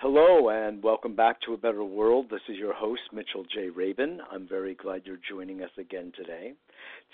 Hello, 0.00 0.48
and 0.50 0.80
welcome 0.80 1.16
back 1.16 1.40
to 1.40 1.54
A 1.54 1.56
Better 1.56 1.82
World. 1.82 2.26
This 2.30 2.42
is 2.48 2.56
your 2.56 2.72
host, 2.72 3.00
Mitchell 3.12 3.44
J. 3.52 3.68
Rabin. 3.68 4.20
I'm 4.30 4.46
very 4.46 4.76
glad 4.76 5.02
you're 5.04 5.18
joining 5.28 5.60
us 5.60 5.72
again 5.76 6.12
today. 6.16 6.52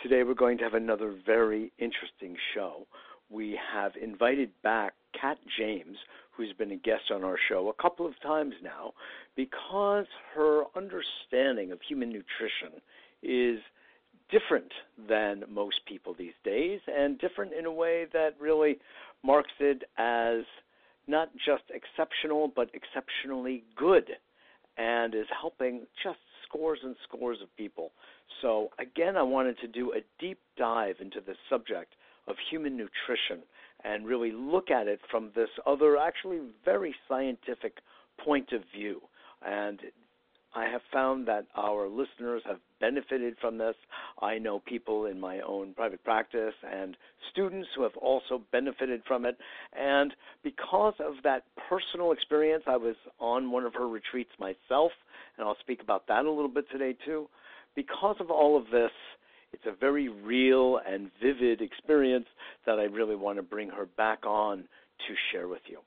Today, 0.03 0.23
we're 0.23 0.35
going 0.35 0.59
to 0.59 0.65
have 0.65 0.75
another 0.75 1.15
very 1.25 1.73
interesting 1.79 2.37
show. 2.55 2.87
We 3.31 3.59
have 3.73 3.93
invited 3.97 4.51
back 4.63 4.93
Kat 5.19 5.39
James, 5.59 5.97
who's 6.33 6.53
been 6.59 6.73
a 6.73 6.77
guest 6.77 7.05
on 7.11 7.25
our 7.25 7.39
show 7.49 7.71
a 7.71 7.83
couple 7.83 8.07
of 8.07 8.21
times 8.21 8.53
now, 8.63 8.93
because 9.35 10.05
her 10.35 10.65
understanding 10.77 11.73
of 11.73 11.79
human 11.89 12.11
nutrition 12.11 12.83
is 13.23 13.61
different 14.31 14.73
than 15.09 15.45
most 15.49 15.81
people 15.89 16.15
these 16.19 16.37
days, 16.45 16.81
and 16.87 17.19
different 17.19 17.55
in 17.55 17.65
a 17.65 17.73
way 17.73 18.05
that 18.13 18.35
really 18.39 18.77
marks 19.23 19.55
it 19.59 19.85
as 19.97 20.45
not 21.07 21.31
just 21.45 21.65
exceptional, 21.71 22.51
but 22.55 22.71
exceptionally 22.75 23.65
good, 23.77 24.11
and 24.77 25.15
is 25.15 25.27
helping 25.41 25.87
just 26.03 26.19
scores 26.47 26.81
and 26.83 26.97
scores 27.07 27.39
of 27.43 27.55
people. 27.57 27.93
So, 28.43 28.69
again, 28.79 29.17
I 29.17 29.23
wanted 29.23 29.59
to 29.59 29.69
do 29.69 29.93
a 29.93 30.01
deep 30.19 30.39
dive 30.57 30.97
into 31.01 31.21
the 31.21 31.35
subject 31.49 31.95
of 32.27 32.37
human 32.51 32.77
nutrition 32.77 33.45
and 33.85 34.07
really 34.07 34.33
look 34.33 34.71
at 34.71 34.89
it 34.89 35.01
from 35.11 35.31
this 35.35 35.51
other, 35.67 35.97
actually 35.99 36.41
very 36.65 36.95
scientific 37.09 37.79
point 38.25 38.53
of 38.53 38.63
view. 38.75 39.01
And 39.47 39.81
I 40.55 40.65
have 40.67 40.81
found 40.93 41.27
that 41.29 41.47
our 41.57 41.89
listeners 41.89 42.43
have 42.47 42.59
benefited 42.85 43.35
from 43.41 43.57
this. 43.57 43.75
I 44.21 44.37
know 44.39 44.59
people 44.59 45.07
in 45.07 45.19
my 45.19 45.41
own 45.41 45.73
private 45.73 46.05
practice 46.05 46.53
and 46.71 46.97
students 47.33 47.69
who 47.75 47.83
have 47.83 47.97
also 47.97 48.43
benefited 48.53 49.01
from 49.09 49.25
it. 49.25 49.39
And 49.73 50.13
because 50.43 50.93
of 51.01 51.15
that 51.25 51.45
personal 51.71 52.13
experience, 52.13 52.65
I 52.67 52.77
was 52.77 52.97
on 53.19 53.51
one 53.51 53.65
of 53.65 53.73
her 53.75 53.89
retreats 53.89 54.33
myself, 54.39 54.93
and 55.39 55.47
I'll 55.47 55.57
speak 55.61 55.81
about 55.83 56.07
that 56.09 56.27
a 56.27 56.31
little 56.31 56.49
bit 56.49 56.67
today 56.71 56.95
too. 57.07 57.29
Because 57.75 58.17
of 58.21 58.31
all 58.31 58.57
of 58.59 58.65
this, 58.71 58.93
it's 59.55 59.65
a 59.67 59.75
very 59.79 60.09
real 60.09 60.81
and 60.87 61.11
vivid 61.23 61.63
experience 61.63 62.27
that 62.67 62.79
I 62.79 62.85
really 62.85 63.17
want 63.17 63.39
to 63.39 63.43
bring 63.43 63.71
her 63.71 63.87
back 63.97 64.27
on 64.27 64.59
to 64.59 65.15
share 65.33 65.49
with 65.49 65.63
you. 65.69 65.79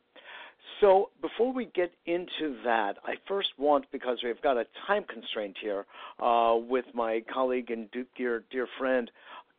So 0.82 1.10
before 1.22 1.52
we 1.52 1.66
get 1.66 1.92
into 2.06 2.56
that, 2.64 2.98
I 3.04 3.16
first 3.28 3.50
want, 3.58 3.86
because 3.92 4.20
we've 4.24 4.42
got 4.42 4.58
a 4.58 4.66
time 4.86 5.06
constraint 5.12 5.58
here 5.62 5.86
uh, 6.20 6.56
with 6.58 6.86
my 6.94 7.24
colleague 7.34 7.72
and 7.72 7.90
dear, 8.16 8.44
dear 8.52 8.68
friend, 8.78 9.10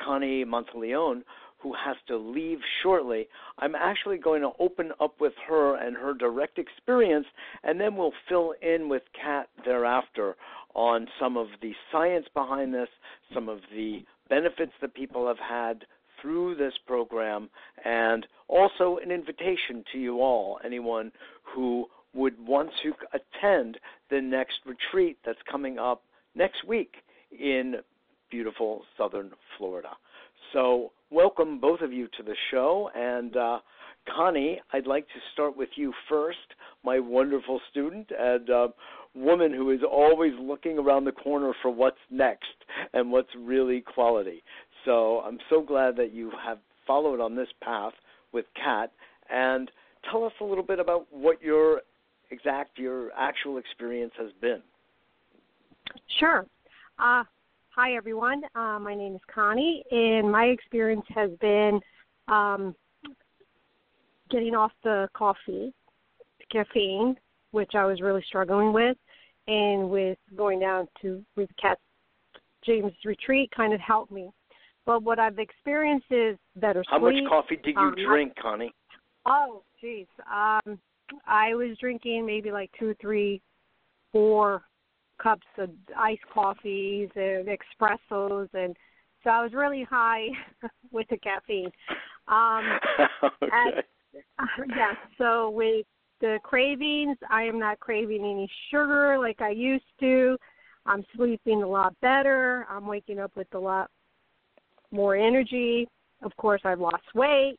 Connie 0.01 0.45
Monteleone, 0.45 1.23
who 1.61 1.73
has 1.75 1.97
to 2.07 2.17
leave 2.17 2.59
shortly, 2.83 3.27
I'm 3.59 3.75
actually 3.75 4.19
going 4.19 4.43
to 4.43 4.53
open 4.61 4.93
up 5.01 5.21
with 5.21 5.33
her 5.49 5.75
and 5.77 5.97
her 5.97 6.15
direct 6.15 6.57
experience, 6.57 7.27
and 7.65 7.81
then 7.81 7.97
we'll 7.97 8.13
fill 8.29 8.55
in 8.63 8.89
with 8.89 9.03
Kat 9.21 9.49
thereafter 9.65 10.37
on 10.75 11.09
some 11.19 11.37
of 11.37 11.49
the 11.61 11.73
science 11.91 12.27
behind 12.33 12.73
this, 12.73 12.89
some 13.35 13.49
of 13.49 13.59
the 13.75 14.05
benefits 14.29 14.73
that 14.81 14.95
people 14.95 15.27
have 15.27 15.39
had 15.39 15.85
through 16.21 16.55
this 16.57 16.75
program 16.87 17.49
and 17.85 18.27
also 18.49 18.99
an 19.03 19.11
invitation 19.11 19.85
to 19.93 19.99
you 19.99 20.21
all, 20.21 20.59
anyone 20.65 21.13
who 21.43 21.87
would 22.15 22.35
want 22.39 22.71
to 22.83 22.93
attend 23.13 23.79
the 24.11 24.21
next 24.21 24.59
retreat 24.67 25.19
that's 25.25 25.39
coming 25.51 25.79
up 25.79 26.03
next 26.35 26.67
week 26.67 26.97
in 27.39 27.77
beautiful 28.31 28.83
southern 28.97 29.31
Florida. 29.57 29.91
So, 30.53 30.93
welcome 31.11 31.61
both 31.61 31.81
of 31.81 31.93
you 31.93 32.09
to 32.17 32.23
the 32.23 32.35
show. 32.51 32.91
And 32.95 33.37
uh, 33.37 33.59
Connie, 34.15 34.61
I'd 34.73 34.87
like 34.87 35.07
to 35.09 35.21
start 35.33 35.57
with 35.57 35.69
you 35.77 35.93
first, 36.09 36.39
my 36.85 36.99
wonderful 36.99 37.61
student 37.71 38.11
and 38.19 38.49
uh, 38.49 38.69
woman 39.15 39.53
who 39.53 39.71
is 39.71 39.81
always 39.91 40.33
looking 40.41 40.79
around 40.79 41.05
the 41.05 41.13
corner 41.13 41.53
for 41.61 41.71
what's 41.71 41.99
next 42.11 42.47
and 42.93 43.11
what's 43.11 43.29
really 43.37 43.81
quality. 43.81 44.43
So 44.89 45.21
I'm 45.21 45.39
so 45.51 45.61
glad 45.61 45.97
that 45.97 46.15
you 46.15 46.33
have 46.43 46.57
followed 46.87 47.21
on 47.21 47.37
this 47.37 47.49
path 47.63 47.93
with 48.33 48.47
Kat. 48.57 48.91
And 49.31 49.71
tell 50.11 50.25
us 50.25 50.33
a 50.41 50.45
little 50.45 50.65
bit 50.65 50.81
about 50.81 51.07
what 51.11 51.43
your 51.43 51.83
exact, 52.31 52.79
your 52.79 53.11
actual 53.13 53.59
experience 53.59 54.15
has 54.19 54.31
been. 54.41 54.63
Sure. 56.19 56.47
Uh, 56.99 57.23
hi, 57.69 57.97
everyone. 57.97 58.41
Uh, 58.55 58.79
my 58.79 58.95
name 58.95 59.15
is 59.15 59.21
Connie, 59.33 59.85
and 59.91 60.33
my 60.33 60.45
experience 60.45 61.05
has 61.15 61.33
been 61.39 61.81
um, 62.29 62.75
getting 64.31 64.55
off 64.55 64.73
the 64.85 65.07
coffee, 65.13 65.75
caffeine, 66.51 67.15
which 67.51 67.73
I 67.75 67.85
was 67.85 68.01
really 68.01 68.25
struggling 68.27 68.73
with, 68.73 68.97
and 69.49 69.91
with 69.91 70.17
going 70.35 70.61
down 70.61 70.89
to 71.03 71.23
with 71.37 71.51
Kat 71.61 71.79
James 72.65 72.93
retreat 73.05 73.51
kind 73.55 73.75
of 73.75 73.81
helped 73.81 74.11
me 74.11 74.31
but 74.89 75.03
what 75.03 75.19
I've 75.19 75.39
experienced 75.39 76.07
is 76.11 76.39
better 76.57 76.83
How 76.89 76.99
sleep. 76.99 77.23
much 77.23 77.29
coffee 77.29 77.57
did 77.63 77.75
you 77.75 77.81
um, 77.81 77.95
drink, 77.95 78.33
Connie? 78.41 78.73
Oh, 79.27 79.63
jeez. 79.85 80.07
Um, 80.33 80.81
I 81.27 81.55
was 81.55 81.77
drinking 81.79 82.25
maybe 82.25 82.51
like 82.51 82.71
two, 82.79 82.95
three, 82.99 83.43
four 84.13 84.63
cups 85.23 85.47
of 85.59 85.69
iced 85.95 86.23
coffees 86.33 87.11
and 87.17 87.47
espressos, 87.47 88.49
and 88.55 88.75
so 89.23 89.29
I 89.29 89.43
was 89.43 89.53
really 89.53 89.85
high 89.85 90.29
with 90.91 91.07
the 91.11 91.19
caffeine. 91.19 91.71
Um, 92.27 92.79
okay. 93.23 93.53
At, 93.53 93.85
uh, 94.39 94.65
yeah. 94.75 94.93
So 95.19 95.51
with 95.51 95.85
the 96.23 96.39
cravings, 96.43 97.19
I 97.31 97.43
am 97.43 97.59
not 97.59 97.79
craving 97.79 98.25
any 98.25 98.49
sugar 98.71 99.19
like 99.19 99.43
I 99.43 99.51
used 99.51 99.85
to. 100.01 100.39
I'm 100.87 101.05
sleeping 101.15 101.63
a 101.63 101.69
lot 101.69 101.95
better. 102.01 102.67
I'm 102.71 102.87
waking 102.87 103.19
up 103.19 103.33
with 103.37 103.49
a 103.53 103.59
lot 103.59 103.91
more 104.91 105.17
energy. 105.17 105.87
Of 106.23 106.35
course, 106.37 106.61
I've 106.65 106.81
lost 106.81 107.05
weight, 107.15 107.57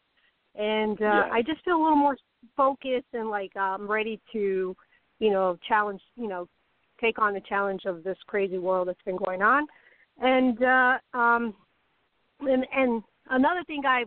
and 0.55 0.99
uh, 1.01 1.05
yeah. 1.05 1.29
I 1.31 1.41
just 1.41 1.63
feel 1.63 1.75
a 1.75 1.81
little 1.81 1.95
more 1.95 2.17
focused 2.55 3.07
and 3.13 3.29
like 3.29 3.55
I'm 3.55 3.89
ready 3.89 4.19
to, 4.33 4.75
you 5.19 5.31
know, 5.31 5.57
challenge, 5.67 6.01
you 6.15 6.27
know, 6.27 6.47
take 6.99 7.19
on 7.19 7.33
the 7.33 7.41
challenge 7.41 7.81
of 7.85 8.03
this 8.03 8.17
crazy 8.27 8.57
world 8.57 8.87
that's 8.87 9.01
been 9.05 9.17
going 9.17 9.41
on. 9.41 9.65
And 10.21 10.61
uh, 10.61 11.17
um, 11.17 11.53
and 12.41 12.65
and 12.73 13.03
another 13.29 13.63
thing 13.65 13.83
I 13.85 14.03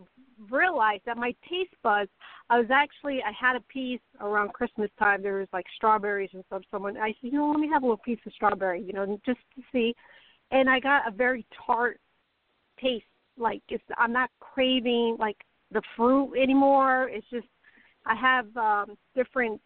realized 0.50 1.02
that 1.06 1.16
my 1.16 1.34
taste 1.48 1.74
buds, 1.82 2.10
I 2.50 2.58
was 2.58 2.69
actually 2.70 3.20
I 3.22 3.32
had 3.38 3.56
a 3.56 3.60
piece 3.72 4.00
around 4.20 4.52
Christmas 4.52 4.90
time. 4.98 5.22
There 5.22 5.38
was 5.38 5.48
like 5.52 5.66
strawberries 5.76 6.30
and 6.34 6.44
stuff. 6.46 6.62
Someone 6.70 6.96
I 6.96 7.14
said, 7.20 7.32
you 7.32 7.38
know, 7.38 7.50
let 7.50 7.60
me 7.60 7.69
have 7.72 7.82
a 7.82 7.86
little 7.86 7.96
piece 7.98 8.19
of 8.26 8.32
strawberry, 8.32 8.82
you 8.82 8.92
know, 8.92 9.19
just 9.24 9.40
to 9.56 9.62
see. 9.72 9.94
And 10.50 10.69
I 10.69 10.80
got 10.80 11.08
a 11.08 11.10
very 11.10 11.46
tart 11.66 11.98
taste 12.80 13.04
like 13.38 13.62
it's 13.69 13.84
I'm 13.99 14.12
not 14.12 14.31
craving 14.40 15.17
like 15.19 15.37
the 15.70 15.82
fruit 15.96 16.34
anymore. 16.40 17.08
It's 17.08 17.26
just 17.31 17.46
I 18.06 18.14
have 18.14 18.55
um 18.56 18.96
different 19.14 19.61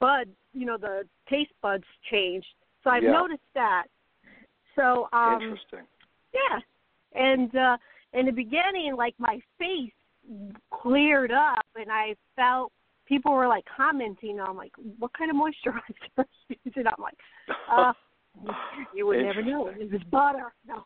buds, 0.00 0.30
you 0.52 0.66
know, 0.66 0.76
the 0.78 1.02
taste 1.28 1.52
buds 1.62 1.84
changed. 2.10 2.46
So 2.82 2.90
I've 2.90 3.02
Yeah. 3.02 3.12
noticed 3.12 3.40
that. 3.54 3.86
So 4.74 5.08
um 5.12 5.42
Interesting. 5.42 5.86
yeah. 6.34 6.60
and 7.14 7.54
uh 7.56 7.76
in 8.12 8.26
the 8.26 8.32
beginning 8.32 8.94
like 8.96 9.14
my 9.18 9.40
face 9.58 9.92
cleared 10.72 11.32
up 11.32 11.64
and 11.76 11.90
I 11.90 12.14
felt 12.34 12.72
people 13.06 13.32
were 13.32 13.46
like 13.46 13.64
commenting 13.76 14.40
on 14.40 14.56
like 14.56 14.72
what 14.98 15.12
kind 15.16 15.30
of 15.30 15.36
moisturizer 15.36 16.24
and 16.76 16.88
I'm 16.88 16.94
like 16.98 17.18
uh 17.70 17.92
you 18.92 19.06
would 19.06 19.22
never 19.22 19.42
know 19.42 19.68
it 19.68 19.90
was 19.92 20.02
butter 20.10 20.52
no 20.66 20.84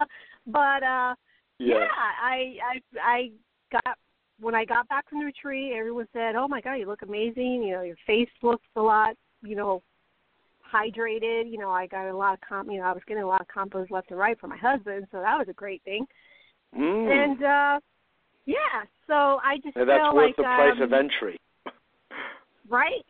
but 0.46 0.82
uh 0.82 1.14
yeah. 1.62 1.74
yeah 1.78 1.86
I 2.22 2.56
I 2.72 2.80
I 3.02 3.30
got 3.72 3.98
when 4.40 4.54
I 4.54 4.64
got 4.64 4.88
back 4.88 5.08
from 5.08 5.20
the 5.20 5.26
retreat 5.26 5.72
everyone 5.78 6.08
said 6.12 6.34
oh 6.36 6.48
my 6.48 6.60
god 6.60 6.74
you 6.74 6.86
look 6.86 7.02
amazing 7.02 7.62
you 7.62 7.72
know 7.72 7.82
your 7.82 7.96
face 8.06 8.28
looks 8.42 8.66
a 8.76 8.80
lot 8.80 9.14
you 9.42 9.56
know 9.56 9.82
hydrated 10.72 11.50
you 11.50 11.58
know 11.58 11.70
I 11.70 11.86
got 11.86 12.08
a 12.08 12.16
lot 12.16 12.34
of 12.34 12.40
com 12.46 12.70
you 12.70 12.78
know 12.80 12.86
I 12.86 12.92
was 12.92 13.02
getting 13.06 13.22
a 13.22 13.26
lot 13.26 13.40
of 13.40 13.48
compliments 13.48 13.90
left 13.92 14.10
and 14.10 14.18
right 14.18 14.38
for 14.40 14.46
my 14.48 14.56
husband 14.56 15.06
so 15.12 15.20
that 15.20 15.38
was 15.38 15.48
a 15.48 15.54
great 15.54 15.82
thing 15.84 16.06
Mm. 16.74 17.10
and 17.24 17.42
uh 17.44 17.80
yeah, 18.44 18.56
so 19.06 19.14
I 19.14 19.56
just 19.62 19.76
And 19.76 19.88
that's 19.88 20.12
worth 20.12 20.26
like 20.26 20.36
the 20.36 20.42
price 20.42 20.72
um, 20.76 20.82
of 20.82 20.92
entry. 20.92 21.38
right. 22.68 23.04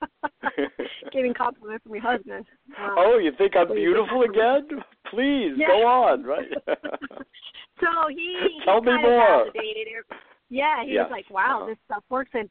Getting 1.12 1.34
compliments 1.34 1.82
from 1.84 1.94
your 1.94 2.02
husband. 2.02 2.44
Um, 2.78 2.94
oh, 2.98 3.18
you 3.18 3.32
think 3.38 3.56
I'm 3.56 3.74
beautiful 3.74 4.22
again? 4.22 4.68
Please 5.10 5.54
Yeah. 5.56 5.68
go 5.68 5.86
on, 5.86 6.22
right? 6.22 6.48
so 7.80 8.08
he, 8.08 8.60
Tell 8.64 8.80
he 8.80 8.86
me 8.86 9.02
more. 9.02 9.26
Validated 9.26 9.88
it. 9.88 10.04
Yeah, 10.50 10.84
he 10.84 10.92
Yes. 10.92 11.04
was 11.04 11.10
like, 11.10 11.30
"Wow, 11.30 11.58
Uh-huh. 11.58 11.66
this 11.66 11.78
stuff 11.84 12.04
works." 12.08 12.30
And 12.34 12.48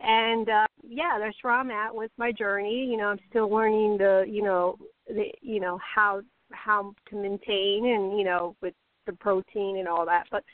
and 0.00 0.48
uh 0.48 0.66
yeah, 0.82 1.18
that's 1.18 1.36
where 1.42 1.52
I'm 1.52 1.70
at 1.70 1.94
with 1.94 2.10
my 2.16 2.32
journey. 2.32 2.86
You 2.86 2.96
know, 2.96 3.08
I'm 3.08 3.20
still 3.28 3.48
learning 3.48 3.98
the, 3.98 4.24
you 4.28 4.42
know, 4.42 4.78
the, 5.06 5.32
you 5.40 5.60
know 5.60 5.78
how 5.78 6.22
how 6.52 6.94
to 7.08 7.16
maintain 7.16 7.86
and 7.86 8.18
you 8.18 8.24
know 8.24 8.56
with 8.60 8.74
the 9.06 9.12
protein 9.14 9.78
and 9.78 9.88
all 9.88 10.06
that. 10.06 10.26
But 10.30 10.44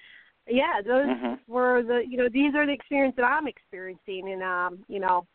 yeah, 0.49 0.81
those 0.85 1.09
Mhm. 1.09 1.39
were 1.47 1.83
the 1.83 2.05
you 2.07 2.17
know 2.17 2.29
these 2.29 2.55
are 2.55 2.67
the 2.67 2.73
experience 2.73 3.17
that 3.17 3.25
I'm 3.25 3.47
experiencing, 3.47 4.33
and 4.33 4.43
um 4.43 4.85
you 4.89 5.01
know 5.01 5.27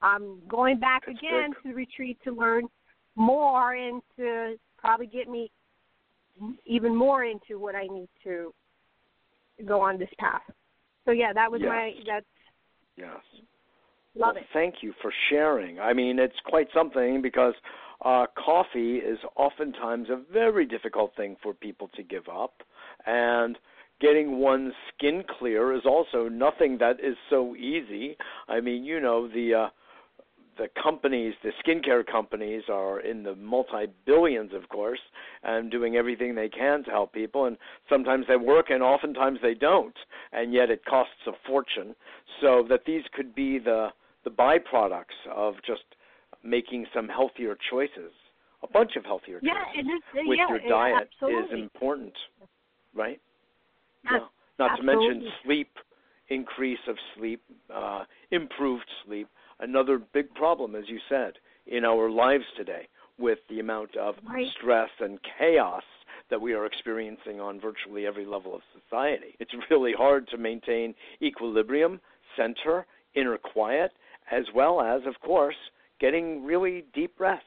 I'm 0.00 0.40
going 0.46 0.78
back 0.78 1.04
That's 1.06 1.18
again 1.18 1.50
big. 1.50 1.62
to 1.62 1.68
the 1.68 1.74
retreat 1.74 2.18
to 2.24 2.32
learn 2.32 2.68
more 3.16 3.74
and 3.74 4.00
to 4.16 4.58
probably 4.78 5.06
get 5.06 5.28
me 5.28 5.50
even 6.66 6.94
more 6.94 7.24
into 7.24 7.58
what 7.58 7.74
I 7.74 7.86
need 7.86 8.08
to 8.24 8.52
go 9.64 9.80
on 9.80 9.98
this 9.98 10.10
path. 10.18 10.42
So 11.04 11.12
yeah, 11.12 11.32
that 11.32 11.50
was 11.50 11.60
Yes. 11.60 11.68
my 11.68 11.94
that's 12.06 12.26
yes. 12.96 13.08
love 14.14 14.34
well, 14.34 14.36
it. 14.36 14.46
Thank 14.52 14.82
you 14.82 14.92
for 15.00 15.12
sharing. 15.30 15.80
I 15.80 15.92
mean, 15.92 16.18
it's 16.18 16.38
quite 16.44 16.68
something 16.72 17.22
because 17.22 17.54
uh, 18.04 18.26
coffee 18.36 18.96
is 18.96 19.18
oftentimes 19.36 20.08
a 20.10 20.16
very 20.32 20.66
difficult 20.66 21.14
thing 21.16 21.36
for 21.42 21.54
people 21.54 21.88
to 21.96 22.02
give 22.02 22.28
up, 22.28 22.62
and 23.06 23.58
getting 24.00 24.38
one's 24.38 24.74
skin 24.94 25.24
clear 25.38 25.72
is 25.72 25.82
also 25.84 26.28
nothing 26.28 26.78
that 26.78 27.00
is 27.00 27.16
so 27.30 27.56
easy. 27.56 28.16
I 28.48 28.60
mean, 28.60 28.84
you 28.84 29.00
know, 29.00 29.28
the 29.28 29.54
uh, 29.54 29.68
the 30.58 30.68
companies, 30.82 31.34
the 31.42 31.52
skincare 31.64 32.04
companies, 32.06 32.62
are 32.68 33.00
in 33.00 33.22
the 33.22 33.34
multi 33.36 33.86
billions, 34.04 34.52
of 34.52 34.68
course, 34.68 35.00
and 35.42 35.70
doing 35.70 35.96
everything 35.96 36.34
they 36.34 36.48
can 36.48 36.84
to 36.84 36.90
help 36.90 37.12
people. 37.12 37.46
And 37.46 37.56
sometimes 37.88 38.26
they 38.28 38.36
work, 38.36 38.66
and 38.70 38.82
oftentimes 38.82 39.38
they 39.40 39.54
don't, 39.54 39.94
and 40.32 40.52
yet 40.52 40.70
it 40.70 40.84
costs 40.84 41.26
a 41.26 41.32
fortune. 41.46 41.94
So 42.40 42.64
that 42.68 42.80
these 42.86 43.02
could 43.14 43.34
be 43.34 43.58
the 43.58 43.88
the 44.24 44.30
byproducts 44.30 45.16
of 45.34 45.54
just 45.66 45.84
making 46.42 46.86
some 46.94 47.08
healthier 47.08 47.56
choices, 47.70 48.12
a 48.62 48.66
bunch 48.66 48.96
of 48.96 49.04
healthier 49.04 49.40
Yeah, 49.42 49.54
choices 49.74 50.02
with 50.26 50.38
yeah, 50.38 50.48
your 50.48 50.60
diet 50.68 51.08
is 51.22 51.52
important, 51.52 52.12
right? 52.94 53.20
Yeah. 54.04 54.18
Not 54.58 54.76
to 54.76 54.82
mention 54.82 55.22
sleep, 55.44 55.70
increase 56.28 56.78
of 56.88 56.96
sleep, 57.16 57.42
uh, 57.72 58.04
improved 58.30 58.86
sleep. 59.06 59.28
Another 59.60 59.98
big 59.98 60.32
problem, 60.34 60.74
as 60.74 60.88
you 60.88 60.98
said, 61.08 61.34
in 61.66 61.84
our 61.84 62.10
lives 62.10 62.44
today 62.56 62.88
with 63.18 63.38
the 63.48 63.60
amount 63.60 63.96
of 63.96 64.16
Right. 64.24 64.46
stress 64.48 64.90
and 65.00 65.18
chaos 65.22 65.82
that 66.28 66.40
we 66.40 66.54
are 66.54 66.66
experiencing 66.66 67.40
on 67.40 67.58
virtually 67.58 68.06
every 68.06 68.24
level 68.24 68.54
of 68.54 68.62
society. 68.72 69.34
It's 69.40 69.52
really 69.70 69.92
hard 69.92 70.28
to 70.28 70.36
maintain 70.36 70.94
equilibrium, 71.20 72.00
center, 72.36 72.86
inner 73.14 73.38
quiet, 73.38 73.92
as 74.30 74.44
well 74.52 74.80
as, 74.80 75.04
of 75.06 75.18
course, 75.20 75.56
getting 75.98 76.44
really 76.44 76.84
deep 76.92 77.18
rest. 77.18 77.44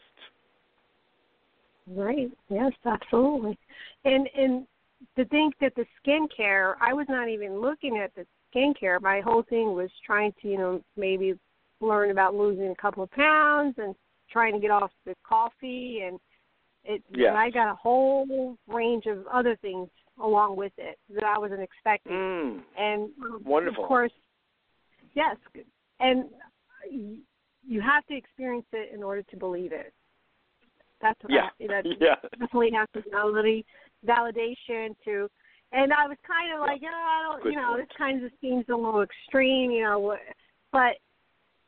Right. 1.87 2.31
Yes, 2.49 2.73
absolutely. 2.85 3.57
And 4.05 4.27
and 4.35 4.67
to 5.15 5.25
think 5.25 5.55
that 5.59 5.73
the 5.75 5.85
skincare, 5.99 6.75
I 6.79 6.93
was 6.93 7.07
not 7.09 7.27
even 7.27 7.59
looking 7.59 7.97
at 7.97 8.13
the 8.15 8.25
skincare. 8.53 9.01
My 9.01 9.19
whole 9.21 9.43
thing 9.43 9.73
was 9.73 9.89
trying 10.05 10.33
to, 10.41 10.47
you 10.47 10.57
know, 10.57 10.81
maybe 10.95 11.37
learn 11.81 12.11
about 12.11 12.35
losing 12.35 12.69
a 12.69 12.75
couple 12.75 13.03
of 13.03 13.11
pounds 13.11 13.75
and 13.77 13.95
trying 14.29 14.53
to 14.53 14.59
get 14.59 14.71
off 14.71 14.91
the 15.05 15.15
coffee 15.27 16.01
and 16.05 16.19
it 16.83 17.03
Yes. 17.13 17.29
and 17.29 17.37
I 17.37 17.49
got 17.49 17.71
a 17.71 17.75
whole 17.75 18.57
range 18.67 19.05
of 19.05 19.27
other 19.27 19.55
things 19.57 19.89
along 20.19 20.55
with 20.55 20.73
it 20.77 20.97
that 21.09 21.23
I 21.23 21.37
wasn't 21.37 21.61
expecting. 21.61 22.13
Mm. 22.13 22.63
And 22.77 23.09
Wonderful. 23.43 23.83
of 23.83 23.87
course, 23.87 24.11
yes, 25.13 25.37
and 25.99 26.29
you- 26.89 27.21
have 27.81 28.05
to 28.07 28.15
experience 28.15 28.65
it 28.73 28.91
in 28.93 29.03
order 29.03 29.21
to 29.23 29.37
believe 29.37 29.71
it. 29.71 29.93
That's 31.01 31.19
Yeah. 31.29 31.49
I, 31.59 31.67
that 31.67 31.85
yeah. 32.01 32.15
definitely 32.39 32.71
has 32.71 32.87
to 32.93 33.03
validate 33.11 33.65
validation 34.05 34.95
to. 35.05 35.29
And 35.71 35.93
I 35.93 36.07
was 36.07 36.17
kind 36.27 36.53
of 36.53 36.59
like, 36.59 36.81
yeah, 36.81 36.89
I 36.91 37.21
don't, 37.23 37.43
Good 37.43 37.53
you 37.53 37.59
know, 37.59 37.75
point. 37.75 37.87
this 37.87 37.97
kind 37.97 38.23
of 38.25 38.31
seems 38.41 38.65
a 38.69 38.75
little 38.75 39.01
extreme, 39.01 39.71
you 39.71 39.83
know, 39.83 40.17
but 40.71 40.97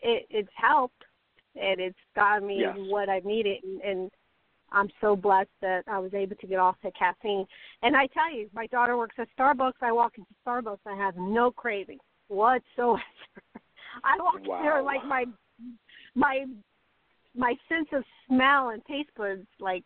it 0.03 0.27
it's 0.29 0.49
helped 0.55 1.03
and 1.55 1.79
it's 1.79 1.97
gotten 2.15 2.47
me 2.47 2.59
Yes. 2.61 2.75
what 2.89 3.09
I 3.09 3.19
needed, 3.23 3.63
and, 3.63 3.81
and 3.81 4.11
I'm 4.71 4.89
so 5.01 5.15
blessed 5.15 5.49
that 5.61 5.83
I 5.87 5.99
was 5.99 6.13
able 6.13 6.35
to 6.35 6.47
get 6.47 6.59
off 6.59 6.75
the 6.83 6.91
caffeine. 6.91 7.45
And 7.83 7.95
I 7.95 8.07
tell 8.07 8.33
you, 8.33 8.49
my 8.53 8.67
daughter 8.67 8.97
works 8.97 9.15
at 9.19 9.27
Starbucks. 9.37 9.73
I 9.81 9.91
walk 9.91 10.13
into 10.17 10.31
Starbucks, 10.45 10.79
I 10.85 10.95
have 10.95 11.15
no 11.15 11.51
craving 11.51 11.99
whatsoever. 12.27 13.01
I 14.03 14.17
walk 14.19 14.41
in 14.41 14.47
there 14.47 14.81
Wow. 14.81 14.85
like 14.85 15.05
my 15.05 15.25
my 16.15 16.45
my 17.35 17.55
sense 17.69 17.87
of 17.93 18.03
smell 18.27 18.69
and 18.69 18.83
taste 18.85 19.09
buds 19.15 19.45
like 19.59 19.85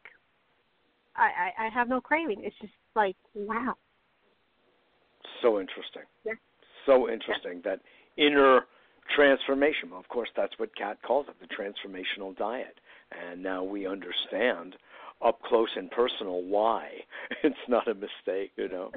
I, 1.15 1.51
I 1.57 1.65
I 1.65 1.69
have 1.69 1.89
no 1.89 1.99
craving. 1.99 2.41
It's 2.43 2.55
just 2.61 2.73
like 2.95 3.15
wow. 3.33 3.75
So 5.41 5.59
interesting. 5.59 6.03
Yeah. 6.25 6.33
So 6.85 7.09
interesting 7.09 7.61
that 7.65 7.81
inner 8.17 8.61
transformation. 9.15 9.89
Of 9.93 10.07
course, 10.09 10.29
that's 10.35 10.53
what 10.57 10.75
Kat 10.75 10.97
calls 11.05 11.27
it, 11.29 11.35
the 11.39 11.47
transformational 11.53 12.35
diet. 12.37 12.79
And 13.11 13.41
now 13.41 13.63
we 13.63 13.87
understand 13.87 14.75
up 15.25 15.41
close 15.43 15.69
and 15.75 15.89
personal 15.91 16.43
why 16.43 16.89
it's 17.43 17.55
not 17.67 17.87
a 17.87 17.93
mistake, 17.93 18.51
you 18.55 18.67
know. 18.69 18.91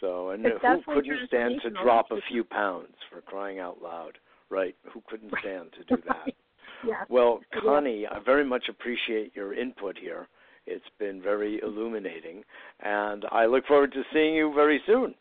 So, 0.00 0.30
and 0.30 0.44
It's 0.46 0.56
who 0.62 0.94
couldn't 0.94 1.26
stand 1.26 1.60
to 1.62 1.70
drop 1.70 2.06
a 2.12 2.20
few 2.28 2.44
pounds 2.44 2.94
for 3.10 3.20
crying 3.22 3.58
out 3.58 3.82
loud, 3.82 4.18
right? 4.50 4.76
Who 4.92 5.02
couldn't 5.08 5.32
stand 5.40 5.70
to 5.72 5.96
do 5.96 6.02
that? 6.08 6.32
Yeah. 6.86 7.04
Well, 7.08 7.40
Yeah. 7.54 7.60
Connie, 7.60 8.06
I 8.06 8.18
very 8.24 8.44
much 8.44 8.68
appreciate 8.68 9.34
your 9.34 9.54
input 9.54 9.96
here. 9.98 10.28
It's 10.66 10.84
been 10.98 11.22
very 11.22 11.60
illuminating, 11.62 12.44
and 12.80 13.24
I 13.32 13.46
look 13.46 13.66
forward 13.66 13.90
to 13.92 14.02
seeing 14.12 14.34
you 14.34 14.52
very 14.54 14.80
soon. 14.86 15.14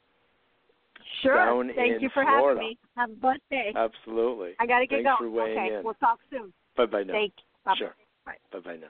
Sure. 1.21 1.63
Thank 1.75 2.01
you 2.01 2.09
for 2.13 2.23
Florida. 2.23 2.59
having 2.59 2.69
me. 2.69 2.77
Have 2.95 3.09
a 3.09 3.13
blessed 3.13 3.41
day. 3.49 3.73
Absolutely. 3.75 4.51
I 4.59 4.65
got 4.65 4.79
to 4.79 4.87
get 4.87 5.03
Thanks 5.03 5.19
going. 5.19 5.33
for 5.33 5.41
okay, 5.41 5.75
in. 5.75 5.83
we'll 5.83 5.93
talk 5.95 6.19
soon. 6.29 6.53
Bye 6.75 6.85
bye 6.85 7.03
now. 7.03 7.13
Thank 7.13 7.33
you. 7.37 7.43
Bye-bye. 7.65 7.75
Sure. 7.77 7.95
Bye. 8.25 8.33
Bye 8.51 8.59
bye 8.59 8.75
now. 8.75 8.87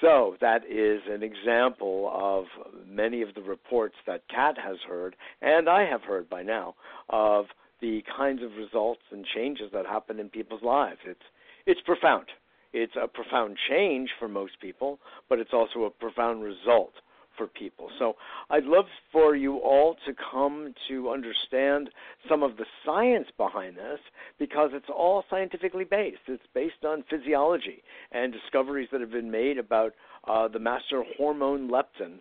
So 0.00 0.36
that 0.40 0.62
is 0.66 1.00
an 1.08 1.22
example 1.22 2.10
of 2.12 2.44
many 2.86 3.22
of 3.22 3.34
the 3.34 3.40
reports 3.40 3.94
that 4.06 4.22
Kat 4.28 4.56
has 4.58 4.76
heard, 4.86 5.16
and 5.40 5.68
I 5.68 5.86
have 5.86 6.02
heard 6.02 6.28
by 6.28 6.42
now, 6.42 6.74
of 7.08 7.46
the 7.80 8.02
kinds 8.16 8.42
of 8.42 8.50
results 8.58 9.00
and 9.10 9.24
changes 9.34 9.70
that 9.72 9.86
happen 9.86 10.18
in 10.20 10.28
people's 10.28 10.62
lives. 10.62 11.00
It's 11.06 11.20
it's 11.66 11.80
profound. 11.82 12.26
It's 12.72 12.92
a 13.00 13.08
profound 13.08 13.56
change 13.70 14.10
for 14.18 14.28
most 14.28 14.60
people, 14.60 15.00
but 15.28 15.38
it's 15.38 15.52
also 15.52 15.84
a 15.84 15.90
profound 15.90 16.42
result 16.42 16.92
for 17.36 17.46
people. 17.46 17.88
So 17.98 18.14
I'd 18.50 18.64
love 18.64 18.86
for 19.12 19.36
you 19.36 19.58
all 19.58 19.96
to 20.06 20.12
come 20.32 20.74
to 20.88 21.10
understand 21.10 21.90
some 22.28 22.42
of 22.42 22.56
the 22.56 22.66
science 22.84 23.28
behind 23.36 23.76
this 23.76 24.00
because 24.38 24.70
it's 24.72 24.88
all 24.88 25.24
scientifically 25.30 25.84
based. 25.84 26.20
It's 26.28 26.42
based 26.54 26.84
on 26.84 27.04
physiology 27.08 27.82
and 28.12 28.32
discoveries 28.32 28.88
that 28.92 29.00
have 29.00 29.12
been 29.12 29.30
made 29.30 29.58
about 29.58 29.92
uh, 30.26 30.48
the 30.48 30.58
master 30.58 31.02
hormone 31.16 31.70
leptin. 31.70 32.20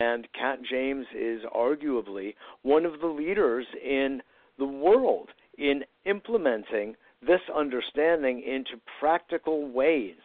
And 0.00 0.28
Kat 0.38 0.58
James 0.68 1.06
is 1.16 1.42
arguably 1.54 2.34
one 2.62 2.84
of 2.84 3.00
the 3.00 3.06
leaders 3.06 3.66
in 3.82 4.20
the 4.58 4.66
world 4.66 5.28
in 5.58 5.84
implementing 6.04 6.96
this 7.22 7.40
understanding 7.54 8.42
into 8.42 8.80
practical 9.00 9.68
ways 9.70 10.16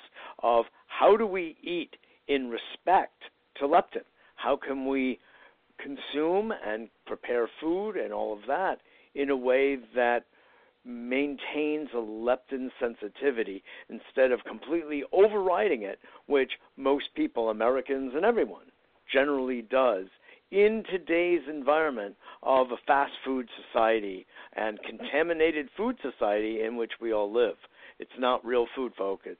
of 0.44 0.66
how 0.88 1.16
do 1.16 1.26
we 1.26 1.56
eat 1.64 1.96
in 2.28 2.50
respect 2.50 3.24
to 3.58 3.66
leptin? 3.66 4.04
How 4.42 4.56
can 4.56 4.88
we 4.88 5.20
consume 5.78 6.54
and 6.66 6.90
prepare 7.06 7.50
food 7.60 7.96
and 7.96 8.14
all 8.14 8.34
of 8.34 8.40
that 8.48 8.80
in 9.16 9.30
a 9.30 9.36
way 9.36 9.78
that 9.96 10.26
maintains 10.84 11.90
a 11.94 11.98
leptin 11.98 12.70
sensitivity 12.80 13.64
instead 13.90 14.32
of 14.32 14.44
completely 14.46 15.04
overriding 15.12 15.84
it, 15.84 16.00
which 16.26 16.52
most 16.76 17.06
people, 17.16 17.50
Americans 17.50 18.14
and 18.16 18.26
everyone, 18.26 18.66
generally 19.12 19.62
does 19.62 20.08
in 20.50 20.84
today's 20.90 21.42
environment 21.48 22.16
of 22.44 22.72
a 22.72 22.78
fast 22.88 23.14
food 23.24 23.48
society 23.68 24.26
and 24.56 24.80
contaminated 24.84 25.70
food 25.78 25.96
society 26.02 26.64
in 26.64 26.76
which 26.78 26.92
we 27.00 27.14
all 27.14 27.32
live. 27.32 27.56
It's 28.00 28.12
not 28.18 28.44
real 28.44 28.66
food, 28.76 28.94
folks. 28.98 29.24
It's 29.28 29.40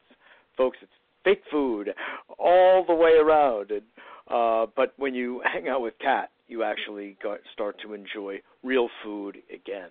folks, 0.56 0.78
it's 0.82 0.92
fake 1.24 1.44
food 1.52 1.90
all 2.38 2.86
the 2.86 2.94
way 2.94 3.14
around. 3.14 3.72
And, 3.72 3.82
uh, 4.30 4.66
but 4.76 4.94
when 4.98 5.14
you 5.14 5.42
hang 5.54 5.68
out 5.68 5.82
with 5.82 5.94
Kat, 6.00 6.30
you 6.48 6.64
actually 6.64 7.18
got, 7.24 7.40
start 7.54 7.78
to 7.84 7.94
enjoy 7.94 8.42
real 8.64 8.90
food 9.04 9.38
again. 9.54 9.90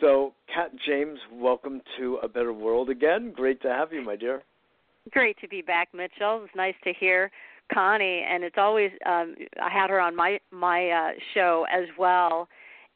So, 0.00 0.34
Kat 0.52 0.72
James, 0.86 1.18
welcome 1.32 1.80
to 1.98 2.18
A 2.22 2.28
Better 2.28 2.52
World 2.52 2.90
again. 2.90 3.32
Great 3.34 3.62
to 3.62 3.68
have 3.68 3.92
you, 3.92 4.02
my 4.02 4.16
dear. 4.16 4.42
Great 5.10 5.38
to 5.40 5.48
be 5.48 5.62
back, 5.62 5.88
Mitchell. 5.94 6.42
It's 6.44 6.56
nice 6.56 6.74
to 6.82 6.92
hear 6.98 7.30
Connie, 7.72 8.24
and 8.28 8.42
it's 8.42 8.56
always 8.58 8.90
um, 9.06 9.34
I 9.62 9.70
had 9.70 9.90
her 9.90 10.00
on 10.00 10.16
my 10.16 10.40
my 10.50 10.90
uh, 10.90 11.10
show 11.32 11.66
as 11.70 11.86
well, 11.98 12.48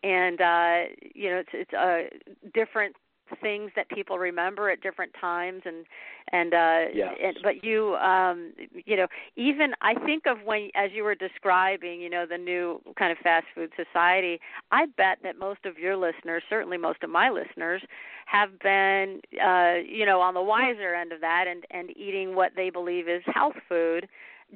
and 0.03 0.41
uh, 0.41 0.79
you 1.15 1.31
know 1.31 1.39
it's 1.39 1.51
it's 1.53 1.73
a 1.73 2.09
different 2.55 2.97
things 3.37 3.71
that 3.77 3.89
people 3.89 4.19
remember 4.19 4.71
at 4.71 4.81
different 4.81 5.13
times 5.21 5.63
and 5.65 5.85
and 6.33 6.55
uh 6.55 6.85
yes. 6.93 7.15
and 7.23 7.39
but 7.43 7.65
you 7.65 7.95
um 7.97 8.53
you 8.87 8.97
know 8.97 9.07
even 9.37 9.73
i 9.81 9.95
think 10.05 10.27
of 10.27 10.39
when 10.45 10.71
as 10.75 10.91
you 10.93 11.03
were 11.03 11.15
describing 11.15 12.01
you 12.01 12.11
know 12.11 12.27
the 12.27 12.39
new 12.39 12.81
kind 12.99 13.13
of 13.13 13.19
fast 13.19 13.47
food 13.55 13.71
society 13.77 14.41
i 14.73 14.87
bet 14.97 15.19
that 15.23 15.39
most 15.39 15.65
of 15.65 15.79
your 15.79 15.97
listeners 15.97 16.43
certainly 16.49 16.77
most 16.77 17.03
of 17.03 17.11
my 17.11 17.31
listeners 17.31 17.83
have 18.27 18.59
been 18.61 19.21
uh 19.45 19.75
you 19.87 20.05
know 20.05 20.21
on 20.21 20.35
the 20.35 20.43
wiser 20.43 20.95
end 20.95 21.13
of 21.13 21.21
that 21.21 21.47
and 21.49 21.65
and 21.71 21.97
eating 21.97 22.35
what 22.35 22.53
they 22.57 22.71
believe 22.71 23.09
is 23.09 23.23
health 23.27 23.57
food 23.69 24.09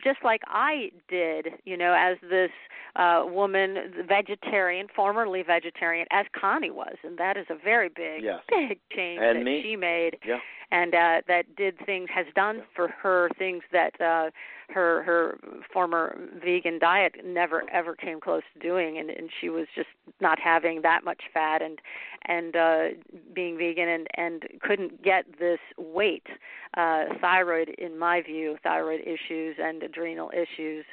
just 0.03 0.19
like 0.25 0.43
I 0.47 0.91
did, 1.09 1.49
you 1.65 1.77
know, 1.77 1.95
as 1.95 2.17
this 2.29 2.51
uh 2.97 3.25
woman, 3.27 4.05
vegetarian, 4.09 4.87
formerly 4.95 5.43
vegetarian, 5.43 6.07
as 6.11 6.27
Connie 6.39 6.71
was, 6.71 6.97
and 7.03 7.19
that 7.19 7.37
is 7.37 7.47
a 7.51 7.55
very 7.55 7.89
big, 7.89 8.23
yes. 8.23 8.41
big 8.49 8.79
change 8.95 9.21
and 9.23 9.39
that 9.39 9.45
me. 9.45 9.63
she 9.63 9.77
made, 9.77 10.19
yeah. 10.27 10.39
And 10.73 10.95
uh 10.95 11.21
that 11.29 11.45
did 11.57 11.75
things, 11.87 12.09
has 12.13 12.27
done 12.35 12.57
Yeah. 12.57 12.63
for 12.75 12.89
her 12.89 13.29
things 13.39 13.63
that 13.73 13.95
uh 14.01 14.31
her 14.71 15.03
her 15.03 15.39
former 15.73 16.17
vegan 16.43 16.79
diet 16.79 17.15
never 17.25 17.63
ever 17.71 17.95
came 17.95 18.21
close 18.21 18.43
to 18.55 18.59
doing, 18.59 18.99
and 18.99 19.11
and 19.11 19.29
she 19.41 19.49
was 19.51 19.67
just 19.75 19.91
not 20.21 20.39
having 20.39 20.81
that 20.83 21.05
much 21.05 21.23
fat 21.35 21.61
and 21.63 21.79
and 22.27 22.57
uh 22.57 22.85
being 23.35 23.59
vegan 23.59 23.89
and 23.89 24.07
and 24.17 24.45
couldn't 24.63 25.03
get 25.03 25.27
this 25.39 25.59
weight 25.79 26.27
uh 26.77 27.05
thyroid 27.21 27.69
in 27.79 27.99
my 27.99 28.23
view 28.23 28.57
thyroid 28.63 29.01
issues 29.01 29.57
and 29.63 29.83
adrenal 29.83 30.31
issues 30.35 30.85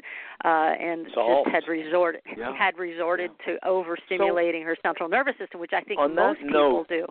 uh 0.43 0.73
and 0.89 1.07
Solved. 1.13 1.49
just 1.51 1.55
had 1.55 1.67
resorted 1.71 2.21
Yeah. 2.37 2.53
had 2.53 2.77
resorted 2.77 3.31
to 3.45 3.57
overstimulating 3.65 4.63
her 4.65 4.75
central 4.83 5.07
nervous 5.07 5.35
system 5.37 5.59
which 5.61 5.71
i 5.73 5.81
think 5.81 5.99
most 6.13 6.39
people 6.39 6.51
note, 6.51 6.87
do 6.89 7.05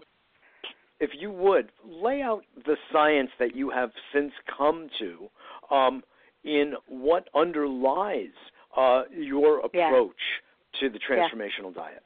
if 1.00 1.10
you 1.18 1.30
would 1.30 1.70
lay 1.84 2.22
out 2.22 2.42
the 2.66 2.76
science 2.92 3.30
that 3.38 3.54
you 3.54 3.70
have 3.70 3.90
since 4.12 4.32
come 4.56 4.88
to 4.98 5.28
um, 5.74 6.02
in 6.44 6.74
what 6.88 7.28
underlies 7.34 8.28
uh, 8.76 9.02
your 9.14 9.62
Yeah. 9.72 9.88
approach 9.88 10.20
to 10.80 10.88
the 10.88 10.98
transformational 10.98 11.74
diet. 11.74 12.02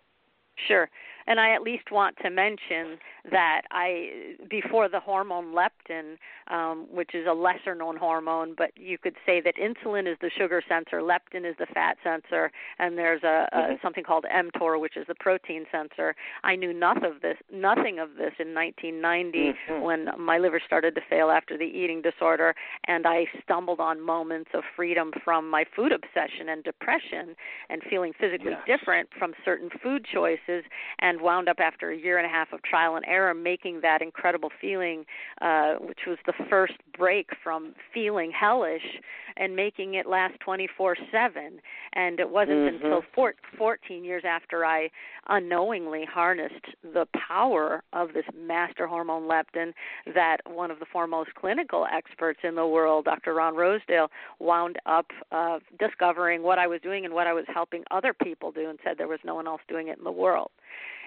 Sure. 0.69 0.89
And 1.27 1.39
I 1.41 1.55
at 1.55 1.63
least 1.63 1.91
want 1.91 2.17
to 2.23 2.31
mention 2.31 2.99
that 3.31 3.63
I, 3.71 4.35
before 4.51 4.89
the 4.89 5.01
hormone 5.01 5.55
leptin, 5.55 6.17
um, 6.49 6.87
which 6.91 7.15
is 7.15 7.27
a 7.29 7.33
lesser 7.33 7.75
known 7.75 7.97
hormone, 7.97 8.55
but 8.57 8.71
you 8.77 8.99
could 8.99 9.15
say 9.25 9.41
that 9.41 9.55
insulin 9.57 10.11
is 10.11 10.19
the 10.21 10.31
sugar 10.37 10.63
sensor, 10.69 11.01
leptin 11.01 11.49
is 11.49 11.55
the 11.59 11.67
fat 11.67 11.97
sensor, 12.03 12.51
and 12.79 12.99
there's 12.99 13.23
a, 13.23 13.49
a 13.53 13.57
Mhm. 13.59 13.83
something 13.83 14.05
called 14.05 14.25
mTOR, 14.25 14.81
which 14.81 14.97
is 14.97 15.07
the 15.07 15.15
protein 15.15 15.67
sensor. 15.71 16.15
I 16.43 16.57
knew 16.57 16.73
nothing 16.73 17.05
of 17.05 17.21
this, 17.21 17.39
nothing 17.53 17.99
of 18.01 18.17
this 18.17 18.35
in 18.39 18.53
1990 18.55 19.53
Mhm. 19.69 19.81
when 19.83 20.11
my 20.19 20.39
liver 20.39 20.61
started 20.61 20.95
to 20.97 21.01
fail 21.03 21.31
after 21.31 21.57
the 21.57 21.65
eating 21.67 22.03
disorder, 22.03 22.55
and 22.85 23.07
I 23.07 23.27
stumbled 23.43 23.81
on 23.81 24.01
moments 24.01 24.51
of 24.55 24.65
freedom 24.77 25.13
from 25.25 25.49
my 25.49 25.65
food 25.65 25.93
obsession 25.93 26.49
and 26.49 26.65
depression, 26.65 27.37
and 27.69 27.83
feeling 27.85 28.13
physically 28.15 28.51
Yes. 28.53 28.65
different 28.67 29.13
from 29.15 29.35
certain 29.45 29.71
food 29.71 30.05
choices 30.05 30.65
and 30.99 31.12
wound 31.21 31.49
up 31.49 31.59
after 31.61 31.91
a 31.91 31.97
year 31.97 32.19
and 32.19 32.27
a 32.27 32.29
half 32.29 32.53
of 32.53 32.63
trial 32.63 32.97
and 32.97 33.05
error 33.07 33.35
making 33.35 33.81
that 33.81 34.01
incredible 34.03 34.51
feeling 34.61 35.05
uh 35.41 35.75
which 35.75 36.01
was 36.07 36.19
the 36.27 36.33
first 36.49 36.75
break 36.97 37.31
from 37.43 37.75
feeling 37.93 38.31
hellish 38.31 39.01
and 39.37 39.57
making 39.57 39.95
it 39.95 40.07
last 40.07 40.35
24/7 40.41 41.61
and 41.95 42.21
it 42.21 42.29
wasn't 42.29 42.59
Mhm. 42.59 42.75
until 42.75 43.03
four, 43.15 43.35
14 43.57 44.05
years 44.05 44.25
after 44.25 44.65
I 44.65 44.91
unknowingly 45.29 46.05
harnessed 46.05 46.67
the 46.83 47.07
power 47.07 47.83
of 47.93 48.13
this 48.13 48.27
master 48.35 48.87
hormone 48.87 49.27
leptin 49.27 49.73
that 50.07 50.39
one 50.47 50.71
of 50.71 50.79
the 50.81 50.87
foremost 50.87 51.35
clinical 51.35 51.87
experts 51.91 52.41
in 52.43 52.55
the 52.55 52.67
world 52.67 53.05
Dr. 53.05 53.35
Ron 53.35 53.55
Rosedale 53.55 54.11
wound 54.39 54.79
up 54.87 55.11
uh 55.31 55.61
discovering 55.79 56.43
what 56.43 56.59
I 56.59 56.67
was 56.67 56.81
doing 56.81 57.05
and 57.05 57.15
what 57.15 57.27
I 57.27 57.33
was 57.33 57.47
helping 57.49 57.85
other 57.91 58.13
people 58.13 58.53
do 58.53 58.69
and 58.69 58.79
said 58.85 58.99
there 58.99 59.09
was 59.09 59.21
no 59.25 59.35
one 59.35 59.47
else 59.47 59.63
doing 59.69 59.89
it 59.89 59.99
in 59.99 60.05
the 60.05 60.11
world 60.13 60.51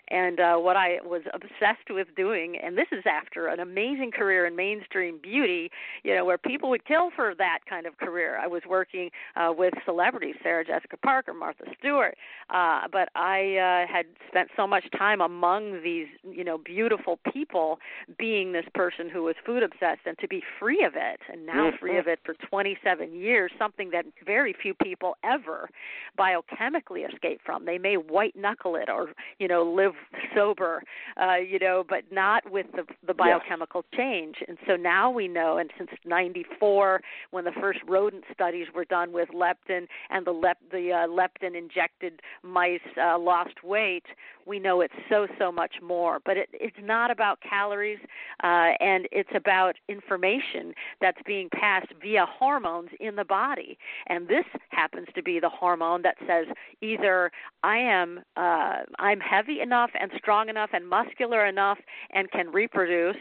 and 0.09 0.39
uh, 0.39 0.55
what 0.57 0.75
I 0.75 0.99
was 1.03 1.21
obsessed 1.33 1.89
with 1.89 2.07
doing, 2.15 2.57
and 2.57 2.77
this 2.77 2.87
is 2.91 3.03
after 3.05 3.47
an 3.47 3.59
amazing 3.59 4.11
career 4.11 4.45
in 4.45 4.55
mainstream 4.55 5.19
beauty, 5.21 5.71
you 6.03 6.15
know, 6.15 6.25
where 6.25 6.37
people 6.37 6.69
would 6.69 6.85
kill 6.85 7.09
for 7.15 7.33
that 7.35 7.59
kind 7.69 7.85
of 7.85 7.97
career. 7.97 8.37
I 8.37 8.47
was 8.47 8.61
working 8.67 9.09
uh, 9.35 9.53
with 9.57 9.73
celebrities, 9.85 10.35
Sarah 10.43 10.65
Jessica 10.65 10.97
Parker, 10.97 11.33
Martha 11.33 11.63
Stewart, 11.79 12.15
uh, 12.49 12.81
but 12.91 13.09
I 13.15 13.57
uh, 13.57 13.91
had 13.91 14.05
spent 14.27 14.49
so 14.55 14.67
much 14.67 14.85
time 14.97 15.21
among 15.21 15.81
these, 15.83 16.07
you 16.23 16.43
know, 16.43 16.57
beautiful 16.57 17.19
people, 17.31 17.79
being 18.17 18.51
this 18.51 18.65
person 18.73 19.09
who 19.09 19.23
was 19.23 19.35
food 19.45 19.63
obsessed, 19.63 20.01
and 20.05 20.17
to 20.19 20.27
be 20.27 20.43
free 20.59 20.83
of 20.83 20.93
it, 20.95 21.19
and 21.31 21.45
now 21.45 21.71
Mhm. 21.71 21.79
free 21.79 21.97
of 21.97 22.07
it 22.07 22.19
for 22.23 22.33
27 22.35 23.13
years, 23.13 23.51
something 23.57 23.89
that 23.89 24.05
very 24.23 24.53
few 24.53 24.73
people 24.73 25.17
ever 25.23 25.69
biochemically 26.17 27.11
escape 27.11 27.41
from. 27.43 27.65
They 27.65 27.77
may 27.77 27.97
white 27.97 28.35
knuckle 28.35 28.75
it 28.75 28.89
or, 28.89 29.09
you 29.39 29.47
know, 29.47 29.63
live 29.63 29.94
sober, 30.35 30.83
uh, 31.21 31.35
you 31.35 31.59
know, 31.59 31.83
but 31.87 32.03
not 32.11 32.49
with 32.51 32.67
the 32.73 32.83
the 33.05 33.13
biochemical 33.13 33.85
change. 33.95 34.35
And 34.47 34.57
so 34.67 34.75
now 34.75 35.09
we 35.09 35.27
know, 35.27 35.57
and 35.57 35.69
since 35.77 35.89
'94, 36.05 37.01
when 37.31 37.45
the 37.45 37.51
first 37.59 37.79
rodent 37.87 38.23
studies 38.33 38.67
were 38.73 38.85
done 38.85 39.11
with 39.11 39.29
leptin, 39.29 39.87
and 40.09 40.25
the 40.25 40.31
lep 40.31 40.57
the 40.71 40.91
uh, 40.91 41.07
leptin 41.07 41.57
injected 41.57 42.21
mice 42.43 42.79
uh, 43.01 43.17
lost 43.17 43.63
weight, 43.63 44.05
we 44.45 44.59
know 44.59 44.81
it's 44.81 44.93
so 45.09 45.27
so 45.39 45.51
much 45.51 45.75
more. 45.81 46.19
But 46.23 46.37
it, 46.37 46.49
it's 46.53 46.77
not 46.81 47.11
about 47.11 47.39
calories, 47.41 47.99
uh, 48.43 48.71
and 48.79 49.07
it's 49.11 49.29
about 49.35 49.75
information 49.89 50.73
that's 51.01 51.17
being 51.25 51.49
passed 51.49 51.91
via 52.01 52.25
hormones 52.25 52.89
in 52.99 53.15
the 53.15 53.25
body. 53.25 53.77
And 54.07 54.27
this 54.27 54.45
happens 54.69 55.07
to 55.15 55.23
be 55.23 55.39
the 55.39 55.49
hormone 55.49 56.01
that 56.03 56.15
says 56.27 56.45
either 56.81 57.31
I 57.63 57.77
am 57.77 58.21
uh, 58.37 58.83
I'm 58.99 59.19
heavy 59.19 59.61
enough 59.61 59.91
and 59.99 60.11
strong 60.17 60.49
enough 60.49 60.69
and 60.73 60.87
muscular 60.87 61.45
enough 61.45 61.77
and 62.11 62.29
can 62.31 62.51
reproduce, 62.51 63.17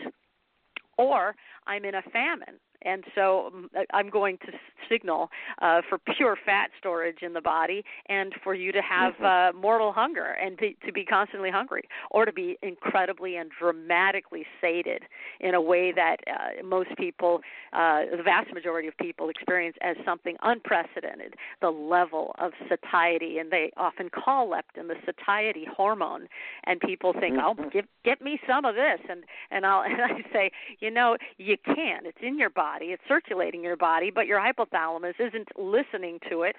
or 0.99 1.35
I'm 1.66 1.85
in 1.85 1.95
a 1.95 2.02
famine. 2.02 2.59
And 2.84 3.04
so 3.14 3.50
mm, 3.54 3.84
I'm 3.92 4.10
going 4.10 4.38
to 4.38 4.52
signal 4.88 5.30
uh, 5.62 5.80
for 5.88 5.98
pure 6.16 6.36
fat 6.44 6.70
storage 6.78 7.22
in 7.22 7.32
the 7.32 7.40
body 7.40 7.84
and 8.08 8.34
for 8.42 8.54
you 8.54 8.72
to 8.72 8.82
have 8.82 9.14
Mm-hmm. 9.14 9.56
uh, 9.58 9.60
mortal 9.60 9.92
hunger 9.92 10.36
and 10.42 10.56
be, 10.56 10.76
to 10.86 10.92
be 10.92 11.04
constantly 11.04 11.50
hungry 11.50 11.82
or 12.10 12.24
to 12.24 12.32
be 12.32 12.56
incredibly 12.62 13.36
and 13.36 13.50
dramatically 13.58 14.44
sated 14.60 15.02
in 15.40 15.54
a 15.54 15.60
way 15.60 15.92
that 15.92 16.16
uh, 16.26 16.62
most 16.64 16.90
people, 16.96 17.40
uh, 17.72 18.02
the 18.16 18.22
vast 18.22 18.52
majority 18.52 18.88
of 18.88 18.96
people, 18.98 19.28
experience 19.28 19.76
as 19.80 19.96
something 20.04 20.36
unprecedented 20.42 21.34
the 21.60 21.70
level 21.70 22.34
of 22.38 22.52
satiety. 22.68 23.38
And 23.38 23.50
they 23.50 23.70
often 23.76 24.08
call 24.10 24.48
leptin 24.48 24.88
the 24.88 24.96
satiety 25.06 25.66
hormone. 25.76 26.26
And 26.64 26.80
people 26.80 27.12
think, 27.18 27.36
oh, 27.38 27.54
Mhm. 27.54 27.72
give, 27.72 27.86
get 28.04 28.20
me 28.20 28.40
some 28.46 28.64
of 28.64 28.74
this. 28.74 29.00
And, 29.08 29.24
and, 29.50 29.64
I'll, 29.66 29.82
and 29.84 30.00
I 30.00 30.22
say, 30.32 30.50
you 30.80 30.90
know, 30.90 31.16
you 31.38 31.56
can. 31.64 32.06
It's 32.06 32.18
in 32.22 32.38
your 32.38 32.50
body 32.50 32.74
body, 32.75 32.87
it's 32.93 33.02
circulating 33.09 33.62
your 33.62 33.76
body, 33.76 34.11
but 34.11 34.26
your 34.26 34.40
hypothalamus 34.40 35.14
isn't 35.19 35.49
listening 35.57 36.19
to 36.31 36.43
it. 36.43 36.57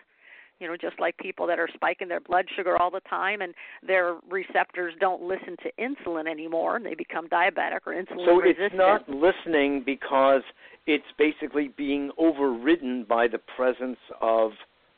You 0.59 0.67
know, 0.67 0.77
just 0.79 0.97
like 1.01 1.17
people 1.17 1.45
that 1.47 1.59
are 1.59 1.67
spiking 1.73 2.07
their 2.07 2.21
blood 2.21 2.45
sugar 2.55 2.77
all 2.77 2.89
the 2.89 3.01
time 3.09 3.41
and 3.41 3.53
their 3.85 4.15
receptors 4.29 4.93
don't 5.01 5.21
listen 5.21 5.57
to 5.63 5.71
insulin 5.77 6.29
anymore 6.29 6.77
and 6.77 6.85
they 6.85 6.95
become 6.95 7.27
diabetic 7.27 7.79
or 7.85 7.93
insulin 7.93 8.25
So 8.25 8.39
resistant. 8.39 8.71
it's 8.71 8.75
not 8.75 9.09
listening 9.09 9.83
because 9.85 10.43
it's 10.87 11.03
basically 11.17 11.67
being 11.75 12.09
overridden 12.17 13.03
by 13.03 13.27
the 13.27 13.39
presence 13.57 13.99
of 14.21 14.51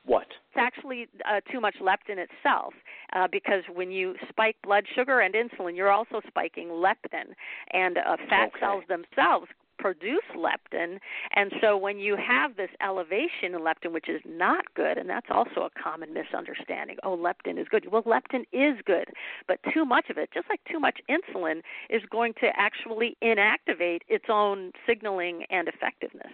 What? 0.05 0.27
It's 0.51 0.57
actually 0.57 1.07
uh, 1.25 1.41
too 1.51 1.59
much 1.59 1.75
leptin 1.81 2.17
itself, 2.19 2.73
uh, 3.13 3.27
because 3.31 3.63
when 3.73 3.89
you 3.91 4.15
spike 4.29 4.55
blood 4.63 4.85
sugar 4.95 5.21
and 5.21 5.33
insulin, 5.33 5.75
you're 5.75 5.91
also 5.91 6.21
spiking 6.27 6.67
leptin, 6.67 7.33
and 7.73 7.97
uh, 7.97 8.15
fat 8.29 8.49
Okay. 8.49 8.59
cells 8.61 8.83
themselves 8.87 9.47
produce 9.77 10.23
leptin. 10.35 10.99
And 11.35 11.51
so 11.61 11.77
when 11.77 11.99
you 11.99 12.15
have 12.15 12.55
this 12.55 12.69
elevation 12.81 13.53
in 13.55 13.61
leptin 13.61 13.91
which 13.91 14.09
is 14.09 14.21
not 14.25 14.73
good 14.75 14.97
and 14.97 15.09
that's 15.09 15.27
also 15.29 15.61
a 15.61 15.81
common 15.81 16.13
misunderstanding 16.13 16.97
oh 17.03 17.17
leptin 17.17 17.59
is 17.59 17.67
good. 17.69 17.91
Well 17.91 18.03
leptin 18.03 18.45
is 18.51 18.77
good 18.85 19.09
but 19.47 19.59
too 19.73 19.85
much 19.85 20.09
of 20.09 20.17
it 20.17 20.29
just 20.33 20.49
like 20.49 20.61
too 20.69 20.79
much 20.79 20.99
insulin 21.09 21.61
is 21.89 22.01
going 22.09 22.33
to 22.41 22.47
actually 22.55 23.17
inactivate 23.23 24.01
its 24.07 24.25
own 24.29 24.71
signaling 24.85 25.43
and 25.49 25.67
effectiveness. 25.67 26.33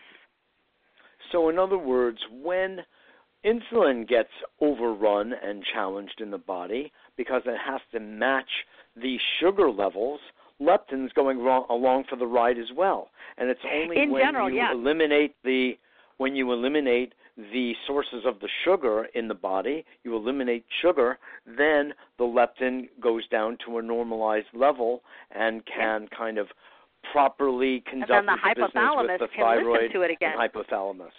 So, 1.32 1.50
in 1.50 1.58
other 1.58 1.78
words, 1.78 2.20
when 2.32 2.82
insulin 3.46 4.08
gets 4.08 4.30
overrun 4.62 5.34
and 5.34 5.64
challenged 5.74 6.22
in 6.22 6.32
the 6.32 6.38
body 6.38 6.92
because 7.18 7.42
it 7.46 7.58
has 7.66 7.82
to 7.92 8.00
match 8.00 8.50
the 8.96 9.18
sugar 9.40 9.70
levels, 9.70 10.20
leptin's 10.62 11.12
going 11.14 11.40
wrong, 11.40 11.66
along 11.70 12.06
for 12.10 12.16
the 12.16 12.26
ride 12.28 12.58
as 12.58 12.68
well. 12.76 13.10
And 13.38 13.50
it's 13.50 13.60
only 13.72 14.02
In 14.02 14.12
when 14.12 14.24
general, 14.24 14.50
you 14.50 14.58
yeah. 14.58 14.72
eliminate 14.74 15.36
the 15.44 15.78
when 16.18 16.36
you 16.36 16.52
eliminate 16.54 17.14
the 17.36 17.74
sources 17.88 18.24
of 18.26 18.40
the 18.40 18.48
sugar 18.64 19.08
in 19.16 19.28
the 19.28 19.34
body, 19.34 19.84
you 20.04 20.16
eliminate 20.16 20.64
sugar, 20.82 21.18
then 21.46 21.94
the 22.20 22.24
leptin 22.24 22.88
goes 23.02 23.28
down 23.30 23.58
to 23.66 23.80
a 23.80 23.82
normalized 23.82 24.48
level 24.54 25.02
and 25.32 25.64
can 25.66 26.08
kind 26.16 26.38
of 26.38 26.48
properly 27.12 27.84
conduct 27.90 28.10
then 28.12 28.26
the 28.28 28.34
its 28.34 28.44
business 28.56 28.72
hypothalamus 28.76 29.20
with 29.20 29.20
the 29.22 29.28
thyroid 29.36 29.92
to 29.92 30.02
it 30.02 30.12
again. 30.12 30.34
and 30.38 30.52
hypothalamus. 30.54 31.10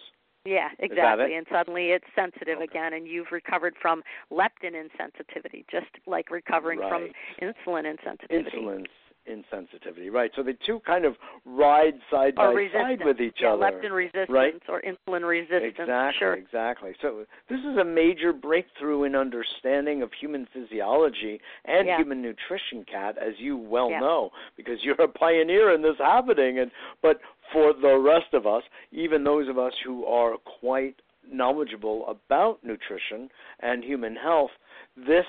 Yeah, 0.47 0.69
exactly. 0.79 1.35
And 1.37 1.47
suddenly 1.51 1.87
it's 1.89 2.05
sensitive 2.15 2.57
Okay. 2.57 2.65
again, 2.65 2.93
and 2.93 3.09
you've 3.09 3.33
recovered 3.33 3.75
from 3.81 4.03
leptin 4.31 4.73
insensitivity, 4.75 5.65
just 5.71 5.87
like 6.07 6.31
recovering 6.31 6.79
from 6.81 7.09
insulin 7.43 7.85
insensitivity. 7.87 8.55
Insulin 8.55 8.87
insensitivity, 9.31 10.11
right? 10.11 10.31
So 10.37 10.43
the 10.43 10.57
two 10.67 10.81
kind 10.87 11.05
of 11.05 11.17
ride 11.45 11.95
side 12.11 12.35
or 12.37 12.49
by 12.49 12.53
resistance. 12.53 12.83
side 13.01 13.05
with 13.05 13.21
each 13.21 13.39
yeah, 13.41 13.53
other. 13.55 13.65
leptin 13.73 13.93
resistance 13.93 14.29
right? 14.31 14.55
or 14.69 14.83
insulin 14.83 15.27
resistance. 15.27 15.75
Exactly, 15.79 16.19
Sure. 16.19 16.35
exactly. 16.35 16.93
So 17.01 17.25
this 17.49 17.61
is 17.61 17.77
a 17.79 17.85
major 17.85 18.33
breakthrough 18.33 19.05
in 19.05 19.15
understanding 19.15 20.03
of 20.03 20.13
human 20.13 20.47
physiology 20.53 21.41
and 21.65 21.87
Yeah. 21.87 21.97
human 21.99 22.21
nutrition, 22.23 22.85
Kat, 22.85 23.17
as 23.19 23.39
you 23.39 23.57
well 23.57 23.91
Yeah. 23.91 24.01
know, 24.01 24.33
because 24.57 24.85
you're 24.85 25.01
a 25.01 25.09
pioneer 25.09 25.71
in 25.71 25.83
this 25.83 25.99
happening. 25.99 26.59
And 26.59 26.71
but 27.03 27.21
for 27.53 27.73
the 27.73 27.97
rest 27.99 28.33
of 28.35 28.47
us, 28.47 28.65
even 28.93 29.25
those 29.25 29.49
of 29.49 29.59
us 29.59 29.75
who 29.85 30.05
are 30.07 30.37
quite 30.39 31.01
knowledgeable 31.27 32.07
about 32.09 32.63
nutrition 32.63 33.31
and 33.61 33.83
human 33.83 34.15
health, 34.17 34.51
this 34.97 35.27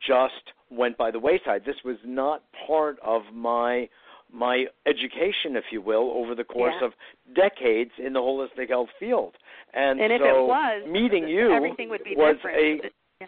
just 0.00 0.52
went 0.70 0.96
by 0.96 1.10
the 1.10 1.18
wayside. 1.18 1.64
This 1.64 1.76
was 1.84 1.96
not 2.04 2.42
part 2.66 2.98
of 3.02 3.22
my 3.32 3.88
my 4.32 4.64
education, 4.86 5.56
if 5.56 5.64
you 5.72 5.80
will, 5.82 6.12
over 6.12 6.36
the 6.36 6.44
course 6.44 6.76
Yeah. 6.80 6.86
of 6.86 6.92
decades 7.34 7.90
in 7.98 8.12
the 8.12 8.20
holistic 8.20 8.68
health 8.68 8.90
field. 8.96 9.36
And, 9.74 10.00
And 10.00 10.12
if 10.12 10.20
so 10.20 10.44
it 10.44 10.46
was, 10.46 10.86
meeting 10.86 11.26
you 11.26 11.50
everything 11.52 11.88
would 11.88 12.04
be 12.04 12.14
was 12.14 12.36
different. 12.36 12.84
a 12.84 12.90
Yeah. 13.20 13.26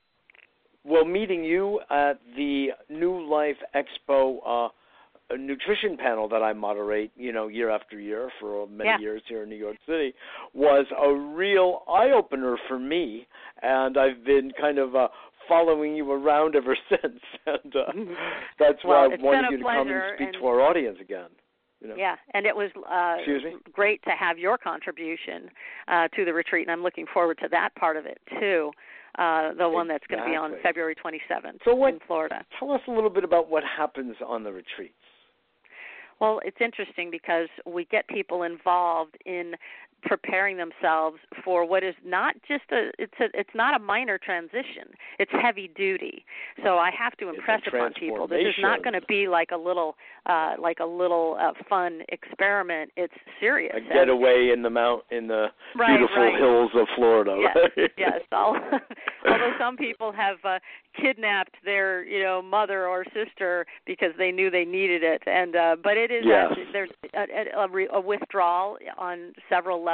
well, 0.84 1.04
meeting 1.04 1.42
you 1.42 1.80
at 1.90 2.20
the 2.36 2.72
New 2.88 3.20
Life 3.26 3.60
Expo 3.74 4.40
uh, 4.46 4.68
nutrition 5.36 5.96
panel 5.96 6.28
that 6.28 6.42
I 6.42 6.52
moderate, 6.52 7.10
you 7.16 7.32
know, 7.32 7.48
year 7.48 7.70
after 7.70 7.98
year 7.98 8.30
for 8.38 8.66
many 8.68 8.90
Yeah. 8.90 8.98
years 8.98 9.22
here 9.26 9.42
in 9.42 9.48
New 9.48 9.56
York 9.56 9.78
City, 9.86 10.14
was 10.52 10.86
a 10.96 11.12
real 11.12 11.82
eye 11.88 12.10
opener 12.10 12.56
for 12.68 12.78
me, 12.78 13.26
and 13.62 13.96
I've 13.96 14.22
been 14.24 14.52
kind 14.52 14.78
of 14.78 14.94
uh, 14.94 15.08
following 15.52 15.94
you 15.94 16.10
around 16.10 16.56
ever 16.56 16.76
since, 16.88 17.20
and 17.46 17.76
uh, 17.76 17.92
that's 18.58 18.78
Well, 18.84 19.08
why 19.10 19.14
I 19.14 19.22
wanted 19.22 19.50
you 19.50 19.58
to 19.58 19.64
come 19.64 19.88
and 19.88 20.02
speak 20.16 20.28
and- 20.28 20.36
to 20.40 20.46
our 20.46 20.60
audience 20.62 20.98
again. 21.00 21.28
You 21.80 21.88
know? 21.88 21.94
Yeah, 21.96 22.14
and 22.32 22.46
it 22.46 22.54
was 22.54 22.70
uh, 22.88 23.16
Excuse 23.18 23.42
me? 23.42 23.56
great 23.72 24.00
to 24.04 24.10
have 24.10 24.38
your 24.38 24.56
contribution 24.56 25.50
uh, 25.88 26.06
to 26.14 26.24
the 26.24 26.32
retreat, 26.32 26.64
and 26.68 26.70
I'm 26.72 26.82
looking 26.84 27.06
forward 27.12 27.38
to 27.42 27.48
that 27.50 27.74
part 27.74 27.96
of 27.96 28.06
it 28.06 28.18
too. 28.38 28.70
Uh, 29.18 29.52
the 29.58 29.68
one 29.68 29.88
that's 29.88 30.06
going 30.06 30.22
to 30.22 30.26
be 30.28 30.36
on 30.36 30.52
February 30.62 30.94
27th 30.94 31.58
So 31.64 31.74
what- 31.74 31.94
in 31.94 32.00
Florida. 32.06 32.44
Tell 32.58 32.70
us 32.70 32.80
a 32.86 32.90
little 32.92 33.10
bit 33.10 33.24
about 33.24 33.50
what 33.50 33.62
happens 33.64 34.14
on 34.26 34.44
the 34.44 34.52
retreats. 34.52 34.94
Well, 36.20 36.40
it's 36.44 36.56
interesting 36.60 37.10
because 37.10 37.48
we 37.66 37.84
get 37.86 38.06
people 38.06 38.44
involved 38.44 39.16
in 39.26 39.54
preparing 40.02 40.56
themselves 40.56 41.18
for 41.44 41.64
what 41.66 41.82
is 41.84 41.94
not 42.04 42.34
just 42.48 42.64
a 42.72 42.90
it's 42.98 43.12
a 43.20 43.26
it's 43.34 43.50
not 43.54 43.74
a 43.74 43.78
minor 43.78 44.18
transition. 44.18 44.88
It's 45.18 45.30
heavy 45.40 45.70
duty. 45.76 46.24
So 46.64 46.78
I 46.78 46.90
have 46.98 47.16
to 47.18 47.28
impress 47.28 47.60
upon 47.66 47.92
people 47.98 48.26
this 48.26 48.40
is 48.40 48.54
not 48.60 48.82
going 48.82 48.94
to 48.94 49.06
be 49.06 49.28
like 49.28 49.50
a 49.52 49.56
little 49.56 49.96
uh 50.26 50.54
like 50.60 50.78
a 50.80 50.84
little 50.84 51.36
uh, 51.40 51.52
fun 51.68 52.00
experiment. 52.08 52.90
It's 52.96 53.14
serious. 53.40 53.72
A 53.74 53.78
And- 53.78 53.88
getaway 53.92 54.50
in 54.52 54.62
the 54.62 54.70
mount 54.70 55.04
in 55.10 55.28
the 55.28 55.46
Right, 55.76 55.96
beautiful 55.98 56.22
right. 56.22 56.38
hills 56.38 56.70
of 56.74 56.86
Florida. 56.96 57.36
yes, 57.40 57.56
right? 57.76 57.90
yes. 57.96 58.20
All, 58.32 58.56
although 59.26 59.52
some 59.58 59.76
people 59.76 60.12
have 60.12 60.36
uh, 60.44 60.58
kidnapped 61.00 61.54
their, 61.64 62.04
you 62.04 62.22
know, 62.22 62.42
mother 62.42 62.86
or 62.86 63.04
sister 63.14 63.64
because 63.86 64.10
they 64.18 64.30
knew 64.30 64.50
they 64.50 64.64
needed 64.64 65.02
it, 65.02 65.22
and 65.26 65.56
uh, 65.56 65.76
but 65.82 65.96
it 65.96 66.10
is 66.10 66.24
Yes. 66.26 66.52
a, 66.52 66.72
there's 66.72 66.90
a, 67.14 67.58
a, 67.60 67.68
re- 67.68 67.88
a 67.92 68.00
withdrawal 68.00 68.76
on 68.98 69.32
several 69.48 69.78
levels. 69.82 69.91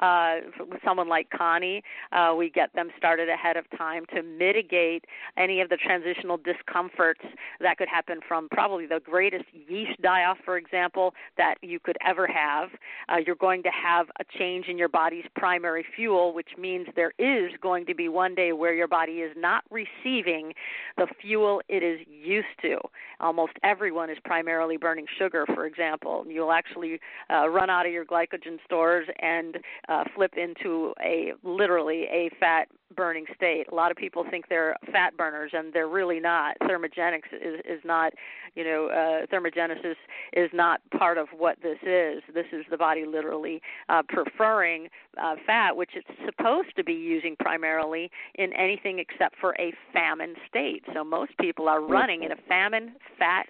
Uh, 0.00 0.36
with 0.60 0.80
someone 0.84 1.08
like 1.08 1.28
Connie, 1.30 1.82
uh, 2.12 2.34
we 2.36 2.48
get 2.48 2.72
them 2.74 2.88
started 2.96 3.28
ahead 3.28 3.56
of 3.56 3.64
time 3.76 4.04
to 4.14 4.22
mitigate 4.22 5.04
any 5.36 5.60
of 5.60 5.68
the 5.68 5.76
transitional 5.76 6.38
discomforts 6.38 7.20
that 7.60 7.76
could 7.76 7.88
happen 7.88 8.20
from 8.26 8.48
probably 8.50 8.86
the 8.86 9.00
greatest 9.04 9.44
yeast 9.68 10.00
die-off, 10.00 10.38
for 10.44 10.56
example, 10.56 11.12
that 11.36 11.56
you 11.60 11.78
could 11.78 11.96
ever 12.06 12.26
have. 12.26 12.70
Uh, 13.08 13.16
you're 13.24 13.34
going 13.34 13.62
to 13.62 13.70
have 13.70 14.06
a 14.20 14.24
change 14.38 14.66
in 14.68 14.78
your 14.78 14.88
body's 14.88 15.24
primary 15.36 15.84
fuel, 15.94 16.32
which 16.32 16.50
means 16.58 16.86
there 16.96 17.12
is 17.18 17.52
going 17.60 17.84
to 17.86 17.94
be 17.94 18.08
one 18.08 18.34
day 18.34 18.52
where 18.52 18.74
your 18.74 18.88
body 18.88 19.20
is 19.20 19.32
not 19.36 19.64
receiving 19.70 20.52
the 20.96 21.06
fuel 21.20 21.60
it 21.68 21.82
is 21.82 22.00
used 22.08 22.46
to. 22.62 22.78
Almost 23.20 23.52
everyone 23.62 24.08
is 24.08 24.18
primarily 24.24 24.76
burning 24.76 25.06
sugar, 25.18 25.44
for 25.54 25.66
example. 25.66 26.24
You'll 26.26 26.52
actually 26.52 27.00
uh, 27.30 27.48
run 27.48 27.68
out 27.68 27.86
of 27.86 27.92
your 27.92 28.04
glycogen 28.06 28.58
stores 28.64 28.99
and 29.20 29.58
uh, 29.88 30.04
flip 30.14 30.34
into 30.36 30.92
a 31.02 31.32
literally 31.42 32.04
a 32.10 32.30
fat 32.38 32.68
burning 32.96 33.24
state. 33.34 33.66
A 33.70 33.74
lot 33.74 33.90
of 33.90 33.96
people 33.96 34.24
think 34.28 34.48
they're 34.48 34.76
fat 34.92 35.16
burners, 35.16 35.52
and 35.54 35.72
they're 35.72 35.88
really 35.88 36.20
not. 36.20 36.56
Thermogenics 36.62 37.32
is, 37.32 37.60
is 37.64 37.80
not, 37.84 38.12
you 38.54 38.64
know, 38.64 38.88
uh, 38.88 39.26
thermogenesis 39.26 39.94
is 40.32 40.50
not 40.52 40.80
part 40.96 41.18
of 41.18 41.28
what 41.36 41.56
this 41.62 41.78
is. 41.82 42.22
This 42.34 42.46
is 42.52 42.64
the 42.70 42.76
body 42.76 43.04
literally 43.06 43.62
uh, 43.88 44.02
preferring 44.08 44.88
uh, 45.22 45.36
fat, 45.46 45.76
which 45.76 45.90
it's 45.94 46.08
supposed 46.24 46.74
to 46.76 46.84
be 46.84 46.92
using 46.92 47.36
primarily 47.38 48.10
in 48.34 48.52
anything 48.54 48.98
except 48.98 49.36
for 49.40 49.54
a 49.60 49.72
famine 49.92 50.34
state. 50.48 50.84
So 50.94 51.04
most 51.04 51.32
people 51.40 51.68
are 51.68 51.80
running 51.80 52.24
in 52.24 52.32
a 52.32 52.36
famine 52.48 52.94
fat 53.18 53.46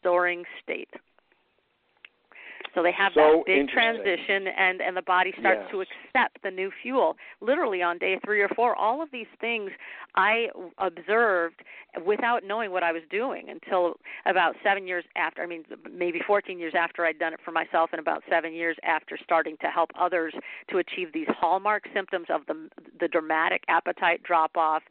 storing 0.00 0.44
state. 0.62 0.90
So 2.76 2.82
they 2.82 2.92
have 2.92 3.12
So 3.14 3.20
that 3.20 3.46
big 3.46 3.68
transition, 3.70 4.48
and 4.48 4.82
and 4.82 4.94
the 4.94 5.02
body 5.02 5.32
starts 5.40 5.62
Yes. 5.62 5.70
to 5.70 5.80
accept 5.80 6.42
the 6.42 6.50
new 6.50 6.70
fuel. 6.82 7.16
Literally 7.40 7.82
on 7.82 7.96
day 7.96 8.18
three 8.22 8.42
or 8.42 8.50
four, 8.50 8.76
all 8.76 9.00
of 9.00 9.10
these 9.10 9.26
things 9.40 9.70
I 10.14 10.50
observed 10.76 11.62
without 12.04 12.44
knowing 12.44 12.70
what 12.72 12.82
I 12.82 12.92
was 12.92 13.02
doing 13.08 13.48
until 13.48 13.98
about 14.26 14.54
seven 14.62 14.86
years 14.86 15.04
after. 15.16 15.42
I 15.42 15.46
mean, 15.46 15.64
maybe 15.90 16.20
14 16.26 16.58
years 16.58 16.74
after 16.76 17.06
I'd 17.06 17.18
done 17.18 17.32
it 17.32 17.40
for 17.42 17.50
myself, 17.52 17.90
and 17.92 17.98
about 18.00 18.22
seven 18.28 18.52
years 18.52 18.76
after 18.82 19.16
starting 19.24 19.56
to 19.62 19.68
help 19.68 19.90
others 19.98 20.34
to 20.68 20.76
achieve 20.78 21.12
these 21.14 21.28
hallmark 21.28 21.88
symptoms 21.94 22.26
of 22.28 22.44
the 22.46 22.68
the 23.00 23.08
dramatic 23.08 23.62
appetite 23.68 24.22
drop 24.22 24.56
off, 24.56 24.82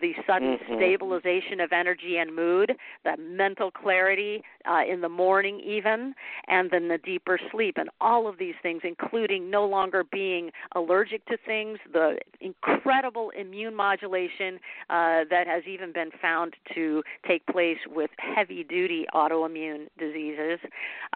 the 0.00 0.14
sudden 0.26 0.58
Mhm. 0.58 0.76
stabilization 0.76 1.60
of 1.60 1.72
energy 1.72 2.18
and 2.18 2.34
mood, 2.34 2.76
the 3.04 3.16
mental 3.16 3.70
clarity 3.70 4.42
uh, 4.64 4.82
in 4.86 5.00
the 5.00 5.08
morning 5.08 5.60
even, 5.60 6.14
and 6.48 6.70
then 6.70 6.88
the 6.88 6.98
deeper 7.28 7.40
sleep, 7.50 7.76
and 7.76 7.88
all 8.00 8.28
of 8.28 8.38
these 8.38 8.54
things, 8.62 8.82
including 8.84 9.50
no 9.50 9.66
longer 9.66 10.04
being 10.10 10.50
allergic 10.74 11.24
to 11.26 11.36
things, 11.44 11.78
the 11.92 12.18
incredible 12.40 13.30
immune 13.38 13.74
modulation 13.74 14.58
uh, 14.90 15.24
that 15.30 15.46
has 15.46 15.62
even 15.66 15.92
been 15.92 16.10
found 16.20 16.54
to 16.74 17.02
take 17.26 17.44
place 17.46 17.78
with 17.86 18.10
heavy 18.18 18.64
duty 18.64 19.04
autoimmune 19.14 19.88
diseases. 19.98 20.58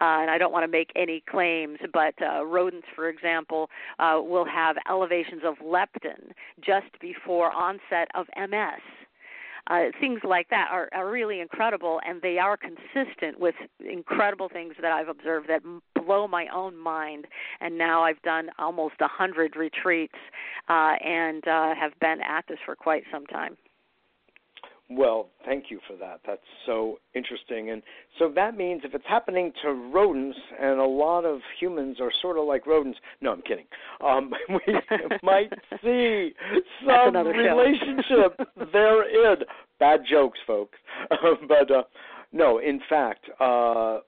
Uh, 0.00 0.20
and 0.20 0.30
I 0.30 0.38
don't 0.38 0.52
want 0.52 0.64
to 0.64 0.70
make 0.70 0.90
any 0.96 1.22
claims, 1.30 1.78
but 1.92 2.14
uh, 2.22 2.44
rodents, 2.44 2.86
for 2.94 3.08
example, 3.08 3.70
uh, 3.98 4.20
will 4.22 4.46
have 4.46 4.76
elevations 4.88 5.42
of 5.44 5.56
leptin 5.64 6.32
just 6.64 6.98
before 7.00 7.50
onset 7.52 8.08
of 8.14 8.26
MS 8.36 8.80
uh, 9.68 9.84
things 10.00 10.20
like 10.24 10.48
that 10.50 10.68
are, 10.70 10.88
are 10.92 11.10
really 11.10 11.40
incredible, 11.40 12.00
and 12.06 12.20
they 12.20 12.38
are 12.38 12.56
consistent 12.56 13.38
with 13.38 13.54
incredible 13.80 14.48
things 14.48 14.74
that 14.80 14.92
I've 14.92 15.08
observed 15.08 15.48
that 15.48 15.62
blow 15.94 16.26
my 16.26 16.46
own 16.54 16.76
mind. 16.76 17.26
And 17.60 17.78
now 17.78 18.02
I've 18.02 18.20
done 18.22 18.48
almost 18.58 18.94
a 19.00 19.08
hundred 19.08 19.56
retreats 19.56 20.18
uh, 20.68 20.94
and 21.04 21.46
uh, 21.46 21.74
have 21.74 21.92
been 22.00 22.20
at 22.20 22.44
this 22.48 22.58
for 22.64 22.74
quite 22.74 23.04
some 23.12 23.26
time. 23.26 23.56
Well, 24.96 25.28
thank 25.44 25.64
you 25.70 25.80
for 25.86 25.96
that. 25.96 26.20
That's 26.26 26.40
so 26.66 26.98
interesting. 27.14 27.70
And 27.70 27.82
so 28.18 28.30
that 28.34 28.56
means 28.56 28.82
if 28.84 28.94
it's 28.94 29.04
happening 29.08 29.52
to 29.62 29.70
rodents, 29.70 30.38
and 30.60 30.80
a 30.80 30.84
lot 30.84 31.24
of 31.24 31.40
humans 31.60 31.98
are 32.00 32.10
sort 32.20 32.38
of 32.38 32.46
like 32.46 32.66
rodents. 32.66 32.98
No, 33.20 33.32
I'm 33.32 33.42
kidding. 33.42 33.66
Um, 34.04 34.32
we 34.48 34.74
might 35.22 35.52
see 35.82 36.32
some 36.86 37.16
relationship 37.16 38.38
therein. 38.72 39.38
Bad 39.78 40.00
jokes, 40.08 40.38
folks. 40.46 40.78
but 41.48 41.70
uh, 41.70 41.82
no, 42.32 42.58
in 42.58 42.80
fact, 42.88 43.26
uh, 43.40 43.98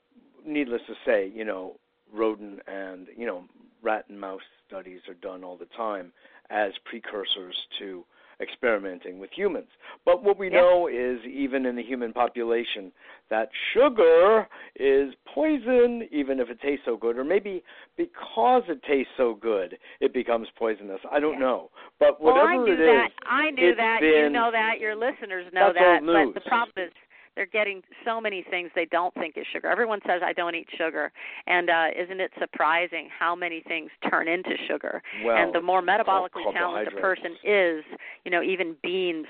needless 0.47 0.83
to 0.87 0.95
say, 1.07 1.31
you 1.35 1.45
know, 1.45 1.77
rodent 2.13 2.61
and 2.67 3.09
you 3.17 3.27
know, 3.27 3.45
rat 3.83 4.05
and 4.09 4.21
mouse 4.21 4.41
studies 4.67 5.01
are 5.09 5.15
done 5.15 5.45
all 5.45 5.57
the 5.57 5.69
time 5.77 6.13
as 6.51 6.73
precursors 6.85 7.57
to 7.79 8.05
experimenting 8.41 9.19
with 9.19 9.31
humans. 9.35 9.69
But 10.05 10.23
what 10.23 10.39
we 10.39 10.47
yep. 10.47 10.55
know 10.55 10.89
is, 10.89 11.19
even 11.27 11.67
in 11.67 11.77
the 11.77 11.83
human 11.83 12.13
population, 12.13 12.93
that 13.31 13.49
sugar 13.73 14.47
is 14.77 15.15
poison, 15.35 16.09
even 16.11 16.41
if 16.41 16.51
it 16.51 16.61
tastes 16.61 16.85
so 16.85 16.97
good, 16.97 17.19
or 17.19 17.25
maybe 17.25 17.63
because 17.97 18.63
it 18.69 18.83
tastes 18.89 19.13
so 19.17 19.35
good, 19.35 19.79
it 20.01 20.13
becomes 20.13 20.49
poisonous. 20.59 21.01
I 21.11 21.21
don't 21.21 21.41
know, 21.41 21.71
but 21.99 22.21
whatever 22.21 22.47
well, 22.47 22.61
I 22.61 22.65
knew 22.65 22.73
it 22.75 22.77
that. 22.77 23.07
is, 23.07 23.13
I 23.27 23.51
knew 23.51 23.75
that. 23.75 23.99
Been, 24.01 24.25
you 24.25 24.31
know 24.31 24.51
that. 24.53 24.81
Your 24.81 24.95
listeners 24.95 25.47
know 25.53 25.73
that. 25.75 26.01
But 26.05 26.35
the 26.35 26.49
problem 26.49 26.89
is 26.89 26.93
they're 27.37 27.47
getting 27.47 27.83
so 28.05 28.21
many 28.21 28.45
things 28.49 28.71
they 28.75 28.87
don't 28.87 29.13
think 29.15 29.37
is 29.37 29.45
sugar. 29.53 29.69
Everyone 29.69 30.01
says 30.07 30.23
I 30.25 30.33
don't 30.33 30.55
eat 30.55 30.69
sugar, 30.77 31.13
and 31.47 31.69
uh, 31.69 31.87
isn't 31.97 32.21
it 32.21 32.31
surprising 32.39 33.09
how 33.17 33.35
many 33.35 33.63
things 33.67 33.91
turn 34.09 34.29
into 34.29 34.51
sugar? 34.69 35.03
Well, 35.25 35.37
and 35.37 35.55
the 35.55 35.61
more 35.61 35.83
metabolically 35.83 36.53
challenged 36.53 36.93
a 36.93 37.01
person 37.01 37.33
is, 37.43 37.85
you 38.25 38.31
know, 38.31 38.43
even 38.43 38.77
beans 38.83 39.27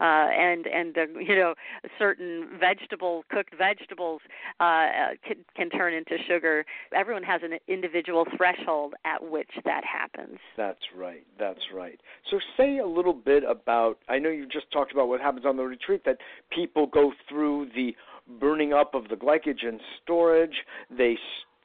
uh, 0.00 0.04
and 0.04 0.66
and 0.66 0.96
uh, 0.96 1.06
you 1.20 1.34
know 1.34 1.54
certain 1.98 2.48
vegetable 2.58 3.24
cooked 3.30 3.54
vegetables 3.56 4.20
uh, 4.60 4.64
uh, 4.64 4.88
can, 5.26 5.36
can 5.56 5.70
turn 5.70 5.94
into 5.94 6.16
sugar. 6.28 6.64
Everyone 6.94 7.22
has 7.22 7.40
an 7.42 7.58
individual 7.68 8.24
threshold 8.36 8.94
at 9.04 9.22
which 9.22 9.50
that 9.64 9.82
happens. 9.84 10.38
That's 10.56 10.78
right. 10.96 11.26
That's 11.38 11.60
right. 11.74 12.00
So 12.30 12.38
say 12.56 12.78
a 12.78 12.86
little 12.86 13.14
bit 13.14 13.44
about. 13.48 13.98
I 14.08 14.18
know 14.18 14.30
you 14.30 14.46
just 14.46 14.70
talked 14.72 14.92
about 14.92 15.08
what 15.08 15.20
happens 15.20 15.46
on 15.46 15.56
the 15.56 15.64
retreat 15.64 16.02
that 16.04 16.18
people 16.50 16.86
go 16.86 17.12
through 17.28 17.70
the 17.74 17.94
burning 18.40 18.72
up 18.72 18.94
of 18.94 19.08
the 19.08 19.16
glycogen 19.16 19.78
storage. 20.02 20.64
They 20.90 21.16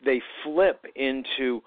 they 0.04 0.22
flip 0.44 0.86
into 0.96 1.62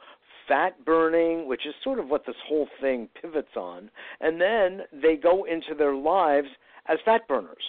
fat 0.48 0.84
burning, 0.84 1.48
which 1.48 1.66
is 1.66 1.74
sort 1.82 1.98
of 1.98 2.08
what 2.08 2.26
this 2.26 2.36
whole 2.46 2.68
thing 2.80 3.08
pivots 3.20 3.56
on, 3.56 3.90
and 4.20 4.40
then 4.40 4.82
they 4.92 5.16
go 5.16 5.44
into 5.44 5.74
their 5.76 5.94
lives 5.94 6.48
as 6.86 6.98
fat 7.04 7.26
burners. 7.28 7.64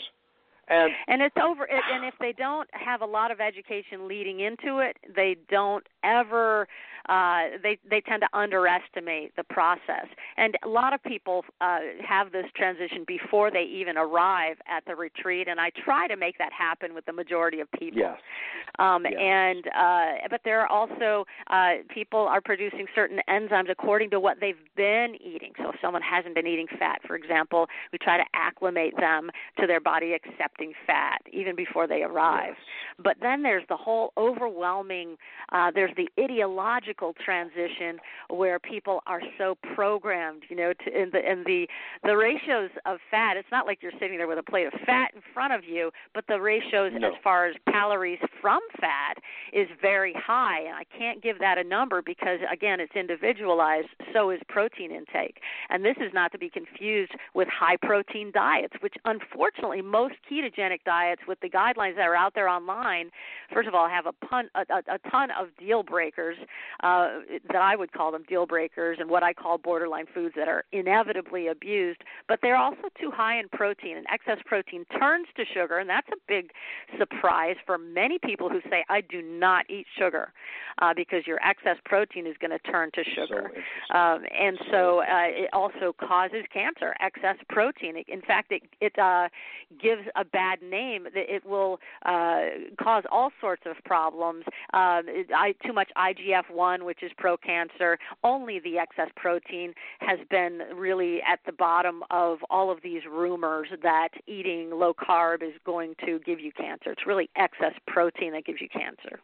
And, 0.68 0.92
and 1.08 1.22
it's 1.22 1.36
over 1.42 1.68
and 1.70 2.06
if 2.06 2.16
they 2.20 2.34
don't 2.34 2.70
have 2.74 3.02
a 3.02 3.06
lot 3.06 3.32
of 3.32 3.40
education 3.40 4.08
leading 4.08 4.40
into 4.40 4.80
it 4.80 4.98
they 5.16 5.38
don't 5.50 5.86
ever 6.04 6.68
uh, 7.10 7.58
they 7.62 7.78
they 7.90 8.02
tend 8.02 8.22
to 8.22 8.38
underestimate 8.38 9.36
the 9.36 9.44
process. 9.44 10.08
And 10.38 10.58
a 10.64 10.68
lot 10.68 10.94
of 10.94 11.04
people 11.04 11.46
uh, 11.62 11.80
have 12.06 12.32
this 12.32 12.46
transition 12.56 13.04
before 13.08 13.52
they 13.52 13.64
even 13.64 13.98
arrive 13.98 14.58
at 14.68 14.84
the 14.86 14.96
retreat, 14.96 15.48
and 15.48 15.60
I 15.60 15.70
try 15.70 16.08
to 16.08 16.16
make 16.16 16.38
that 16.40 16.52
happen 16.52 16.94
with 16.94 17.06
the 17.06 17.14
majority 17.14 17.60
of 17.60 17.72
people. 17.72 18.00
Yes. 18.00 18.18
Um, 18.80 19.06
yes. 19.06 19.14
And 19.20 19.68
uh, 19.68 20.28
but 20.30 20.42
there 20.44 20.62
are 20.62 20.68
also 20.68 21.26
uh, 21.52 21.84
people 21.94 22.20
are 22.20 22.42
producing 22.42 22.88
certain 22.96 23.20
enzymes 23.30 23.70
according 23.70 24.10
to 24.12 24.20
what 24.20 24.38
they've 24.42 24.56
been 24.76 25.16
eating. 25.24 25.52
So 25.58 25.70
if 25.70 25.76
someone 25.82 26.02
hasn't 26.02 26.36
been 26.36 26.48
eating 26.48 26.68
fat, 26.80 27.00
for 27.06 27.16
example, 27.16 27.68
we 27.92 28.00
try 28.00 28.18
to 28.18 28.26
acclimate 28.34 28.96
them 28.98 29.30
to 29.60 29.68
their 29.68 29.80
body 29.80 30.14
accepting 30.56 30.74
fat 30.86 31.20
even 31.32 31.56
before 31.56 31.88
they 31.88 32.04
arrive. 32.04 32.54
Yes. 32.58 33.04
But 33.04 33.18
then 33.22 33.44
there's 33.44 33.64
the 33.70 33.78
whole 33.78 34.14
overwhelming. 34.18 35.18
Uh, 35.52 35.72
there's 35.74 35.92
the 35.96 36.08
ideological 36.22 37.14
transition 37.24 38.00
where 38.30 38.60
people 38.60 39.02
are 39.08 39.22
so 39.38 39.58
programmed, 39.76 40.44
you 40.50 40.56
know, 40.56 40.74
to 40.86 41.02
in 41.02 41.10
the 41.12 41.32
in 41.32 41.44
the 41.46 41.68
the 42.04 42.16
ratios 42.16 42.70
of 42.86 43.00
fat. 43.12 43.38
It's 43.38 43.48
not 43.52 43.66
like 43.66 43.80
you're 43.82 43.92
sitting 44.00 44.18
there 44.18 44.28
with 44.28 44.40
a 44.40 44.44
plate 44.44 44.68
of 44.68 44.74
fat 44.86 45.12
in 45.16 45.22
front 45.34 45.54
of 45.54 45.66
you, 45.66 45.92
but 46.14 46.26
the 46.28 46.40
ratios 46.40 46.94
no. 46.96 47.08
as 47.08 47.14
far 47.24 47.48
as 47.48 47.56
calories 47.70 48.20
from 48.42 48.60
fat 48.80 49.16
is 49.54 49.68
very 49.82 50.14
high, 50.14 50.62
and 50.62 50.76
I 50.76 50.84
can't 50.98 51.22
give 51.22 51.40
that 51.40 51.58
a 51.58 51.64
number 51.64 52.02
because 52.02 52.40
again, 52.52 52.80
it's 52.80 52.96
individualized. 52.96 53.88
So 54.14 54.30
is 54.30 54.40
protein 54.48 54.92
intake, 54.92 55.40
and 55.70 55.84
this 55.84 55.98
is 55.98 56.14
not 56.14 56.32
to 56.32 56.38
be 56.38 56.50
confused 56.50 57.12
with 57.34 57.48
high 57.48 57.78
protein 57.82 58.32
diets, 58.34 58.74
which 58.80 58.96
unfortunately 59.04 59.82
most 59.82 60.16
ketogenic 60.46 60.84
diets 60.86 61.22
with 61.28 61.40
the 61.42 61.50
guidelines 61.50 61.96
that 61.96 62.08
are 62.08 62.16
out 62.16 62.34
there 62.36 62.48
online, 62.48 63.10
first 63.54 63.68
of 63.68 63.76
all, 63.76 63.88
have 63.88 64.06
a, 64.06 64.14
pun, 64.26 64.50
a, 64.56 64.62
a, 64.74 64.96
a 64.96 65.10
ton 65.10 65.30
of 65.32 65.48
deal 65.60 65.84
breakers 65.84 66.38
uh, 66.84 67.20
that 67.48 67.62
I 67.62 67.76
would 67.76 67.92
call 67.92 68.12
them 68.12 68.24
deal 68.28 68.46
breakers 68.46 68.98
and 69.00 69.10
what 69.10 69.24
I 69.24 69.34
call 69.34 69.58
borderline 69.58 70.06
foods 70.14 70.36
that 70.38 70.48
are 70.48 70.64
inevitably 70.72 71.48
abused, 71.48 72.02
but 72.28 72.40
they're 72.42 72.58
also 72.58 72.90
too 73.00 73.12
high 73.12 73.40
in 73.40 73.50
protein, 73.50 73.98
and 73.98 74.06
excess 74.12 74.38
protein 74.46 74.86
turns 75.00 75.28
to 75.38 75.44
sugar, 75.54 75.78
and 75.80 75.90
that's 75.90 76.08
a 76.10 76.18
big 76.28 76.52
surprise 76.98 77.56
for 77.66 77.78
many 77.78 78.20
people 78.20 78.50
who 78.50 78.62
say, 78.70 78.84
I 78.90 79.02
do 79.02 79.22
not 79.22 79.70
eat 79.70 79.86
sugar 79.98 80.34
uh, 80.82 80.94
because 80.96 81.26
your 81.26 81.40
excess 81.44 81.78
protein 81.86 82.28
is 82.28 82.36
going 82.40 82.52
to 82.52 82.60
turn 82.60 82.92
to 82.94 83.04
sugar. 83.04 83.52
So 83.92 83.98
um, 83.98 84.24
and 84.38 84.58
so 84.72 85.00
uh, 85.00 85.28
it 85.28 85.50
also 85.54 85.94
causes 86.00 86.44
cancer, 86.52 86.96
excess 87.00 87.38
protein. 87.50 88.04
In 88.08 88.22
fact, 88.22 88.52
it, 88.52 88.64
it 88.82 88.98
uh, 89.00 89.30
gives 89.82 90.04
a 90.16 90.26
bad 90.36 90.62
name. 90.62 91.08
It 91.16 91.46
will 91.46 91.80
uh, 92.06 92.42
cause 92.82 93.04
all 93.12 93.32
sorts 93.40 93.64
of 93.66 93.78
problems. 93.86 94.44
Uh, 94.74 95.02
it, 95.08 95.28
I, 95.34 95.54
too 95.66 95.74
much 95.74 95.90
IGF 95.98 96.52
1 96.52 96.66
1, 96.66 96.86
which 96.86 97.04
is 97.04 97.12
pro 97.18 97.38
cancer. 97.38 97.98
Only 98.24 98.60
the 98.60 98.78
excess 98.78 99.10
protein 99.16 99.74
has 100.00 100.20
been 100.30 100.62
really 100.76 101.20
at 101.22 101.40
the 101.46 101.52
bottom 101.52 102.02
of 102.10 102.40
all 102.50 102.72
of 102.72 102.80
these 102.84 103.02
rumors 103.10 103.68
that 103.84 104.10
eating 104.28 104.72
low 104.72 104.94
carb 104.94 105.44
is 105.44 105.54
going 105.66 105.96
to 106.06 106.20
give 106.26 106.40
you 106.40 106.52
cancer. 106.52 106.92
It's 106.92 107.06
really 107.06 107.30
excess 107.36 107.74
protein 107.88 108.34
that 108.34 108.46
gives 108.46 108.62
you 108.62 108.70
cancer. 108.70 109.20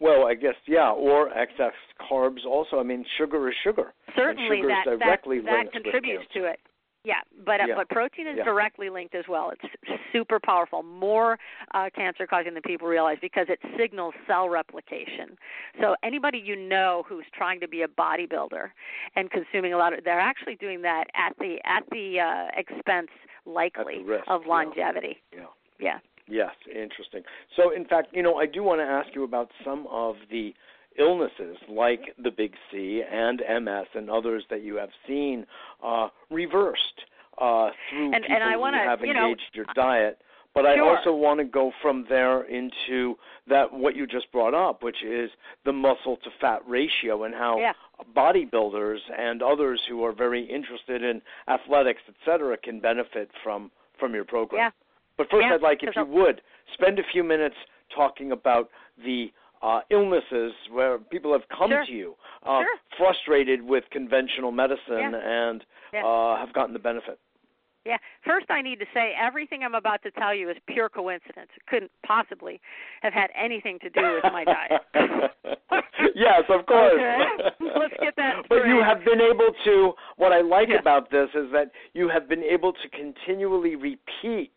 Well, 0.00 0.26
I 0.26 0.34
guess 0.34 0.54
yeah, 0.66 0.90
or 0.90 1.28
excess 1.36 1.74
carbs 2.10 2.46
also. 2.46 2.80
I 2.80 2.82
mean, 2.82 3.04
sugar 3.18 3.48
is 3.48 3.54
sugar. 3.62 3.92
Certainly, 4.16 4.56
sugar 4.56 4.68
that 4.68 4.84
directly 4.98 5.40
that, 5.40 5.64
that 5.64 5.72
contributes 5.72 6.24
to 6.34 6.44
it. 6.46 6.58
Yeah, 7.02 7.14
but 7.46 7.60
uh, 7.60 7.64
yeah. 7.68 7.74
but 7.76 7.88
protein 7.88 8.26
is 8.26 8.34
yeah. 8.36 8.44
directly 8.44 8.90
linked 8.90 9.14
as 9.14 9.24
well. 9.26 9.50
It's 9.50 10.00
super 10.12 10.38
powerful, 10.38 10.82
more 10.82 11.38
uh, 11.72 11.88
cancer 11.94 12.26
causing 12.26 12.52
than 12.52 12.62
people 12.62 12.88
realize 12.88 13.16
because 13.22 13.46
it 13.48 13.58
signals 13.78 14.12
cell 14.26 14.50
replication. 14.50 15.38
So 15.80 15.96
anybody 16.04 16.42
you 16.44 16.56
know 16.56 17.04
who's 17.08 17.24
trying 17.34 17.60
to 17.60 17.68
be 17.68 17.82
a 17.82 17.88
bodybuilder 17.88 18.68
and 19.16 19.30
consuming 19.30 19.72
a 19.72 19.78
lot 19.78 19.96
of, 19.96 20.04
they're 20.04 20.20
actually 20.20 20.56
doing 20.56 20.82
that 20.82 21.04
at 21.14 21.34
the 21.38 21.56
at 21.64 21.84
the 21.90 22.20
uh, 22.20 22.58
expense 22.58 23.08
likely 23.46 24.02
risk, 24.02 24.24
of 24.28 24.42
longevity. 24.46 25.16
Yeah. 25.32 25.44
yeah. 25.78 25.98
Yes, 26.28 26.50
interesting. 26.72 27.22
So, 27.56 27.74
in 27.74 27.84
fact, 27.86 28.08
you 28.12 28.22
know, 28.22 28.36
I 28.36 28.46
do 28.46 28.62
want 28.62 28.80
to 28.80 28.84
ask 28.84 29.08
you 29.14 29.24
about 29.24 29.50
some 29.64 29.88
of 29.90 30.14
the 30.30 30.54
illnesses 30.98 31.56
like 31.68 32.00
the 32.22 32.30
big 32.30 32.52
C 32.70 33.02
and 33.10 33.42
MS 33.62 33.86
and 33.94 34.10
others 34.10 34.44
that 34.50 34.62
you 34.62 34.76
have 34.76 34.90
seen 35.06 35.46
uh, 35.82 36.08
reversed 36.30 36.82
uh, 37.40 37.70
through 37.88 38.14
and, 38.14 38.22
people 38.22 38.36
and 38.36 38.44
I 38.44 38.56
wanna, 38.56 38.82
who 38.82 38.88
have 38.88 39.00
you 39.00 39.10
engaged 39.10 39.40
know, 39.54 39.62
your 39.62 39.66
diet. 39.74 40.18
But 40.52 40.66
I 40.66 40.80
also 40.80 41.14
want 41.14 41.38
to 41.38 41.44
go 41.44 41.70
from 41.80 42.06
there 42.08 42.42
into 42.42 43.14
that 43.48 43.72
what 43.72 43.94
you 43.94 44.04
just 44.04 44.30
brought 44.32 44.52
up, 44.52 44.82
which 44.82 45.04
is 45.04 45.30
the 45.64 45.72
muscle 45.72 46.16
to 46.24 46.30
fat 46.40 46.60
ratio 46.66 47.22
and 47.22 47.32
how 47.32 47.58
yeah. 47.60 47.72
bodybuilders 48.16 48.98
and 49.16 49.42
others 49.42 49.80
who 49.88 50.02
are 50.02 50.12
very 50.12 50.42
interested 50.42 51.04
in 51.04 51.22
athletics, 51.46 52.00
et 52.08 52.14
cetera, 52.24 52.56
can 52.56 52.80
benefit 52.80 53.30
from 53.44 53.70
from 54.00 54.12
your 54.12 54.24
program. 54.24 54.58
Yeah. 54.58 54.70
But 55.16 55.28
first, 55.30 55.46
yeah, 55.48 55.54
I'd 55.54 55.62
like 55.62 55.82
if 55.82 55.94
you 55.94 56.04
would 56.04 56.40
spend 56.74 56.98
a 56.98 57.02
few 57.12 57.22
minutes 57.22 57.56
talking 57.94 58.32
about 58.32 58.70
the 59.04 59.30
uh, 59.62 59.80
illnesses 59.90 60.52
where 60.70 60.98
people 60.98 61.32
have 61.32 61.42
come 61.56 61.70
sure. 61.70 61.84
to 61.84 61.92
you 61.92 62.14
uh, 62.44 62.60
sure. 62.60 62.78
frustrated 62.96 63.62
with 63.62 63.84
conventional 63.90 64.52
medicine 64.52 65.12
yeah. 65.12 65.48
and 65.48 65.64
yeah. 65.92 66.04
Uh, 66.04 66.38
have 66.38 66.52
gotten 66.52 66.72
the 66.72 66.78
benefit. 66.78 67.18
Yeah. 67.84 67.96
First, 68.24 68.46
I 68.50 68.60
need 68.60 68.78
to 68.80 68.84
say 68.92 69.12
everything 69.20 69.62
I'm 69.64 69.74
about 69.74 70.02
to 70.02 70.10
tell 70.10 70.34
you 70.34 70.50
is 70.50 70.56
pure 70.66 70.88
coincidence. 70.88 71.48
It 71.56 71.66
couldn't 71.66 71.90
possibly 72.06 72.60
have 73.00 73.12
had 73.12 73.30
anything 73.40 73.78
to 73.80 73.88
do 73.90 74.20
with 74.22 74.32
my 74.32 74.44
diet. 74.44 74.82
yes, 76.14 76.42
of 76.50 76.66
course. 76.66 76.92
Okay. 76.94 77.50
Let's 77.60 77.94
get 78.00 78.16
that. 78.16 78.34
But 78.48 78.66
you 78.66 78.82
have 78.84 79.04
been 79.04 79.20
able 79.20 79.50
to. 79.64 79.92
What 80.16 80.32
I 80.32 80.42
like 80.42 80.68
Yeah. 80.68 80.78
about 80.78 81.10
this 81.10 81.30
is 81.34 81.50
that 81.52 81.70
you 81.94 82.08
have 82.08 82.28
been 82.28 82.44
able 82.44 82.72
to 82.72 82.88
continually 82.90 83.76
repeat 83.76 84.52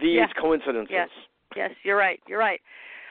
these 0.00 0.16
Yeah. 0.16 0.26
coincidences. 0.38 0.92
Yes. 0.92 1.08
Yes, 1.56 1.70
you're 1.82 1.96
right. 1.96 2.20
You're 2.28 2.38
right. 2.38 2.60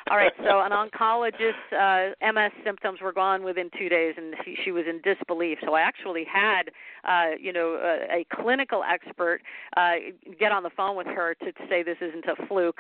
All 0.10 0.18
right, 0.18 0.32
so 0.38 0.62
an 0.62 0.72
oncologist, 0.72 1.68
uh, 1.74 2.14
MS 2.22 2.52
symptoms 2.64 3.00
were 3.02 3.12
gone 3.12 3.44
within 3.44 3.70
two 3.78 3.90
days, 3.90 4.16
and 4.18 4.36
she, 4.46 4.56
she 4.64 4.72
was 4.72 4.86
in 4.88 5.02
disbelief. 5.02 5.58
So 5.66 5.74
I 5.74 5.82
actually 5.82 6.26
had, 6.32 6.70
uh, 7.04 7.36
you 7.40 7.52
know, 7.52 7.78
a, 7.82 8.20
a 8.22 8.26
clinical 8.42 8.84
expert 8.84 9.42
uh, 9.76 9.94
get 10.40 10.52
on 10.52 10.64
the 10.64 10.70
phone 10.76 10.96
with 10.96 11.08
her 11.08 11.36
to, 11.36 11.52
say 11.70 11.84
this 11.84 11.98
isn't 12.00 12.26
a 12.26 12.48
fluke, 12.48 12.80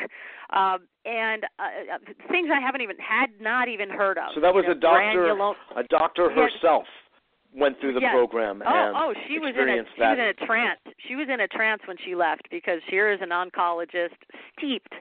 um, 0.54 0.88
and 1.06 1.44
uh, 1.60 1.96
uh 1.96 2.14
things 2.32 2.50
I 2.54 2.62
haven't 2.62 2.82
even 2.82 2.96
had 2.98 3.28
not 3.42 3.68
even 3.68 3.90
heard 3.90 4.18
of. 4.18 4.30
So 4.34 4.40
that 4.42 4.54
was 4.54 4.64
you 4.68 4.74
know, 4.74 4.78
a 4.78 4.82
doctor, 4.82 5.20
granulo- 5.20 5.56
a 5.76 5.84
doctor 5.84 6.30
herself. 6.30 6.86
went 7.54 7.80
through 7.82 7.94
the 7.94 8.02
yes. 8.02 8.14
program 8.14 8.62
oh, 8.66 8.70
and 8.70 8.96
oh, 8.96 9.14
she 9.28 9.40
was 9.40 9.56
in 9.60 9.68
a 9.68 9.84
she 9.96 10.00
that. 10.00 10.18
was 10.18 10.20
in 10.20 10.44
a 10.44 10.46
trance. 10.46 10.80
She 11.08 11.16
was 11.16 11.28
in 11.34 11.42
a 11.42 11.48
trance 11.48 11.82
when 11.86 11.98
she 12.06 12.16
left 12.16 12.44
because 12.50 12.80
here 12.88 13.12
is 13.12 13.20
an 13.22 13.30
oncologist 13.30 14.16
steeped 14.58 14.94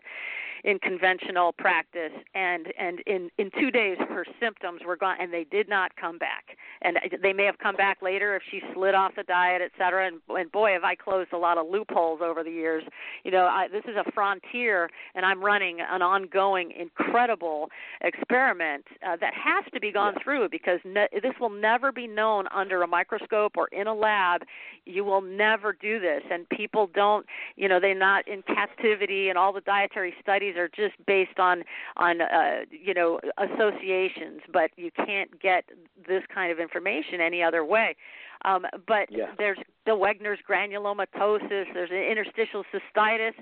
in 0.67 0.81
conventional 0.81 1.53
practice 1.53 2.11
and 2.35 2.67
and 2.77 3.01
in 3.07 3.31
in 3.39 3.51
2 3.59 3.71
days 3.71 3.97
her 4.09 4.27
symptoms 4.41 4.81
were 4.85 4.97
gone 4.97 5.17
and 5.21 5.33
they 5.33 5.45
did 5.45 5.69
not 5.69 5.95
come 5.97 6.19
back. 6.19 6.59
And 6.83 6.99
they 7.23 7.33
may 7.33 7.45
have 7.45 7.59
come 7.59 7.77
back 7.77 8.03
later 8.03 8.35
if 8.37 8.43
she 8.51 8.61
slid 8.75 8.95
off 8.95 9.13
the 9.17 9.23
diet 9.23 9.63
et 9.63 9.71
cetera 9.79 10.09
and, 10.09 10.21
and 10.29 10.51
boy 10.51 10.73
have 10.73 10.83
I 10.83 10.97
closed 10.97 11.33
a 11.33 11.39
lot 11.39 11.57
of 11.57 11.69
loopholes 11.71 12.21
over 12.21 12.43
the 12.43 12.51
years. 12.51 12.83
You 13.23 13.31
know 13.31 13.47
I, 13.47 13.69
this 13.69 13.85
is 13.85 13.95
a 13.97 14.11
frontier 14.11 14.91
and 15.15 15.25
I'm 15.25 15.43
running 15.43 15.79
an 15.81 16.03
ongoing 16.03 16.73
incredible 16.73 17.71
experiment 18.01 18.85
uh, 19.07 19.17
that 19.21 19.35
has 19.35 19.65
to 19.73 19.79
be 19.79 19.93
gone 19.93 20.15
through 20.23 20.49
because 20.49 20.81
ne- 20.85 21.09
this 21.23 21.35
will 21.41 21.51
never 21.51 21.93
be 21.93 22.09
known 22.09 22.47
under 22.53 22.83
a 22.83 22.89
microscope 22.89 23.53
or 23.57 23.69
in 23.69 23.87
a 23.87 23.95
lab. 23.95 24.43
You 24.85 25.05
will 25.05 25.23
never 25.23 25.73
do 25.73 26.01
this 26.01 26.23
and 26.29 26.49
people 26.49 26.91
don't 26.93 27.25
you 27.55 27.69
know 27.69 27.79
they're 27.79 27.95
not 27.95 28.27
in 28.27 28.43
captivity 28.43 29.29
and 29.29 29.39
all 29.39 29.53
the 29.53 29.61
dietary 29.61 30.13
studies 30.21 30.56
are 30.59 30.69
just 30.69 30.95
based 31.07 31.39
on 31.39 31.63
on 31.97 32.21
uh, 32.21 32.61
you 32.71 32.95
know 32.95 33.21
associations, 33.39 34.41
but 34.53 34.71
you 34.77 34.91
can't 34.91 35.41
get 35.41 35.65
this 36.07 36.23
kind 36.33 36.53
of 36.53 36.59
information 36.59 37.21
any 37.21 37.43
other 37.43 37.65
way. 37.65 37.97
Um, 38.45 38.67
but 38.87 39.09
yeah. 39.11 39.27
there's 39.39 39.59
the 39.87 39.93
Wegener's 39.93 40.41
granulomatosis, 40.49 41.67
there's 41.73 41.91
an 41.91 41.97
interstitial 41.97 42.65
cystitis, 42.73 43.33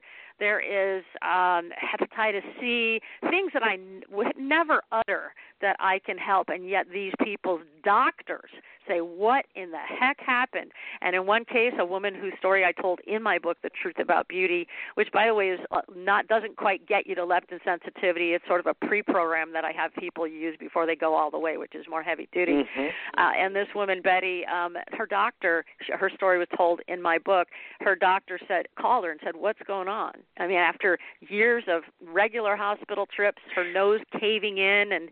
there 0.40 0.60
is 0.60 1.04
um, 1.22 1.70
hepatitis 1.78 2.42
C, 2.60 3.00
things 3.30 3.52
that 3.52 3.62
I 3.62 3.74
n- 3.74 4.02
would 4.10 4.32
never 4.36 4.82
utter 4.90 5.32
that 5.60 5.76
I 5.78 6.00
can 6.04 6.18
help, 6.18 6.48
and 6.48 6.68
yet 6.68 6.86
these 6.92 7.12
people's 7.22 7.62
doctors 7.84 8.50
say, 8.86 9.00
"What 9.00 9.46
in 9.54 9.70
the 9.70 9.78
heck 9.78 10.18
happened?" 10.20 10.72
And 11.00 11.14
in 11.14 11.24
one 11.26 11.44
case, 11.44 11.72
a 11.78 11.84
woman 11.84 12.14
whose 12.14 12.32
story 12.38 12.64
I 12.64 12.72
told 12.72 13.00
in 13.06 13.22
my 13.22 13.38
book, 13.38 13.58
"The 13.62 13.70
Truth 13.70 13.98
About 14.00 14.26
Beauty," 14.26 14.66
which, 14.94 15.10
by 15.12 15.26
the 15.26 15.34
way, 15.34 15.50
is 15.50 15.60
uh, 15.70 15.82
not 15.94 16.26
doesn't 16.26 16.56
quite 16.56 16.86
get 16.86 17.06
you 17.06 17.14
to 17.14 17.22
leptin 17.22 17.62
sensitivity. 17.64 18.34
It's 18.34 18.46
sort 18.46 18.60
of 18.60 18.66
a 18.66 18.74
pre-program 18.74 19.52
that 19.52 19.64
I 19.64 19.70
have 19.72 19.94
people 19.94 20.26
use 20.26 20.56
before 20.58 20.84
they 20.84 20.96
go 20.96 21.14
all 21.14 21.30
the 21.30 21.38
way, 21.38 21.56
which 21.56 21.74
is 21.74 21.86
more 21.88 22.02
heavy 22.02 22.28
duty. 22.32 22.64
Mm-hmm. 22.64 22.88
Uh, 23.16 23.30
and 23.38 23.54
this 23.54 23.68
woman, 23.74 24.02
Betty, 24.02 24.44
um, 24.46 24.76
her 24.92 25.06
doctor, 25.06 25.64
her 25.98 26.10
story 26.14 26.38
was 26.38 26.48
told 26.56 26.80
in 26.88 27.00
my 27.00 27.18
book. 27.18 27.48
Her 27.80 27.96
doctor 27.96 28.38
said, 28.46 28.66
called 28.78 29.04
her 29.04 29.10
and 29.10 29.20
said, 29.24 29.36
"What's 29.36 29.60
going 29.66 29.88
on?" 29.88 30.14
I 30.38 30.46
mean, 30.46 30.58
after 30.58 30.98
years 31.20 31.64
of 31.68 31.82
regular 32.12 32.56
hospital 32.56 33.06
trips, 33.06 33.42
her 33.54 33.70
nose 33.72 34.00
caving 34.18 34.58
in 34.58 34.92
and 34.92 35.10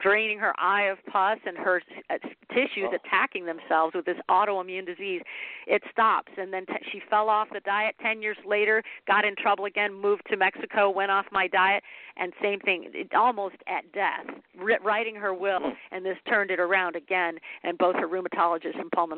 draining 0.00 0.38
her 0.38 0.54
eye 0.58 0.82
of 0.82 0.98
pus 1.06 1.38
and 1.46 1.56
her 1.56 1.82
uh, 2.10 2.18
tissues 2.52 2.90
oh. 2.90 2.94
attacking 2.94 3.46
themselves 3.46 3.94
with 3.94 4.04
this 4.04 4.18
autoimmune 4.30 4.86
disease, 4.86 5.22
it 5.66 5.82
stops. 5.90 6.32
And 6.38 6.52
then 6.52 6.66
t- 6.66 6.74
she 6.92 7.00
fell 7.10 7.28
off 7.28 7.48
the 7.52 7.60
diet 7.60 7.96
10 8.00 8.22
years 8.22 8.36
later, 8.46 8.82
got 9.06 9.24
in 9.24 9.34
trouble 9.36 9.64
again, 9.64 9.92
moved 9.92 10.22
to 10.30 10.36
Mexico, 10.36 10.90
went 10.90 11.10
off 11.10 11.26
my 11.32 11.46
diet, 11.48 11.82
and 12.16 12.32
same 12.40 12.60
thing, 12.60 12.90
almost 13.14 13.56
at 13.66 13.90
death, 13.92 14.26
ri- 14.56 14.78
writing 14.82 15.16
her 15.16 15.34
will, 15.34 15.60
Hmm. 15.60 15.70
and 15.90 16.04
this 16.04 16.18
turned 16.28 16.50
it 16.50 16.60
around 16.60 16.96
again. 16.96 17.38
And 17.62 17.76
both 17.78 17.96
her 17.96 18.08
rheumatologist 18.08 18.78
and 18.78 18.90
pulmonologist, 18.90 19.13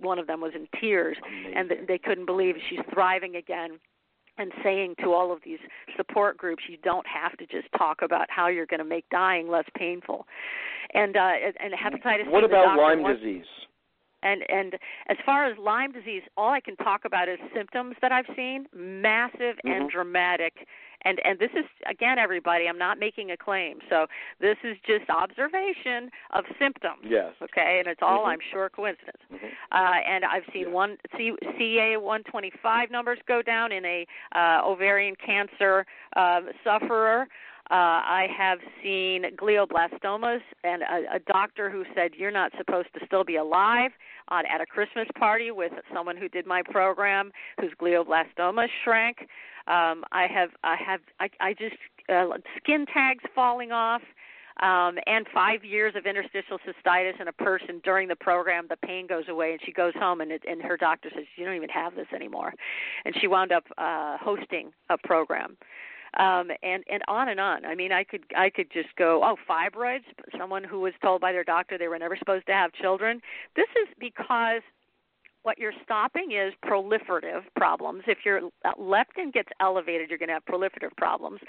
one 0.00 0.18
of 0.18 0.26
them 0.26 0.40
was 0.40 0.52
in 0.54 0.68
tears, 0.80 1.16
Amazing. 1.26 1.54
and 1.56 1.88
they 1.88 1.98
couldn't 1.98 2.26
believe 2.26 2.54
she's 2.68 2.80
thriving 2.92 3.36
again 3.36 3.78
and 4.38 4.52
saying 4.62 4.94
to 5.02 5.12
all 5.12 5.32
of 5.32 5.40
these 5.44 5.58
support 5.96 6.36
groups, 6.36 6.62
you 6.68 6.76
don't 6.82 7.06
have 7.06 7.36
to 7.38 7.46
just 7.46 7.66
talk 7.76 8.02
about 8.02 8.26
how 8.30 8.46
you're 8.46 8.66
going 8.66 8.78
to 8.78 8.84
make 8.84 9.04
dying 9.10 9.48
less 9.48 9.64
painful. 9.76 10.26
And 10.94 11.16
uh, 11.16 11.32
and 11.60 11.74
hepatitis. 11.74 12.30
What 12.30 12.42
C, 12.42 12.46
about 12.46 12.78
Lyme 12.78 13.02
wants, 13.02 13.20
disease? 13.20 13.44
And 14.22 14.42
and 14.48 14.74
as 15.08 15.16
far 15.24 15.46
as 15.46 15.56
Lyme 15.58 15.92
disease, 15.92 16.22
all 16.36 16.50
I 16.50 16.60
can 16.60 16.76
talk 16.76 17.04
about 17.04 17.28
is 17.28 17.38
symptoms 17.54 17.96
that 18.02 18.12
I've 18.12 18.26
seen, 18.34 18.66
massive 18.74 19.56
mm-hmm. 19.56 19.68
and 19.68 19.90
dramatic. 19.90 20.66
And 21.04 21.20
and 21.24 21.38
this 21.38 21.50
is 21.54 21.64
again, 21.88 22.18
everybody. 22.18 22.66
I'm 22.68 22.78
not 22.78 22.98
making 22.98 23.30
a 23.30 23.36
claim, 23.36 23.78
so 23.88 24.06
this 24.40 24.56
is 24.64 24.76
just 24.84 25.08
observation 25.08 26.10
of 26.34 26.44
symptoms. 26.58 27.04
Yes. 27.04 27.34
Okay, 27.40 27.78
and 27.78 27.86
it's 27.86 28.00
all 28.02 28.20
mm-hmm. 28.20 28.30
I'm 28.30 28.38
sure 28.52 28.68
coincidence. 28.68 29.22
Mm-hmm. 29.32 29.46
Uh, 29.70 30.00
and 30.08 30.24
I've 30.24 30.42
seen 30.52 30.68
yeah. 30.68 30.74
one 30.74 30.96
C, 31.16 31.32
CA 31.56 31.96
125 31.98 32.90
numbers 32.90 33.18
go 33.28 33.42
down 33.42 33.70
in 33.70 33.84
a 33.84 34.06
uh, 34.34 34.62
ovarian 34.64 35.14
cancer 35.24 35.86
uh, 36.16 36.40
sufferer. 36.64 37.28
Uh, 37.70 37.74
I 37.74 38.26
have 38.34 38.60
seen 38.82 39.24
glioblastomas, 39.36 40.40
and 40.64 40.82
a, 40.82 41.16
a 41.16 41.18
doctor 41.26 41.68
who 41.68 41.84
said 41.94 42.12
you're 42.16 42.30
not 42.30 42.50
supposed 42.56 42.88
to 42.98 43.04
still 43.04 43.24
be 43.24 43.36
alive 43.36 43.90
on 44.28 44.44
at 44.46 44.62
a 44.62 44.66
Christmas 44.66 45.06
party 45.18 45.50
with 45.50 45.72
someone 45.92 46.16
who 46.16 46.30
did 46.30 46.46
my 46.46 46.62
program 46.62 47.30
whose 47.60 47.72
glioblastoma 47.78 48.68
shrank. 48.84 49.28
Um, 49.66 50.02
I 50.12 50.26
have, 50.32 50.50
I 50.64 50.76
have, 50.76 51.00
I, 51.20 51.28
I 51.40 51.52
just 51.52 51.76
uh, 52.08 52.38
skin 52.56 52.86
tags 52.86 53.24
falling 53.34 53.70
off. 53.70 54.02
Um, 54.60 54.98
and 55.06 55.24
five 55.32 55.62
years 55.62 55.94
of 55.94 56.04
interstitial 56.04 56.58
cystitis 56.66 57.20
in 57.20 57.28
a 57.28 57.32
person 57.32 57.80
during 57.84 58.08
the 58.08 58.16
program, 58.16 58.66
the 58.68 58.76
pain 58.78 59.06
goes 59.06 59.28
away, 59.28 59.52
and 59.52 59.60
she 59.64 59.70
goes 59.70 59.92
home, 59.94 60.20
and, 60.20 60.32
it, 60.32 60.42
and 60.48 60.60
her 60.62 60.76
doctor 60.76 61.10
says, 61.14 61.26
"You 61.36 61.44
don't 61.44 61.54
even 61.54 61.68
have 61.68 61.94
this 61.94 62.08
anymore," 62.12 62.52
and 63.04 63.14
she 63.20 63.28
wound 63.28 63.52
up 63.52 63.62
uh, 63.78 64.16
hosting 64.18 64.72
a 64.90 64.98
program 64.98 65.56
um, 66.18 66.50
and 66.62 66.84
and 66.90 67.02
on 67.08 67.28
and 67.28 67.40
on. 67.40 67.64
I 67.64 67.74
mean, 67.74 67.92
I 67.92 68.04
could 68.04 68.24
I 68.36 68.50
could 68.50 68.70
just 68.72 68.94
go. 68.96 69.22
Oh, 69.24 69.36
fibroids. 69.48 70.04
Someone 70.36 70.64
who 70.64 70.80
was 70.80 70.92
told 71.02 71.20
by 71.20 71.32
their 71.32 71.44
doctor 71.44 71.78
they 71.78 71.88
were 71.88 71.98
never 71.98 72.16
supposed 72.16 72.46
to 72.46 72.52
have 72.52 72.72
children. 72.72 73.20
This 73.56 73.68
is 73.82 73.88
because 73.98 74.62
what 75.48 75.56
you're 75.56 75.72
stopping 75.82 76.32
is 76.32 76.52
proliferative 76.62 77.40
problems. 77.56 78.02
If 78.06 78.18
your 78.22 78.42
leptin 78.78 79.32
gets 79.32 79.48
elevated, 79.62 80.10
you're 80.10 80.18
going 80.18 80.28
to 80.28 80.34
have 80.34 80.44
proliferative 80.44 80.94
problems. 80.98 81.40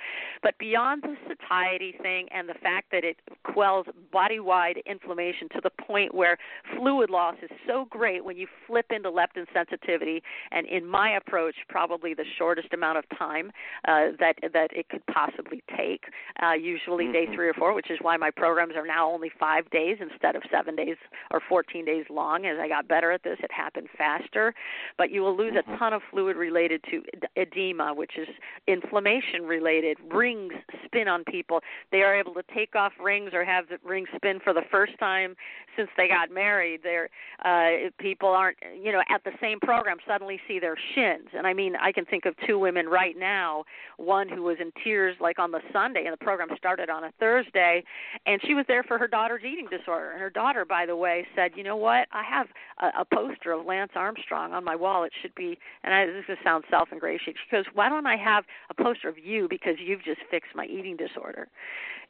But 0.42 0.58
beyond 0.58 1.04
the 1.04 1.16
satiety 1.28 1.96
thing 2.02 2.28
and 2.34 2.48
the 2.48 2.54
fact 2.54 2.92
that 2.94 3.04
it 3.04 3.18
quells 3.44 3.88
body 4.10 4.40
wide 4.40 4.78
inflammation 4.86 5.50
to 5.50 5.60
the 5.62 5.70
point 5.86 6.16
where 6.16 6.38
fluid 6.78 7.10
loss 7.10 7.36
is 7.44 7.50
so 7.68 7.88
great 7.90 8.24
when 8.24 8.38
you 8.38 8.48
flip 8.66 8.86
into 8.90 9.12
leptin 9.12 9.46
sensitivity, 9.54 10.24
and 10.52 10.66
in 10.68 10.88
my 10.88 11.18
approach, 11.18 11.56
probably 11.68 12.14
the 12.14 12.24
shortest 12.38 12.72
amount 12.74 13.00
of 13.00 13.04
time 13.18 13.52
uh, 13.86 14.16
that, 14.18 14.36
that 14.54 14.70
it 14.72 14.88
could 14.88 15.06
possibly 15.08 15.62
take, 15.76 16.06
uh, 16.42 16.54
usually 16.54 17.04
mm-hmm. 17.04 17.12
day 17.12 17.36
three 17.36 17.50
or 17.50 17.54
four, 17.54 17.74
which 17.74 17.92
is 17.92 17.98
why 18.02 18.16
my 18.16 18.32
programs 18.32 18.76
are 18.78 18.88
now 18.88 19.12
only 19.12 19.30
five 19.38 19.70
days 19.72 19.98
instead 20.00 20.38
of 20.38 20.44
seven 20.50 20.74
days 20.74 20.96
or 21.32 21.42
14 21.50 21.84
days 21.84 22.06
long. 22.10 22.46
As 22.46 22.58
I 22.62 22.70
got 22.70 22.88
better 22.88 23.12
at 23.12 23.24
this, 23.24 23.40
it 23.44 23.52
happened 23.52 23.89
faster, 23.98 24.54
but 24.98 25.12
you 25.12 25.22
will 25.22 25.36
lose 25.36 25.54
mm-hmm. 25.54 25.74
a 25.74 25.78
ton 25.78 25.94
of 25.94 26.02
fluid 26.12 26.38
related 26.38 26.84
to 26.90 27.04
edema, 27.36 27.94
which 27.94 28.12
is 28.18 28.28
inflammation 28.68 29.44
related. 29.44 29.98
Rings 30.12 30.54
spin 30.86 31.08
on 31.08 31.24
people. 31.26 31.60
They 31.92 32.02
are 32.02 32.18
able 32.18 32.34
to 32.36 32.44
take 32.54 32.76
off 32.76 32.94
rings 33.02 33.32
or 33.34 33.44
have 33.44 33.66
the 33.70 33.78
rings 33.88 34.10
spin 34.16 34.40
for 34.44 34.54
the 34.54 34.64
first 34.72 34.98
time 35.00 35.36
since 35.76 35.90
they 35.98 36.08
got 36.08 36.32
married. 36.32 36.82
They're 36.84 37.10
uh, 37.46 37.90
people 38.00 38.30
aren't 38.30 38.58
you 38.82 38.92
know 38.92 39.02
at 39.10 39.24
the 39.24 39.32
same 39.42 39.60
program 39.60 39.98
suddenly 40.08 40.40
see 40.48 40.60
their 40.60 40.76
shins, 40.96 41.28
and 41.34 41.48
I 41.48 41.54
mean 41.54 41.76
I 41.82 41.92
can 41.92 42.06
think 42.06 42.26
of 42.26 42.36
two 42.46 42.60
women 42.60 42.88
right 42.88 43.18
now. 43.18 43.64
One 43.98 44.28
who 44.28 44.44
was 44.44 44.58
in 44.60 44.72
tears 44.84 45.16
like 45.20 45.40
on 45.40 45.52
the 45.52 45.62
Sunday, 45.72 46.06
and 46.06 46.14
the 46.14 46.24
program 46.24 46.50
started 46.58 46.90
on 46.90 47.06
a 47.06 47.12
Thursday, 47.20 47.84
and 48.26 48.42
she 48.46 48.54
was 48.54 48.66
there 48.68 48.84
for 48.84 48.98
her 48.98 49.08
daughter's 49.08 49.44
eating 49.44 49.68
disorder. 49.70 50.12
And 50.12 50.20
her 50.20 50.30
daughter, 50.30 50.66
by 50.66 50.86
the 50.86 50.96
way, 50.96 51.26
said, 51.36 51.52
"You 51.56 51.64
know 51.64 51.78
what? 51.78 52.08
I 52.12 52.24
have 52.24 52.48
a, 52.82 53.02
a 53.02 53.06
poster 53.06 53.54
of 53.54 53.66
Lance 53.66 53.79
Armstrong 53.96 54.54
on 54.54 54.64
my 54.64 54.76
wall. 54.76 55.04
It 55.04 55.14
should 55.22 55.36
be." 55.36 55.58
And 55.84 55.94
I, 55.94 56.06
this 56.06 56.26
is 56.28 56.38
sound 56.44 56.64
self-ingratiating. 56.70 57.36
She 57.50 57.56
goes, 57.56 57.66
"Why 57.74 57.90
don't 57.90 58.06
I 58.06 58.18
have 58.18 58.44
a 58.70 58.74
poster 58.74 59.10
of 59.10 59.18
you 59.18 59.48
because 59.50 59.76
you've 59.80 60.04
just 60.04 60.22
fixed 60.30 60.56
my 60.56 60.66
eating 60.66 60.98
disorder?" 60.98 61.48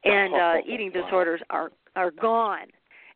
And 0.04 0.34
uh, 0.34 0.54
eating 0.66 0.92
wow. 0.94 1.04
disorders 1.04 1.42
are 1.50 1.72
are 1.96 2.12
gone 2.12 2.68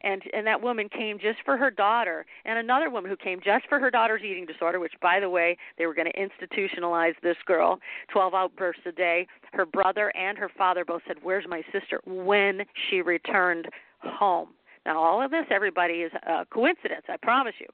and 0.04 0.22
and 0.34 0.46
that 0.46 0.62
woman 0.62 0.90
came 0.90 1.18
just 1.18 1.40
for 1.46 1.58
her 1.58 1.72
daughter 1.72 2.26
and 2.46 2.60
another 2.60 2.90
woman 2.90 3.10
who 3.10 3.18
came 3.18 3.40
just 3.44 3.68
for 3.68 3.80
her 3.80 3.90
daughter's 3.90 4.22
eating 4.24 4.46
disorder 4.46 4.80
which 4.80 4.94
by 5.02 5.20
the 5.20 5.30
way 5.30 5.58
they 5.78 5.86
were 5.86 5.94
going 5.94 6.12
to 6.12 6.20
institutionalize 6.20 7.14
this 7.22 7.38
girl 7.46 7.80
12 8.12 8.34
outbursts 8.34 8.82
a 8.86 8.92
day 8.92 9.26
her 9.54 9.66
brother 9.66 10.16
and 10.16 10.38
her 10.38 10.50
father 10.58 10.86
both 10.86 11.02
said 11.08 11.18
where's 11.24 11.46
my 11.48 11.62
sister 11.72 12.02
when 12.06 12.62
she 12.90 13.02
returned 13.02 13.68
home 14.00 14.50
now, 14.86 15.02
all 15.02 15.24
of 15.24 15.32
this, 15.32 15.46
everybody, 15.50 15.96
is 15.96 16.12
a 16.28 16.46
coincidence, 16.46 17.06
I 17.08 17.18
promise 17.18 17.54
you. 17.60 17.68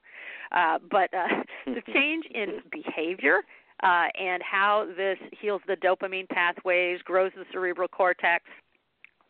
Uh, 0.52 0.78
but 0.90 1.12
uh, 1.14 1.26
the 1.66 1.82
change 1.92 2.24
in 2.32 2.60
behavior 2.70 3.40
uh, 3.82 4.06
and 4.18 4.42
how 4.42 4.86
this 4.96 5.18
heals 5.40 5.62
the 5.66 5.76
dopamine 5.76 6.28
pathways, 6.28 7.00
grows 7.02 7.32
the 7.36 7.44
cerebral 7.52 7.88
cortex, 7.88 8.44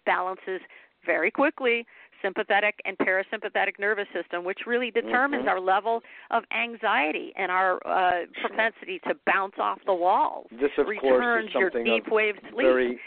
balances 0.04 0.60
very 1.06 1.30
quickly 1.30 1.86
sympathetic 2.22 2.74
and 2.84 2.98
parasympathetic 2.98 3.78
nervous 3.78 4.06
system, 4.12 4.44
which 4.44 4.60
really 4.66 4.90
determines 4.90 5.42
mm-hmm. 5.42 5.48
our 5.48 5.60
level 5.60 6.00
of 6.30 6.42
anxiety 6.52 7.32
and 7.36 7.50
our 7.50 7.76
uh, 7.86 8.26
propensity 8.42 9.00
to 9.06 9.14
bounce 9.26 9.54
off 9.58 9.78
the 9.86 9.94
walls. 9.94 10.46
This, 10.50 10.70
of 10.76 10.86
course, 11.00 11.44
is 11.46 11.54
your 11.54 11.70
something 11.70 11.84
deep 11.84 12.06
of 12.06 12.12
wave 12.12 12.34
sleep. 12.52 12.66
very. 12.66 13.00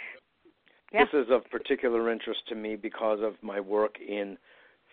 Yeah. 0.92 1.06
This 1.06 1.26
is 1.26 1.32
of 1.32 1.50
particular 1.50 2.12
interest 2.12 2.42
to 2.50 2.56
me 2.56 2.76
because 2.76 3.20
of 3.22 3.34
my 3.42 3.60
work 3.60 3.96
in 4.00 4.38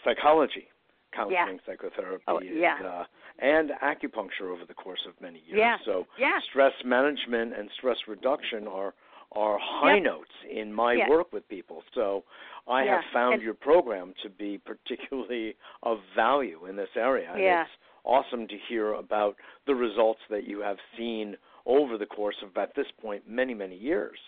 psychology, 0.05 0.69
counseling, 1.13 1.59
psychotherapy, 1.67 2.25
Oh, 2.29 2.41
yeah. 2.41 2.77
and, 2.77 2.87
uh, 2.87 3.05
and 3.39 3.71
acupuncture 3.83 4.51
over 4.53 4.65
the 4.67 4.75
course 4.75 5.01
of 5.07 5.21
many 5.21 5.41
years. 5.41 5.59
Yeah. 5.59 5.77
So 5.85 6.07
Yeah. 6.19 6.39
stress 6.51 6.73
management 6.85 7.55
and 7.55 7.71
stress 7.73 7.99
reduction 8.07 8.67
are 8.69 8.95
are 9.33 9.59
high 9.59 9.95
Yep. 9.95 10.03
notes 10.03 10.31
in 10.49 10.73
my 10.75 10.95
Yeah. 10.95 11.09
work 11.09 11.33
with 11.33 11.47
people. 11.49 11.85
So 11.95 12.25
I 12.67 12.83
Yeah. 12.83 12.97
have 13.01 13.05
found 13.13 13.35
And- 13.35 13.43
your 13.45 13.55
program 13.55 14.13
to 14.23 14.29
be 14.29 14.59
particularly 14.67 15.57
of 15.85 16.01
value 16.17 16.67
in 16.67 16.75
this 16.75 16.91
area. 16.97 17.33
Yeah. 17.39 17.63
It's 17.63 17.71
awesome 18.03 18.49
to 18.49 18.59
hear 18.59 18.95
about 18.95 19.37
the 19.67 19.75
results 19.77 20.21
that 20.31 20.45
you 20.49 20.59
have 20.63 20.79
seen 20.97 21.37
over 21.65 21.97
the 21.97 22.07
course 22.07 22.43
of 22.43 22.59
at 22.59 22.75
this 22.75 22.91
point 23.01 23.29
many 23.29 23.55
many 23.55 23.77
years. 23.77 24.19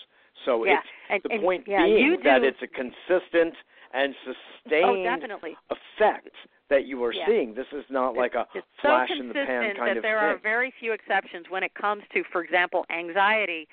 So 0.45 0.65
Yeah. 0.65 0.79
it's 0.81 0.89
And- 1.11 1.23
the 1.23 1.33
and- 1.33 1.43
point 1.43 1.69
yeah, 1.69 1.85
being 1.85 2.21
that 2.23 2.43
it's 2.45 2.61
a 2.63 2.67
consistent 2.67 3.55
and 3.93 4.15
Oh, 4.27 4.33
sustained 4.33 5.05
definitely. 5.05 5.57
effect 5.71 6.35
that 6.69 6.85
you 6.87 7.03
are 7.05 7.13
Yeah. 7.13 7.27
seeing. 7.27 7.55
This 7.55 7.71
is 7.73 7.89
not 7.91 8.15
like 8.15 8.35
a 8.35 8.49
it's 8.55 8.67
flash 8.81 9.09
so 9.09 9.15
in 9.17 9.29
the 9.29 9.35
pan 9.35 9.77
kind 9.77 9.89
that 9.91 9.97
of 9.99 10.03
there 10.03 10.19
thing. 10.19 10.29
are 10.29 10.37
very 10.37 10.71
few 10.71 10.93
exceptions 10.93 11.51
when 11.51 11.63
it 11.63 11.75
comes 11.75 12.03
to, 12.09 12.25
for 12.25 12.43
example, 12.43 12.87
anxiety. 12.91 13.69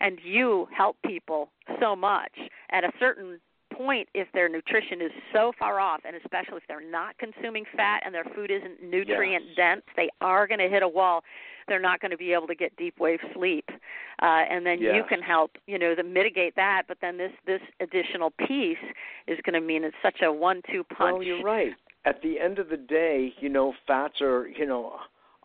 And 0.00 0.18
you 0.24 0.66
help 0.72 0.96
people 1.02 1.52
so 1.78 1.94
much 1.94 2.32
at 2.70 2.84
a 2.84 2.92
certain 2.98 3.40
point 3.84 4.08
if 4.14 4.28
their 4.32 4.48
nutrition 4.48 5.00
is 5.00 5.10
so 5.32 5.52
far 5.58 5.80
off, 5.80 6.00
and 6.06 6.14
especially 6.16 6.58
if 6.58 6.62
they're 6.68 6.88
not 6.88 7.16
consuming 7.18 7.64
fat 7.76 8.02
and 8.04 8.14
their 8.14 8.24
food 8.34 8.50
isn't 8.50 8.82
nutrient 8.82 9.44
Yes. 9.48 9.56
dense, 9.56 9.82
they 9.96 10.08
are 10.20 10.46
going 10.46 10.60
to 10.60 10.68
hit 10.68 10.82
a 10.82 10.88
wall. 10.88 11.24
They're 11.68 11.80
not 11.80 12.00
going 12.00 12.10
to 12.10 12.16
be 12.16 12.32
able 12.32 12.46
to 12.48 12.54
get 12.54 12.76
deep 12.76 12.98
wave 12.98 13.20
sleep, 13.32 13.68
uh, 14.22 14.44
and 14.50 14.66
then 14.66 14.80
you 14.80 15.04
can 15.08 15.22
help, 15.22 15.52
you 15.66 15.78
know, 15.78 15.94
to 15.94 16.02
mitigate 16.02 16.56
that. 16.56 16.82
But 16.88 16.98
then 17.00 17.16
this 17.16 17.32
this 17.46 17.60
additional 17.80 18.30
piece 18.46 18.84
is 19.28 19.38
going 19.44 19.54
to 19.54 19.60
mean 19.60 19.84
it's 19.84 19.96
such 20.02 20.20
a 20.22 20.32
one-two 20.32 20.84
punch. 20.84 21.12
Well, 21.18 21.22
you're 21.22 21.42
right. 21.42 21.72
At 22.04 22.22
the 22.22 22.40
end 22.40 22.58
of 22.58 22.70
the 22.70 22.76
day, 22.76 23.32
you 23.40 23.48
know, 23.48 23.74
fats 23.86 24.20
are, 24.20 24.48
you 24.48 24.66
know, 24.66 24.96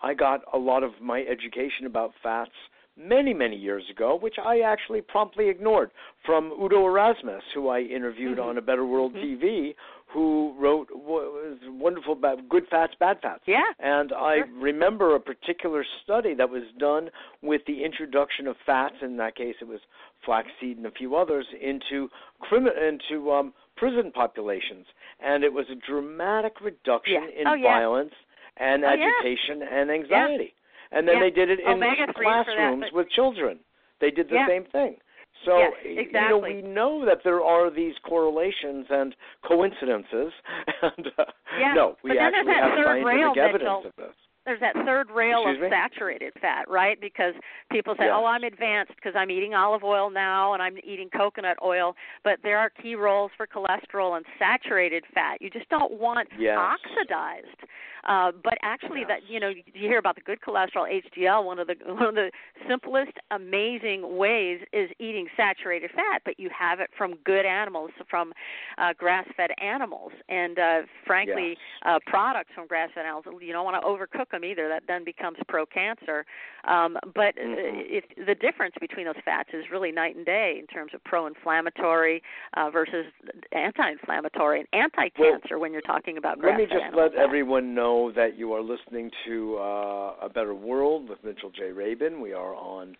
I 0.02 0.14
got 0.14 0.42
a 0.54 0.58
lot 0.58 0.84
of 0.84 0.92
my 1.02 1.22
education 1.22 1.86
about 1.86 2.14
fats 2.24 2.52
many, 2.98 3.34
many 3.34 3.56
years 3.56 3.84
ago, 3.90 4.16
which 4.16 4.36
I 4.44 4.60
actually 4.62 5.02
promptly 5.02 5.50
ignored 5.50 5.92
from 6.26 6.52
Udo 6.62 6.86
Erasmus, 6.86 7.44
who 7.54 7.68
I 7.68 7.82
interviewed 7.82 8.38
Mhm. 8.38 8.46
on 8.46 8.58
A 8.58 8.62
Better 8.62 8.86
World 8.86 9.14
Mhm. 9.14 9.22
TV, 9.22 9.76
who 10.08 10.54
wrote 10.58 10.90
was 10.96 11.58
wonderful 11.68 12.14
about 12.14 12.48
good 12.48 12.68
fats, 12.70 12.96
bad 12.96 13.20
fats. 13.22 13.44
Yeah. 13.46 13.66
And 13.80 14.14
I 14.14 14.38
Sure. 14.38 14.48
remember 14.54 15.14
a 15.16 15.20
particular 15.20 15.84
study 15.84 16.34
that 16.36 16.50
was 16.50 16.64
done 16.78 17.12
with 17.42 17.66
the 17.66 17.84
introduction 17.84 18.48
of 18.48 18.56
fats. 18.58 19.02
In 19.02 19.18
that 19.18 19.36
case, 19.36 19.58
it 19.62 19.68
was 19.68 19.82
flaxseed 20.22 20.78
and 20.78 20.86
a 20.86 20.92
few 20.92 21.16
others 21.16 21.52
into 21.60 22.10
crimi- 22.42 22.78
into 22.78 23.32
um, 23.34 23.54
prison 23.76 24.10
populations, 24.12 24.88
and 25.20 25.44
it 25.44 25.52
was 25.52 25.70
a 25.70 25.76
dramatic 25.76 26.62
reduction 26.62 27.24
Yeah. 27.24 27.30
in 27.42 27.48
Oh, 27.48 27.54
yeah. 27.56 27.74
violence 27.74 28.14
and 28.56 28.86
Oh, 28.86 28.94
yeah. 28.94 29.08
agitation 29.18 29.64
and 29.64 29.92
anxiety. 29.92 30.54
And 30.96 31.08
then 31.08 31.16
Yeah. 31.18 31.22
they 31.24 31.32
did 31.32 31.50
it 31.52 31.60
in 31.60 31.68
Omega-3 31.68 32.14
classrooms 32.16 32.92
with 32.94 33.10
children. 33.10 33.60
They 34.00 34.10
did 34.12 34.30
the 34.30 34.36
Yeah. 34.36 34.48
same 34.48 34.64
thing. 34.66 35.00
So 35.44 35.58
Yeah, 35.60 35.70
you 35.84 36.12
know 36.14 36.38
we 36.38 36.62
know 36.62 37.04
that 37.06 37.22
there 37.24 37.44
are 37.44 37.70
these 37.70 38.00
correlations 38.00 38.88
and 38.90 39.14
coincidences, 39.44 40.34
and 40.82 41.12
uh, 41.20 41.26
Yeah, 41.60 41.74
no, 41.74 41.98
we 42.04 42.18
actually 42.18 42.54
have 42.54 42.72
scientific 42.72 43.06
rail, 43.06 43.34
evidence 43.38 43.62
Mitchell. 43.62 43.86
of 43.88 43.96
this. 43.98 44.16
there's 44.46 44.60
that 44.62 44.76
third 44.86 45.10
rail 45.12 45.42
Excuse 45.42 45.58
of 45.58 45.62
me? 45.64 45.70
saturated 45.70 46.32
fat, 46.40 46.70
right? 46.70 47.00
Because 47.02 47.34
people 47.72 47.96
say, 47.98 48.06
Yes. 48.06 48.14
"Oh, 48.16 48.26
I'm 48.26 48.44
advanced 48.44 48.96
because 48.96 49.14
I'm 49.16 49.30
eating 49.32 49.54
olive 49.56 49.84
oil 49.84 50.10
now 50.10 50.54
and 50.54 50.62
I'm 50.64 50.78
eating 50.84 51.10
coconut 51.10 51.58
oil," 51.64 51.96
but 52.24 52.42
there 52.44 52.58
are 52.58 52.70
key 52.70 52.96
roles 52.96 53.32
for 53.36 53.46
cholesterol 53.46 54.16
and 54.18 54.26
saturated 54.40 55.04
fat. 55.14 55.42
You 55.42 55.50
just 55.50 55.68
don't 55.70 55.94
want 55.94 56.30
Yes. 56.38 56.58
oxidized. 56.58 57.60
Uh, 58.06 58.32
but 58.44 58.58
actually, 58.62 59.00
Yes. 59.02 59.08
that 59.10 59.30
you 59.30 59.40
know, 59.40 59.50
you 59.50 59.64
hear 59.74 59.98
about 59.98 60.16
the 60.16 60.22
good 60.22 60.40
cholesterol, 60.42 60.88
HDL. 60.88 61.44
One 61.44 61.60
of 61.60 61.68
the 61.68 61.76
one 61.86 62.04
of 62.08 62.16
the 62.16 62.32
simplest, 62.68 63.14
amazing 63.32 64.18
ways 64.18 64.62
is 64.74 64.90
eating 65.00 65.28
saturated 65.36 65.92
fat, 65.92 66.22
but 66.24 66.40
you 66.40 66.50
have 66.58 66.80
it 66.80 66.90
from 66.98 67.16
good 67.24 67.46
animals, 67.46 67.92
from 68.10 68.34
uh, 68.78 68.94
grass-fed 68.98 69.52
animals, 69.62 70.12
and 70.30 70.60
uh, 70.60 70.82
frankly, 71.06 71.50
Yes. 71.50 71.58
uh, 71.86 72.00
products 72.06 72.52
from 72.54 72.68
grass-fed 72.68 73.06
animals. 73.06 73.26
You 73.42 73.54
don't 73.54 73.66
want 73.66 73.82
to 73.82 73.88
overcook 73.88 74.30
them 74.32 74.44
either. 74.46 74.68
That 74.68 74.84
then 74.88 75.04
becomes 75.04 75.38
pro-cancer. 75.48 76.26
Um, 76.66 76.98
but 77.14 77.38
uh 77.38 77.42
Mhm. 77.42 77.86
if 77.90 78.04
the 78.26 78.36
difference 78.36 78.76
between 78.80 79.06
those 79.06 79.22
fats 79.24 79.50
is 79.54 79.70
really 79.70 79.92
night 79.92 80.16
and 80.16 80.26
day 80.26 80.58
in 80.60 80.68
terms 80.68 80.94
of 80.94 81.04
pro-inflammatory 81.04 82.22
uh, 82.58 82.70
versus 82.70 83.06
anti-inflammatory 83.52 84.60
and 84.60 84.68
anti-cancer 84.74 85.60
when 85.60 85.72
you're 85.74 85.82
talking 85.94 86.18
about 86.18 86.40
grass-fed. 86.40 86.70
Let 86.70 86.80
me 86.80 86.86
just 86.86 86.96
let 86.96 87.14
fat. 87.14 87.22
everyone 87.22 87.74
know 87.74 87.95
that 88.16 88.38
you 88.38 88.52
are 88.52 88.62
listening 88.62 89.10
to 89.26 89.58
uh, 89.58 90.16
A 90.24 90.30
Better 90.34 90.54
World 90.54 91.08
with 91.08 91.24
Mitchell 91.24 91.50
J. 91.50 91.72
Rabin. 91.72 92.20
We 92.20 92.34
are 92.34 92.54
on 92.54 92.98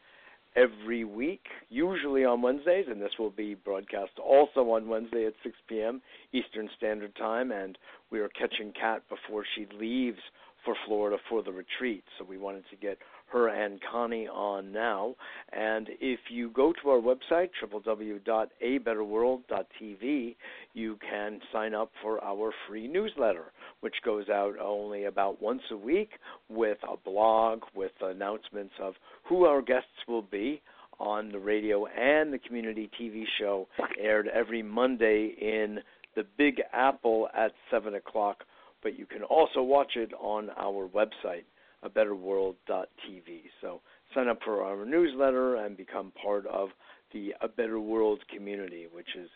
every 0.56 1.04
week, 1.04 1.44
usually 1.70 2.24
on 2.24 2.42
Wednesdays, 2.42 2.86
and 2.90 3.02
this 3.02 3.12
will 3.20 3.30
be 3.30 3.56
broadcast 3.56 4.12
also 4.24 4.62
on 4.72 4.88
Wednesday 4.88 5.26
at 5.26 5.34
6 5.44 5.56
p.m. 5.68 6.02
Eastern 6.32 6.70
Standard 6.78 7.14
Time. 7.18 7.52
And 7.52 7.78
we 8.10 8.20
are 8.20 8.30
catching 8.30 8.72
Kat 8.80 9.04
before 9.10 9.44
she 9.56 9.68
leaves 9.78 10.20
for 10.64 10.76
Florida 10.86 11.18
for 11.30 11.44
the 11.44 11.52
retreat. 11.52 12.06
So 12.18 12.26
we 12.28 12.38
wanted 12.38 12.64
to 12.70 12.78
get 12.78 12.98
her 13.36 13.50
and 13.50 13.82
Connie 13.92 14.28
on 14.28 14.72
now. 14.72 15.16
And 15.52 15.90
if 16.00 16.20
you 16.30 16.52
go 16.52 16.72
to 16.82 16.90
our 16.90 17.02
website, 17.02 17.50
www.abetterworld.tv, 17.62 20.36
you 20.74 20.98
can 21.10 21.42
sign 21.52 21.74
up 21.74 21.92
for 22.02 22.24
our 22.24 22.54
free 22.68 22.88
newsletter, 22.88 23.52
which 23.82 23.96
goes 24.06 24.30
out 24.30 24.58
only 24.60 25.04
about 25.06 25.42
once 25.42 25.64
a 25.72 25.78
week 25.78 26.12
with 26.50 26.78
a 26.90 26.96
blog 26.98 27.62
with 27.76 27.92
announcements 28.02 28.74
of 28.82 28.94
who 29.28 29.46
our 29.46 29.62
guests 29.62 29.90
will 30.08 30.22
be 30.22 30.62
on 30.98 31.30
the 31.30 31.40
radio 31.40 31.88
and 31.88 32.32
the 32.32 32.40
community 32.40 32.90
TV 33.00 33.26
show 33.38 33.68
aired 34.02 34.30
every 34.30 34.64
Monday 34.64 35.36
in 35.42 35.80
the 36.16 36.24
Big 36.38 36.62
Apple 36.72 37.28
at 37.38 37.52
7 37.70 37.96
o'clock. 37.96 38.46
But 38.82 38.98
you 38.98 39.06
can 39.06 39.24
also 39.24 39.62
watch 39.62 39.98
it 39.98 40.14
on 40.20 40.52
our 40.58 40.88
website, 40.88 41.44
abetterworld.tv. 41.86 43.42
So 43.62 43.82
sign 44.14 44.28
up 44.28 44.40
for 44.44 44.64
our 44.64 44.86
newsletter 44.86 45.56
and 45.56 45.78
become 45.78 46.12
part 46.22 46.46
of 46.48 46.70
the 47.14 47.34
A 47.42 47.48
Better 47.48 47.80
World 47.80 48.22
community, 48.34 48.88
which 48.92 49.16
is 49.18 49.30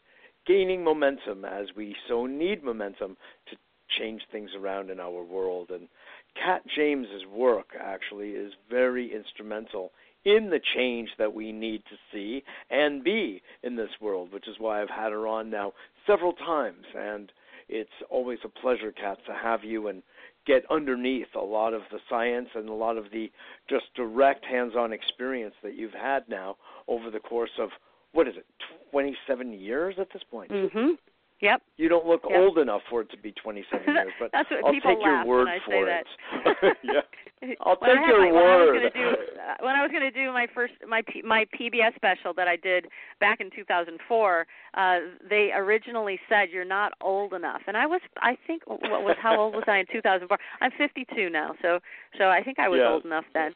gaining 0.45 0.83
momentum 0.83 1.45
as 1.45 1.67
we 1.75 1.95
so 2.07 2.25
need 2.25 2.63
momentum 2.63 3.15
to 3.49 3.55
change 3.97 4.21
things 4.31 4.51
around 4.57 4.89
in 4.89 4.99
our 4.99 5.23
world. 5.23 5.69
And 5.71 5.88
Kat 6.35 6.62
James's 6.75 7.25
work 7.31 7.69
actually 7.79 8.29
is 8.29 8.53
very 8.69 9.13
instrumental 9.13 9.91
in 10.25 10.49
the 10.49 10.59
change 10.75 11.09
that 11.17 11.33
we 11.33 11.51
need 11.51 11.81
to 11.89 11.95
see 12.12 12.43
and 12.69 13.03
be 13.03 13.41
in 13.63 13.75
this 13.75 13.89
world, 14.01 14.33
which 14.33 14.47
is 14.47 14.55
why 14.59 14.81
I've 14.81 14.89
had 14.89 15.12
her 15.12 15.27
on 15.27 15.49
now 15.49 15.73
several 16.05 16.33
times. 16.33 16.85
And 16.95 17.31
it's 17.69 17.89
always 18.10 18.39
a 18.43 18.49
pleasure, 18.49 18.91
Kat, 18.91 19.19
to 19.27 19.34
have 19.34 19.63
you 19.63 19.88
and 19.88 20.01
get 20.45 20.63
underneath 20.69 21.27
a 21.36 21.39
lot 21.39 21.73
of 21.73 21.84
the 21.91 21.99
science 22.10 22.49
and 22.55 22.67
a 22.67 22.73
lot 22.73 22.97
of 22.97 23.05
the 23.12 23.32
just 23.69 23.86
direct 23.95 24.43
hands-on 24.43 24.91
experience 24.91 25.53
that 25.63 25.75
you've 25.75 25.93
had 25.93 26.27
now 26.27 26.58
over 26.88 27.12
the 27.12 27.19
course 27.19 27.51
of 27.60 27.69
what 28.12 28.27
is 28.27 28.36
it, 28.36 28.45
27 28.91 29.53
years 29.53 29.95
at 29.99 30.12
this 30.12 30.23
point? 30.32 30.51
Mm 30.51 30.71
Mhm. 30.71 30.97
Yep. 31.41 31.62
You 31.77 31.88
don't 31.88 32.05
look 32.05 32.25
Yep. 32.27 32.38
old 32.38 32.58
enough 32.58 32.81
for 32.89 33.02
it 33.02 33.10
to 33.12 33.17
be 33.17 33.31
27 33.31 33.94
years, 33.94 34.13
but 34.19 34.31
That's 34.33 34.50
what 34.50 34.65
I'll 34.65 34.71
people 34.73 34.96
take 34.96 35.06
your 35.06 35.23
word 35.25 35.62
for 35.65 35.87
it. 35.87 36.08
yeah. 36.83 37.02
I'll 37.62 37.75
when 37.79 37.92
I 37.92 37.96
take 37.96 38.08
your 38.08 38.19
my, 38.19 38.31
when 38.31 38.44
I 38.44 38.56
was 38.58 38.67
word. 38.67 38.79
going 38.79 38.92
to 38.92 39.00
do 39.00 39.10
uh, 39.40 39.65
when 39.65 39.75
I 39.75 39.81
was 39.81 39.92
going 39.92 40.04
to 40.04 40.12
do 40.12 40.31
my 40.31 40.48
first 40.54 40.73
my 40.87 41.02
P, 41.02 41.21
my 41.21 41.46
PBS 41.60 41.96
special 41.96 42.33
that 42.35 42.48
I 42.48 42.56
did 42.56 42.87
back 43.19 43.40
in 43.40 43.50
2004, 43.56 44.48
uh 44.75 44.98
they 45.29 45.52
originally 45.56 46.19
said 46.27 46.50
you're 46.52 46.65
not 46.65 46.94
old 47.02 47.33
enough, 47.33 47.62
and 47.67 47.77
I 47.77 47.85
was 47.85 48.02
I 48.17 48.37
think 48.48 48.63
what 48.67 48.81
was 49.04 49.15
how 49.21 49.40
old 49.40 49.54
was 49.56 49.63
I 49.67 49.77
in 49.79 49.85
2004? 49.92 50.37
I'm 50.62 50.71
52 50.77 51.29
now, 51.29 51.54
so 51.62 51.79
so 52.17 52.25
I 52.29 52.44
think 52.44 52.60
I 52.60 52.67
was 52.67 52.79
Yes. 52.81 52.90
old 52.92 53.06
enough 53.06 53.25
then. 53.33 53.54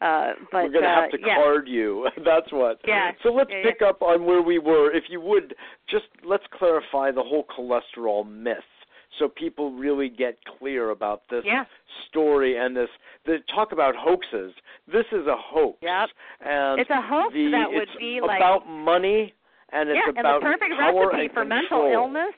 Uh, 0.00 0.32
but 0.50 0.64
We're 0.64 0.70
going 0.70 0.84
to 0.84 0.88
uh, 0.90 1.02
have 1.02 1.10
to 1.10 1.18
yeah. 1.20 1.34
card 1.36 1.68
you. 1.68 2.08
That's 2.24 2.50
what. 2.52 2.80
Yeah. 2.86 3.10
So 3.22 3.28
let's 3.30 3.50
Yeah, 3.50 3.62
pick 3.70 3.82
up 3.86 4.00
on 4.00 4.24
where 4.24 4.40
we 4.40 4.58
were. 4.58 4.90
If 4.90 5.04
you 5.10 5.20
would, 5.20 5.54
just 5.90 6.06
let's 6.24 6.44
clarify 6.58 7.10
the 7.10 7.22
whole 7.22 7.44
cholesterol 7.44 8.26
myth 8.26 8.64
so 9.18 9.28
people 9.28 9.72
really 9.72 10.08
get 10.08 10.36
clear 10.58 10.90
about 10.90 11.22
this 11.30 11.44
Yeah. 11.44 11.64
story 12.08 12.56
and 12.56 12.76
this 12.76 12.88
the 13.24 13.38
talk 13.54 13.72
about 13.72 13.94
hoaxes. 13.96 14.54
This 14.86 15.06
is 15.12 15.26
a 15.26 15.36
hoax. 15.36 15.78
Yep. 15.82 16.08
And 16.40 16.80
It's 16.80 16.90
a 16.90 17.00
hoax 17.02 17.34
the, 17.34 17.50
that 17.50 17.70
would 17.70 17.82
it's 17.88 17.96
be 17.96 18.20
like- 18.20 18.38
about 18.38 18.66
money 18.68 19.34
and 19.72 19.88
it's 19.90 19.96
yeah, 20.04 20.10
about 20.10 20.36
and 20.36 20.42
the 20.42 20.46
perfect 20.46 20.72
recipe 20.78 21.28
for 21.34 21.44
mental 21.44 21.86
illness. 21.92 22.34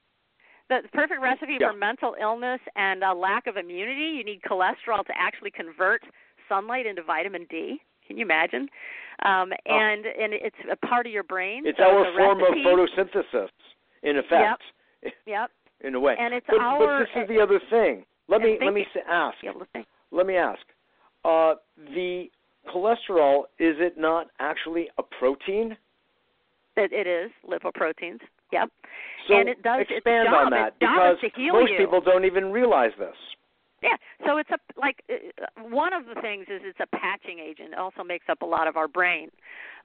The 0.69 0.83
perfect 0.93 1.21
recipe 1.21 1.57
Yeah. 1.61 1.71
for 1.71 1.77
mental 1.77 2.17
illness 2.21 2.61
and 2.77 3.03
a 3.05 3.13
lack 3.13 3.47
of 3.47 3.57
immunity. 3.57 4.17
You 4.17 4.25
need 4.25 4.43
cholesterol 4.43 5.05
to 5.07 5.13
actually 5.19 5.51
convert 5.51 6.03
sunlight 6.49 6.87
into 6.87 7.03
vitamin 7.03 7.45
D. 7.51 7.81
Can 8.07 8.17
you 8.19 8.25
imagine? 8.25 8.69
Um, 9.25 9.53
and 9.67 10.05
and 10.07 10.33
it's 10.35 10.57
a 10.71 10.77
part 10.87 11.07
of 11.07 11.13
your 11.13 11.23
brain. 11.23 11.63
Oh. 11.67 11.69
It's 11.69 11.79
so 11.79 11.85
our 11.85 12.11
the 12.11 12.19
form 12.19 12.41
of 12.43 12.55
photosynthesis, 12.65 13.49
in 14.03 14.17
effect, 14.19 14.63
Yep. 15.03 15.13
Yep. 15.27 15.51
In 15.83 15.95
a 15.95 16.01
way. 16.01 16.17
And 16.19 16.35
it's 16.35 16.47
but, 16.49 16.59
our- 16.59 16.79
but 16.79 16.99
this 17.01 17.23
is 17.23 17.29
the 17.29 17.41
other 17.41 17.61
thing. 17.71 18.05
Let 18.29 18.41
me 18.41 18.59
let 18.65 18.73
me 18.73 18.87
say, 18.95 19.01
ask. 19.09 19.41
Be 19.41 19.49
able 19.49 19.61
to 19.61 19.67
think. 19.73 19.87
Let 20.11 20.27
me 20.27 20.37
ask. 20.37 20.61
Uh, 21.25 21.55
the 21.95 22.27
cholesterol 22.75 23.43
is 23.59 23.77
it 23.79 23.99
not 23.99 24.29
actually 24.39 24.89
a 24.99 25.03
protein? 25.03 25.77
It, 26.77 26.93
it 26.93 27.07
is 27.07 27.31
lipoproteins. 27.49 28.21
Yep. 28.53 28.71
So 29.29 29.35
and 29.35 29.49
it 29.49 29.63
does 29.63 29.83
its 29.83 29.91
expand 29.97 30.29
job. 30.31 30.47
on 30.47 30.51
that 30.51 30.69
its 30.69 30.77
because 30.81 31.17
most 31.53 31.71
you. 31.73 31.79
people 31.79 32.01
don't 32.01 32.25
even 32.25 32.53
realize 32.53 32.93
this. 32.99 33.17
Yeah, 33.83 33.97
so 34.25 34.37
it's 34.39 34.51
a 34.51 34.59
like 34.81 35.03
uh, 35.11 35.63
one 35.69 35.93
of 35.93 36.07
the 36.07 36.21
things 36.21 36.47
is 36.49 36.61
it's 36.65 36.79
a 36.81 36.97
patching 36.97 37.39
agent. 37.41 37.73
It 37.73 37.79
also 37.79 38.05
makes 38.05 38.27
up 38.29 38.43
a 38.43 38.47
lot 38.47 38.69
of 38.69 38.77
our 38.77 38.87
brain, 38.89 39.31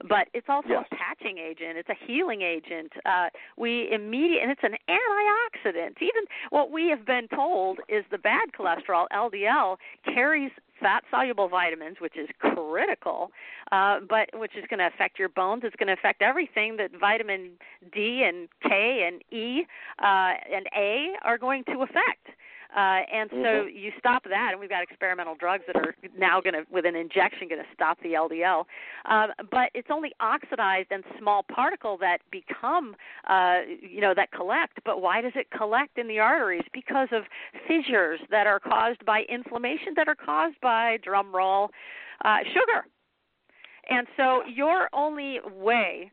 but 0.08 0.28
it's 0.34 0.48
also 0.50 0.70
Yes. 0.70 0.86
a 0.92 0.96
patching 0.96 1.38
agent. 1.40 1.78
It's 1.78 1.90
a 1.90 1.98
healing 2.06 2.42
agent. 2.42 2.92
Uh, 3.06 3.30
we 3.58 3.90
immediate 3.92 4.44
and 4.44 4.52
it's 4.52 4.64
an 4.64 4.76
antioxidant. 4.88 6.02
Even 6.02 6.24
what 6.52 6.72
we 6.72 6.90
have 6.90 7.06
been 7.06 7.28
told 7.34 7.80
is 7.90 8.06
the 8.12 8.18
bad 8.20 8.50
cholesterol 8.58 9.08
(LDL) 9.12 9.78
carries 10.06 10.52
fat 10.80 11.04
soluble 11.10 11.50
vitamins, 11.50 11.98
which 12.00 12.16
is 12.16 12.30
critical, 12.40 13.32
uh, 13.72 14.00
but 14.08 14.30
which 14.34 14.56
is 14.56 14.64
going 14.70 14.80
to 14.80 14.88
affect 14.88 15.18
your 15.18 15.30
bones. 15.30 15.64
It's 15.66 15.76
going 15.76 15.88
to 15.88 15.94
affect 15.94 16.22
everything 16.22 16.78
that 16.78 16.92
vitamin 17.00 17.54
D 17.92 18.24
and 18.24 18.48
K 18.62 19.08
and 19.08 19.24
E 19.36 19.66
uh, 20.00 20.34
and 20.54 20.68
A 20.76 21.14
are 21.24 21.40
going 21.40 21.64
to 21.66 21.82
affect. 21.82 22.28
Uh, 22.78 23.02
and 23.12 23.32
so 23.32 23.66
Mhm. 23.66 23.74
you 23.74 23.92
stop 23.98 24.24
that, 24.26 24.52
and 24.52 24.60
we've 24.60 24.70
got 24.70 24.84
experimental 24.84 25.34
drugs 25.34 25.66
that 25.66 25.76
are 25.76 25.96
now 26.16 26.40
going 26.40 26.54
to, 26.54 26.64
with 26.70 26.86
an 26.86 26.96
injection, 26.96 27.48
going 27.48 27.64
to 27.64 27.74
stop 27.74 28.00
the 28.02 28.14
LDL. 28.14 28.68
Um, 29.06 29.34
but 29.50 29.72
it's 29.74 29.90
only 29.90 30.14
oxidized 30.20 30.92
and 30.92 31.04
small 31.18 31.42
particle 31.42 31.98
that 31.98 32.22
become, 32.30 32.96
uh, 33.26 33.62
you 33.82 34.00
know, 34.00 34.14
that 34.14 34.30
collect. 34.30 34.80
But 34.84 35.02
why 35.02 35.22
does 35.22 35.36
it 35.36 35.50
collect 35.50 35.98
in 35.98 36.08
the 36.08 36.20
arteries? 36.20 36.66
Because 36.72 37.12
of 37.12 37.24
fissures 37.68 38.20
that 38.30 38.46
are 38.46 38.60
caused 38.60 39.04
by 39.06 39.24
inflammation 39.24 39.96
that 39.96 40.08
are 40.08 40.16
caused 40.16 40.62
by, 40.62 40.98
drum 40.98 41.36
roll, 41.36 41.72
uh, 42.26 42.44
sugar. 42.44 42.86
And 43.90 44.08
so 44.18 44.44
your 44.46 44.88
only 44.94 45.40
way 45.52 46.12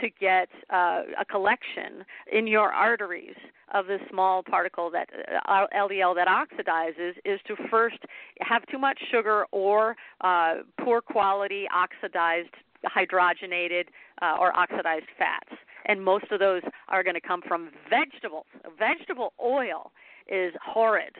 to 0.00 0.08
get 0.20 0.48
uh, 0.70 1.02
a 1.18 1.24
collection 1.24 2.04
in 2.32 2.46
your 2.46 2.72
arteries 2.72 3.36
of 3.72 3.86
this 3.86 4.00
small 4.10 4.42
particle 4.42 4.90
that 4.90 5.08
uh, 5.48 5.66
LDL 5.76 6.14
that 6.14 6.26
oxidizes 6.26 7.12
is 7.24 7.40
to 7.46 7.54
first 7.70 7.98
have 8.40 8.66
too 8.66 8.78
much 8.78 8.98
sugar 9.10 9.44
or 9.52 9.96
uh, 10.22 10.56
poor 10.82 11.00
quality 11.00 11.66
oxidized 11.74 12.54
hydrogenated 12.86 13.84
uh, 14.22 14.36
or 14.40 14.56
oxidized 14.56 15.06
fats. 15.18 15.60
And 15.86 16.02
most 16.02 16.26
of 16.30 16.40
those 16.40 16.62
are 16.88 17.02
going 17.02 17.14
to 17.14 17.20
come 17.20 17.42
from 17.46 17.70
vegetables. 17.88 18.46
Vegetable 18.78 19.32
oil 19.42 19.92
is 20.28 20.52
horrid 20.64 21.16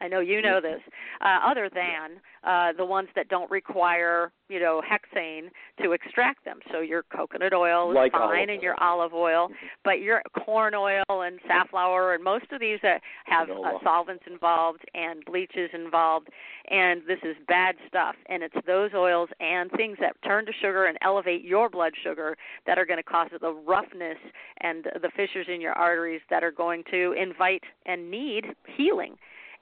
I 0.00 0.08
know 0.08 0.20
you 0.20 0.42
know 0.42 0.60
this. 0.60 0.80
Uh, 1.20 1.38
other 1.44 1.70
than 1.72 2.20
uh, 2.44 2.72
the 2.76 2.84
ones 2.84 3.08
that 3.14 3.28
don't 3.28 3.50
require, 3.50 4.32
you 4.48 4.60
know, 4.60 4.82
hexane 4.82 5.48
to 5.82 5.92
extract 5.92 6.44
them. 6.44 6.58
So 6.72 6.80
your 6.80 7.04
coconut 7.04 7.52
oil 7.52 7.90
is 7.90 7.94
Like 7.94 8.12
fine, 8.12 8.50
and 8.50 8.58
oil. 8.58 8.62
your 8.62 8.82
olive 8.82 9.14
oil, 9.14 9.48
but 9.84 10.00
your 10.00 10.22
corn 10.44 10.74
oil 10.74 11.02
and 11.08 11.38
safflower, 11.46 12.14
and 12.14 12.22
most 12.22 12.46
of 12.52 12.60
these 12.60 12.78
that 12.82 13.00
have 13.26 13.48
uh, 13.50 13.78
solvents 13.82 14.24
involved 14.30 14.84
and 14.94 15.24
bleaches 15.24 15.70
involved, 15.72 16.28
and 16.70 17.02
this 17.06 17.18
is 17.22 17.36
bad 17.48 17.76
stuff. 17.88 18.16
And 18.28 18.42
it's 18.42 18.56
those 18.66 18.90
oils 18.94 19.28
and 19.40 19.70
things 19.72 19.96
that 20.00 20.16
turn 20.24 20.46
to 20.46 20.52
sugar 20.60 20.84
and 20.86 20.98
elevate 21.02 21.44
your 21.44 21.68
blood 21.70 21.92
sugar 22.02 22.36
that 22.66 22.78
are 22.78 22.86
going 22.86 22.98
to 22.98 23.02
cause 23.02 23.30
the 23.40 23.52
roughness 23.52 24.18
and 24.60 24.84
the 24.84 25.10
fissures 25.16 25.46
in 25.48 25.60
your 25.60 25.72
arteries 25.72 26.20
that 26.30 26.44
are 26.44 26.52
going 26.52 26.82
to 26.90 27.14
invite 27.18 27.62
and 27.86 28.10
need 28.10 28.44
healing 28.76 29.14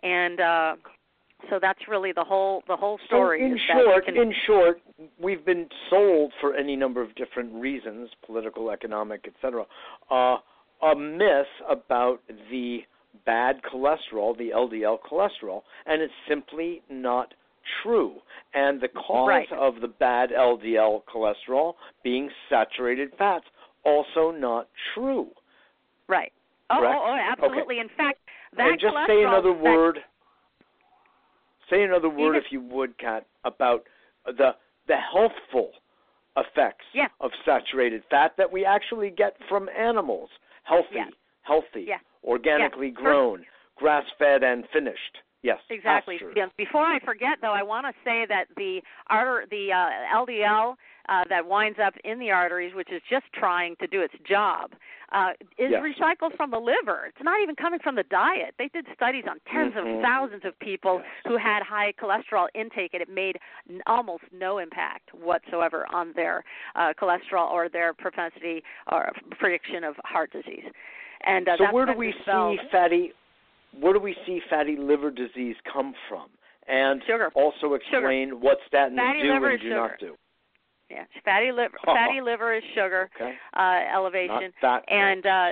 and 0.03 0.41
uh 0.41 0.77
so 1.51 1.59
that's 1.61 1.81
really 1.89 2.13
the 2.13 2.25
whole 2.25 2.63
the 2.69 2.77
whole 2.77 2.99
story 3.07 3.41
So 3.41 3.47
in 3.47 3.53
is 3.55 3.61
short, 3.73 4.05
can, 4.05 4.17
in 4.17 4.33
short, 4.47 4.81
we've 5.21 5.45
been 5.45 5.69
sold 5.91 6.33
for 6.41 6.55
any 6.55 6.77
number 6.77 7.03
of 7.03 7.15
different 7.15 7.53
reasons, 7.55 8.11
political, 8.25 8.71
economic, 8.71 9.27
etc., 9.27 9.65
uh, 10.11 10.37
a 10.83 10.97
myth 10.97 11.47
about 11.69 12.21
the 12.51 12.81
bad 13.27 13.61
cholesterol, 13.63 14.37
the 14.39 14.51
LDL 14.55 14.99
cholesterol, 15.01 15.63
and 15.87 16.01
it's 16.01 16.13
simply 16.29 16.83
not 16.89 17.35
true. 17.83 18.15
And 18.55 18.81
the 18.81 18.89
cause 18.89 19.29
Right. 19.29 19.53
of 19.53 19.81
the 19.81 19.89
bad 19.89 20.31
LDL 20.31 21.03
cholesterol 21.05 21.75
being 22.03 22.31
saturated 22.49 23.13
fats, 23.17 23.45
also 23.85 24.31
not 24.31 24.69
true. 24.95 25.29
right 26.09 26.33
oh, 26.71 26.79
oh, 26.81 27.05
oh 27.07 27.19
absolutely 27.33 27.79
in 27.79 27.89
fact 27.97 28.19
that 28.57 28.69
and 28.69 28.81
just 28.81 28.95
say 29.07 29.23
another 29.23 29.53
word. 29.53 29.99
Say 31.71 31.83
another 31.83 32.09
word, 32.11 32.37
if 32.37 32.45
you 32.51 32.61
would, 32.61 32.97
Kat, 32.99 33.27
about 33.45 33.85
the 34.27 34.55
the 34.89 34.97
healthful 34.97 35.71
effects 36.37 36.85
Yeah. 36.93 37.07
of 37.21 37.31
saturated 37.45 38.03
fat 38.11 38.37
that 38.37 38.51
we 38.51 38.65
actually 38.65 39.11
get 39.11 39.37
from 39.49 39.69
animals. 39.69 40.29
Healthy, 40.65 40.95
Yeah. 40.97 41.09
healthy, 41.43 41.83
Yeah. 41.83 41.99
organically 42.25 42.91
grown, 42.91 43.47
grass 43.77 44.05
fed 44.19 44.43
and 44.43 44.69
finished. 44.71 45.19
Yes, 45.43 45.61
Exactly. 45.71 46.21
Yes. 46.37 46.51
Before 46.57 46.85
I 46.85 47.01
forget, 47.01 47.41
though, 47.41 47.53
I 47.53 47.63
want 47.65 47.85
to 47.87 47.93
say 48.05 48.27
that 48.27 48.47
the 48.57 48.81
arter- 49.09 49.47
the 49.47 49.73
uh, 49.73 49.91
LDL 50.13 50.77
uh, 51.09 51.25
that 51.29 51.47
winds 51.47 51.79
up 51.85 51.95
in 52.05 52.19
the 52.19 52.31
arteries, 52.31 52.75
which 52.75 52.91
is 52.93 53.03
just 53.11 53.25
trying 53.35 53.77
to 53.77 53.87
do 53.87 54.01
its 54.03 54.15
job, 54.29 54.73
uh, 55.13 55.31
is 55.59 55.71
Yes. 55.71 55.83
recycled 55.83 56.37
from 56.37 56.51
the 56.51 56.59
liver. 56.59 57.07
It's 57.09 57.23
not 57.23 57.41
even 57.43 57.55
coming 57.57 57.81
from 57.81 57.95
the 57.97 58.05
diet. 58.05 58.55
They 58.59 58.69
did 58.69 58.87
studies 58.95 59.25
on 59.29 59.41
10s 59.47 59.75
Mhm. 59.75 59.97
of 59.97 60.03
thousands 60.03 60.45
of 60.45 60.59
people 60.59 61.01
Yes. 61.05 61.07
who 61.27 61.37
had 61.37 61.63
high 61.63 61.93
cholesterol 61.93 62.49
intake, 62.55 62.95
and 62.95 63.03
it 63.03 63.09
made 63.09 63.39
n- 63.69 63.83
almost 63.87 64.25
no 64.33 64.59
impact 64.59 65.13
whatsoever 65.13 65.87
on 65.93 66.13
their 66.13 66.45
uh, 66.77 66.93
cholesterol 66.95 67.51
or 67.51 67.69
their 67.69 67.93
propensity 67.93 68.63
or 68.91 69.13
prediction 69.39 69.85
of 69.85 69.97
heart 70.05 70.31
disease. 70.33 70.65
And 71.23 71.49
uh, 71.49 71.57
so 71.59 71.73
where 71.73 71.87
do 71.87 71.93
we 71.93 72.13
see 72.25 72.59
fatty? 72.71 73.13
Where 73.79 73.93
do 73.93 74.01
we 74.01 74.15
see 74.27 74.41
fatty 74.51 74.77
liver 74.77 75.11
disease 75.11 75.57
come 75.65 75.95
from? 76.09 76.31
And 76.69 77.03
Sugar. 77.05 77.31
also 77.35 77.75
explain 77.75 78.41
what 78.41 78.59
statins 78.73 78.97
Fatty 78.97 79.23
do 79.23 79.33
and 79.33 79.45
do 79.45 79.59
sugar. 79.59 79.75
not 79.77 79.99
do. 79.99 80.17
Yeah, 80.93 81.05
fatty 81.25 81.53
liver. 81.53 81.75
Oh. 81.87 81.95
Fatty 81.95 82.21
liver 82.21 82.55
is 82.55 82.63
sugar 82.75 83.09
Okay. 83.17 83.33
uh, 83.57 83.97
elevation, 83.97 84.53
and 84.89 85.25
uh, 85.27 85.49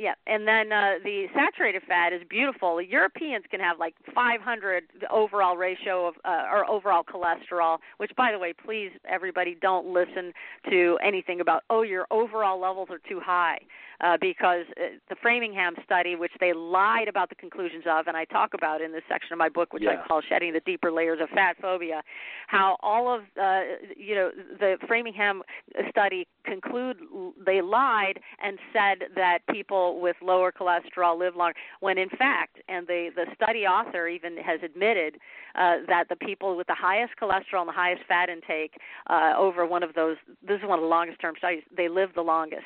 yeah, 0.00 0.14
and 0.26 0.48
then 0.48 0.72
uh, 0.72 0.94
the 1.04 1.26
saturated 1.34 1.82
fat 1.86 2.14
is 2.14 2.22
beautiful. 2.26 2.80
Europeans 2.80 3.44
can 3.50 3.60
have 3.60 3.78
like 3.78 3.94
500 4.14 4.84
overall 5.10 5.58
ratio 5.58 6.08
of 6.08 6.14
uh, 6.24 6.46
or 6.50 6.68
overall 6.70 7.04
cholesterol. 7.04 7.78
Which, 7.98 8.10
by 8.16 8.32
the 8.32 8.38
way, 8.38 8.54
please 8.54 8.92
everybody 9.06 9.58
don't 9.60 9.92
listen 9.92 10.32
to 10.70 10.98
anything 11.04 11.42
about 11.42 11.64
oh 11.68 11.82
your 11.82 12.06
overall 12.10 12.58
levels 12.58 12.88
are 12.90 13.00
too 13.06 13.20
high. 13.20 13.58
Uh, 14.02 14.16
because 14.18 14.64
uh, 14.78 14.96
the 15.10 15.16
Framingham 15.20 15.74
study, 15.84 16.16
which 16.16 16.32
they 16.40 16.54
lied 16.54 17.06
about 17.06 17.28
the 17.28 17.34
conclusions 17.34 17.84
of, 17.86 18.06
and 18.06 18.16
I 18.16 18.24
talk 18.24 18.54
about 18.54 18.80
in 18.80 18.92
this 18.92 19.02
section 19.10 19.34
of 19.34 19.38
my 19.38 19.50
book, 19.50 19.74
which 19.74 19.82
Yeah. 19.82 20.00
I 20.02 20.08
call 20.08 20.22
"Shedding 20.26 20.54
the 20.54 20.60
Deeper 20.60 20.90
Layers 20.90 21.20
of 21.20 21.28
Fat 21.28 21.58
Phobia," 21.60 22.02
how 22.46 22.78
all 22.80 23.14
of 23.14 23.24
uh, 23.38 23.60
you 23.94 24.14
know 24.14 24.30
the 24.58 24.78
Framingham 24.88 25.42
study 25.90 26.26
conclude 26.44 26.96
they 27.44 27.60
lied 27.60 28.20
and 28.42 28.58
said 28.72 29.10
that 29.16 29.40
people 29.52 29.89
with 29.98 30.16
lower 30.22 30.52
cholesterol 30.52 31.18
live 31.18 31.36
longer 31.36 31.54
when 31.80 31.98
in 31.98 32.08
fact 32.10 32.58
and 32.68 32.86
the 32.86 33.10
the 33.14 33.26
study 33.34 33.60
author 33.60 34.08
even 34.08 34.36
has 34.36 34.60
admitted 34.62 35.16
uh, 35.54 35.76
that 35.86 36.04
the 36.08 36.16
people 36.16 36.56
with 36.56 36.66
the 36.66 36.74
highest 36.74 37.12
cholesterol 37.20 37.60
and 37.60 37.68
the 37.68 37.72
highest 37.72 38.02
fat 38.06 38.28
intake 38.28 38.74
uh, 39.08 39.32
over 39.36 39.66
one 39.66 39.82
of 39.82 39.94
those 39.94 40.16
this 40.46 40.58
is 40.58 40.68
one 40.68 40.78
of 40.78 40.82
the 40.82 40.88
longest 40.88 41.20
term 41.20 41.34
studies 41.38 41.62
they 41.76 41.88
live 41.88 42.10
the 42.14 42.22
longest 42.22 42.62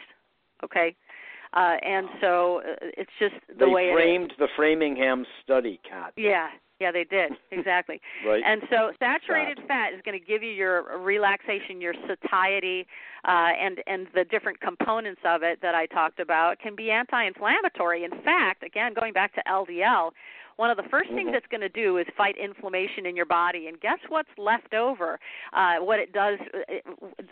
okay? 0.65 0.97
Uh, 1.53 1.77
and 1.87 2.09
so 2.21 2.63
uh, 2.69 2.75
it's 2.97 3.11
just 3.21 3.35
the 3.49 3.67
they 3.67 3.71
way 3.71 3.93
framed 3.93 4.33
the 4.39 4.49
Framingham 4.57 5.25
study, 5.43 5.81
Kat. 5.89 6.13
yeah 6.17 6.49
yeah 6.85 6.93
they 6.93 7.05
did 7.05 7.33
exactly 7.59 7.99
Right. 8.27 8.43
and 8.45 8.61
so 8.73 8.79
saturated 8.99 9.59
fat 9.69 9.89
is 9.97 10.01
going 10.05 10.19
to 10.19 10.25
give 10.33 10.43
you 10.43 10.51
your 10.63 10.77
relaxation, 10.99 11.81
your 11.81 11.95
satiety, 12.09 12.87
uh, 13.33 13.53
and 13.65 13.75
and 13.87 14.07
the 14.15 14.25
different 14.25 14.59
components 14.61 15.23
of 15.25 15.43
it 15.43 15.57
that 15.63 15.75
I 15.75 15.85
talked 15.87 16.21
about 16.21 16.59
can 16.65 16.75
be 16.77 16.91
anti-inflammatory. 16.91 18.05
In 18.05 18.15
fact, 18.23 18.63
again, 18.63 18.91
going 18.99 19.13
back 19.21 19.35
to 19.35 19.43
LDL, 19.49 20.11
one 20.57 20.71
of 20.71 20.77
the 20.77 20.85
1st 20.85 21.11
things 21.17 21.31
it's 21.33 21.47
going 21.51 21.61
to 21.63 21.75
do 21.85 21.99
is 21.99 22.07
fight 22.17 22.37
inflammation 22.49 23.07
in 23.07 23.15
your 23.17 23.27
body. 23.27 23.67
And 23.69 23.81
guess 23.81 23.99
what's 24.09 24.29
left 24.39 24.73
over? 24.75 25.19
Uh, 25.53 25.77
what 25.81 25.99
it 25.99 26.13
does, 26.13 26.39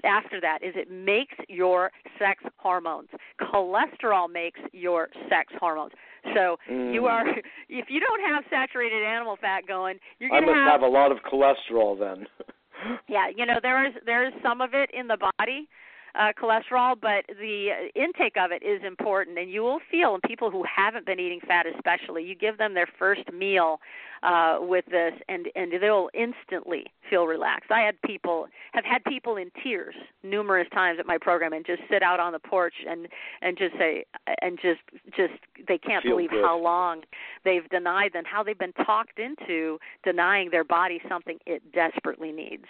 after 0.04 0.40
that 0.40 0.58
is 0.62 0.74
it 0.76 0.90
makes 0.90 1.34
your 1.48 1.92
sex 2.18 2.42
hormones. 2.56 3.08
Cholesterol 3.40 4.26
makes 4.32 4.60
your 4.72 5.08
sex 5.28 5.52
hormones. 5.60 5.92
So 6.34 6.56
mm. 6.70 6.94
you 6.94 7.06
are 7.06 7.26
if 7.68 7.86
you 7.88 8.00
don't 8.00 8.20
have 8.32 8.44
saturated 8.50 9.02
animal 9.02 9.36
fat 9.40 9.66
going, 9.66 9.98
you're 10.18 10.30
going 10.30 10.44
to 10.44 10.50
I 10.50 10.54
must 10.54 10.72
have, 10.72 10.80
have 10.80 10.88
a 10.88 10.92
lot 10.92 11.12
of 11.12 11.18
cholesterol 11.18 11.98
then. 11.98 12.26
yeah, 13.08 13.28
you 13.34 13.46
know 13.46 13.58
there 13.62 13.86
is 13.86 13.94
there 14.06 14.26
is 14.26 14.32
some 14.42 14.60
of 14.60 14.70
it 14.74 14.90
in 14.92 15.08
the 15.08 15.18
body 15.38 15.68
uh, 16.14 16.32
cholesterol, 16.40 16.94
but 17.00 17.24
the 17.28 17.90
intake 17.94 18.36
of 18.36 18.52
it 18.52 18.62
is 18.62 18.82
important. 18.86 19.38
And 19.38 19.50
you 19.50 19.62
will 19.62 19.80
feel, 19.90 20.14
and 20.14 20.22
people 20.22 20.50
who 20.50 20.64
haven't 20.64 21.06
been 21.06 21.18
eating 21.18 21.40
fat, 21.46 21.66
especially, 21.66 22.24
you 22.24 22.34
give 22.34 22.58
them 22.58 22.74
their 22.74 22.88
first 22.98 23.32
meal 23.32 23.80
uh, 24.22 24.58
with 24.60 24.84
this, 24.86 25.14
and 25.28 25.48
and 25.56 25.72
they'll 25.80 26.08
instantly 26.14 26.84
feel 27.10 27.24
relaxed. 27.26 27.70
I 27.70 27.80
had 27.80 28.00
people 28.02 28.46
have 28.72 28.84
had 28.84 29.02
people 29.04 29.36
in 29.36 29.50
tears 29.62 29.94
numerous 30.22 30.68
times 30.72 30.98
at 31.00 31.06
my 31.06 31.18
program, 31.18 31.52
and 31.52 31.66
just 31.66 31.82
sit 31.90 32.02
out 32.02 32.20
on 32.20 32.32
the 32.32 32.38
porch 32.38 32.74
and 32.88 33.08
and 33.40 33.58
just 33.58 33.74
say 33.78 34.04
and 34.42 34.58
just 34.60 34.80
just 35.16 35.34
they 35.66 35.78
can't 35.78 36.02
feel 36.02 36.12
believe 36.12 36.30
good. 36.30 36.44
how 36.44 36.58
long 36.58 37.02
they've 37.44 37.68
denied 37.70 38.12
them, 38.12 38.24
how 38.24 38.42
they've 38.42 38.58
been 38.58 38.72
talked 38.84 39.18
into 39.18 39.78
denying 40.04 40.50
their 40.50 40.64
body 40.64 41.00
something 41.08 41.38
it 41.46 41.62
desperately 41.72 42.32
needs. 42.32 42.66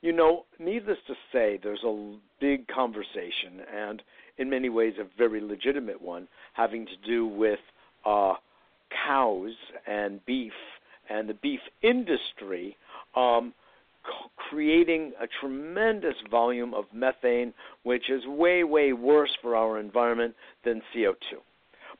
You 0.00 0.12
know, 0.12 0.44
needless 0.58 0.98
to 1.06 1.14
say, 1.32 1.58
there's 1.62 1.84
a 1.84 2.16
big 2.40 2.66
conversation, 2.68 3.62
and 3.74 4.02
in 4.38 4.48
many 4.48 4.68
ways 4.68 4.94
a 4.98 5.06
very 5.16 5.40
legitimate 5.40 6.00
one, 6.00 6.28
having 6.52 6.86
to 6.86 6.96
do 7.06 7.26
with 7.26 7.58
uh, 8.04 8.34
cows 9.06 9.54
and 9.86 10.24
beef 10.26 10.52
and 11.10 11.28
the 11.28 11.34
beef 11.34 11.60
industry 11.82 12.76
um, 13.16 13.52
creating 14.36 15.12
a 15.20 15.26
tremendous 15.40 16.14
volume 16.30 16.74
of 16.74 16.84
methane, 16.92 17.52
which 17.82 18.10
is 18.10 18.24
way, 18.26 18.64
way 18.64 18.92
worse 18.92 19.30
for 19.42 19.56
our 19.56 19.78
environment 19.78 20.34
than 20.64 20.80
CO2. 20.94 21.38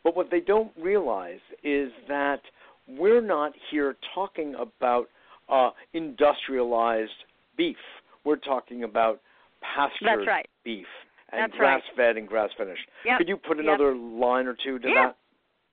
But 0.04 0.16
what 0.16 0.30
they 0.30 0.40
don't 0.40 0.72
realize 0.80 1.40
is 1.62 1.90
that 2.08 2.40
we're 2.86 3.20
not 3.20 3.52
here 3.70 3.96
talking 4.14 4.54
about 4.54 5.08
uh, 5.48 5.70
industrialized 5.92 7.10
beef. 7.58 7.76
We're 8.24 8.36
talking 8.36 8.84
about 8.84 9.20
pastured 9.60 10.26
right. 10.26 10.46
beef 10.64 10.86
and 11.32 11.52
grass 11.52 11.82
right. 11.88 11.96
fed 11.96 12.16
and 12.16 12.26
grass 12.26 12.48
finished. 12.56 12.88
Yep. 13.04 13.18
Could 13.18 13.28
you 13.28 13.36
put 13.36 13.58
Yep. 13.58 13.66
another 13.66 13.94
line 13.94 14.46
or 14.46 14.54
two 14.54 14.78
to 14.78 14.88
Yeah. 14.88 15.06
that? 15.08 15.16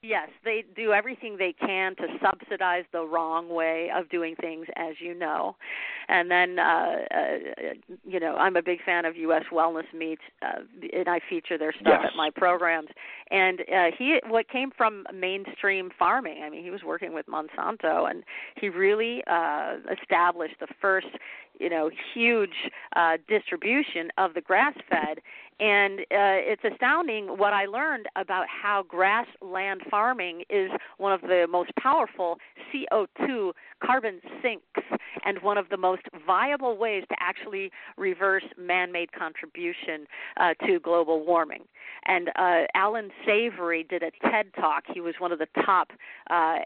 Yes, 0.05 0.29
they 0.43 0.63
do 0.75 0.93
everything 0.93 1.37
they 1.37 1.53
can 1.53 1.95
to 1.95 2.03
subsidize 2.23 2.83
the 2.91 3.03
wrong 3.03 3.49
way 3.49 3.89
of 3.95 4.07
doing 4.09 4.35
things, 4.35 4.67
as 4.75 4.95
you 4.99 5.15
know. 5.15 5.55
And 6.07 6.29
then, 6.29 6.59
uh, 6.59 6.63
uh, 7.11 7.17
you 8.05 8.19
know, 8.19 8.35
I'm 8.35 8.55
a 8.55 8.61
big 8.61 8.83
fan 8.85 9.05
of 9.05 9.15
U.S. 9.17 9.43
Wellness 9.51 9.91
Meats, 9.97 10.21
uh, 10.43 10.59
and 10.93 11.09
I 11.09 11.19
feature 11.27 11.57
their 11.57 11.73
stuff 11.73 12.01
Yes. 12.03 12.11
at 12.11 12.17
my 12.17 12.29
programs. 12.29 12.89
And 13.31 13.61
uh, 13.61 13.85
he, 13.97 14.19
what 14.27 14.47
came 14.47 14.69
from 14.77 15.05
mainstream 15.13 15.89
farming. 15.97 16.43
I 16.43 16.49
mean, 16.51 16.63
he 16.63 16.69
was 16.69 16.83
working 16.83 17.13
with 17.13 17.25
Monsanto, 17.25 18.09
and 18.09 18.23
he 18.59 18.69
really 18.69 19.23
uh, 19.25 19.77
established 19.99 20.59
the 20.59 20.67
first, 20.79 21.07
you 21.59 21.69
know, 21.69 21.89
huge 22.13 22.69
uh, 22.95 23.17
distribution 23.27 24.09
of 24.19 24.35
the 24.35 24.41
grass-fed 24.41 25.21
and 25.59 26.01
uh, 26.01 26.03
it's 26.11 26.63
astounding 26.63 27.27
what 27.37 27.53
I 27.53 27.65
learned 27.65 28.07
about 28.15 28.45
how 28.49 28.83
grassland 28.87 29.81
farming 29.89 30.43
is 30.49 30.69
one 30.97 31.13
of 31.13 31.21
the 31.21 31.47
most 31.49 31.71
powerful 31.79 32.37
CO2 32.73 33.51
carbon 33.83 34.19
sinks 34.41 34.81
and 35.25 35.41
one 35.41 35.57
of 35.57 35.69
the 35.69 35.77
most 35.77 36.03
viable 36.25 36.77
ways 36.77 37.03
to 37.09 37.15
actually 37.19 37.71
reverse 37.97 38.43
man 38.57 38.91
made 38.91 39.11
contribution 39.11 40.07
uh, 40.37 40.53
to 40.65 40.79
global 40.79 41.25
warming. 41.25 41.63
And 42.05 42.29
uh, 42.35 42.63
Allan 42.75 43.09
Savory 43.25 43.83
did 43.83 44.03
a 44.03 44.11
TED 44.29 44.53
talk. 44.55 44.83
He 44.93 45.01
was 45.01 45.15
one 45.17 45.31
of 45.31 45.39
the 45.39 45.47
top 45.65 45.91
uh, 46.29 46.59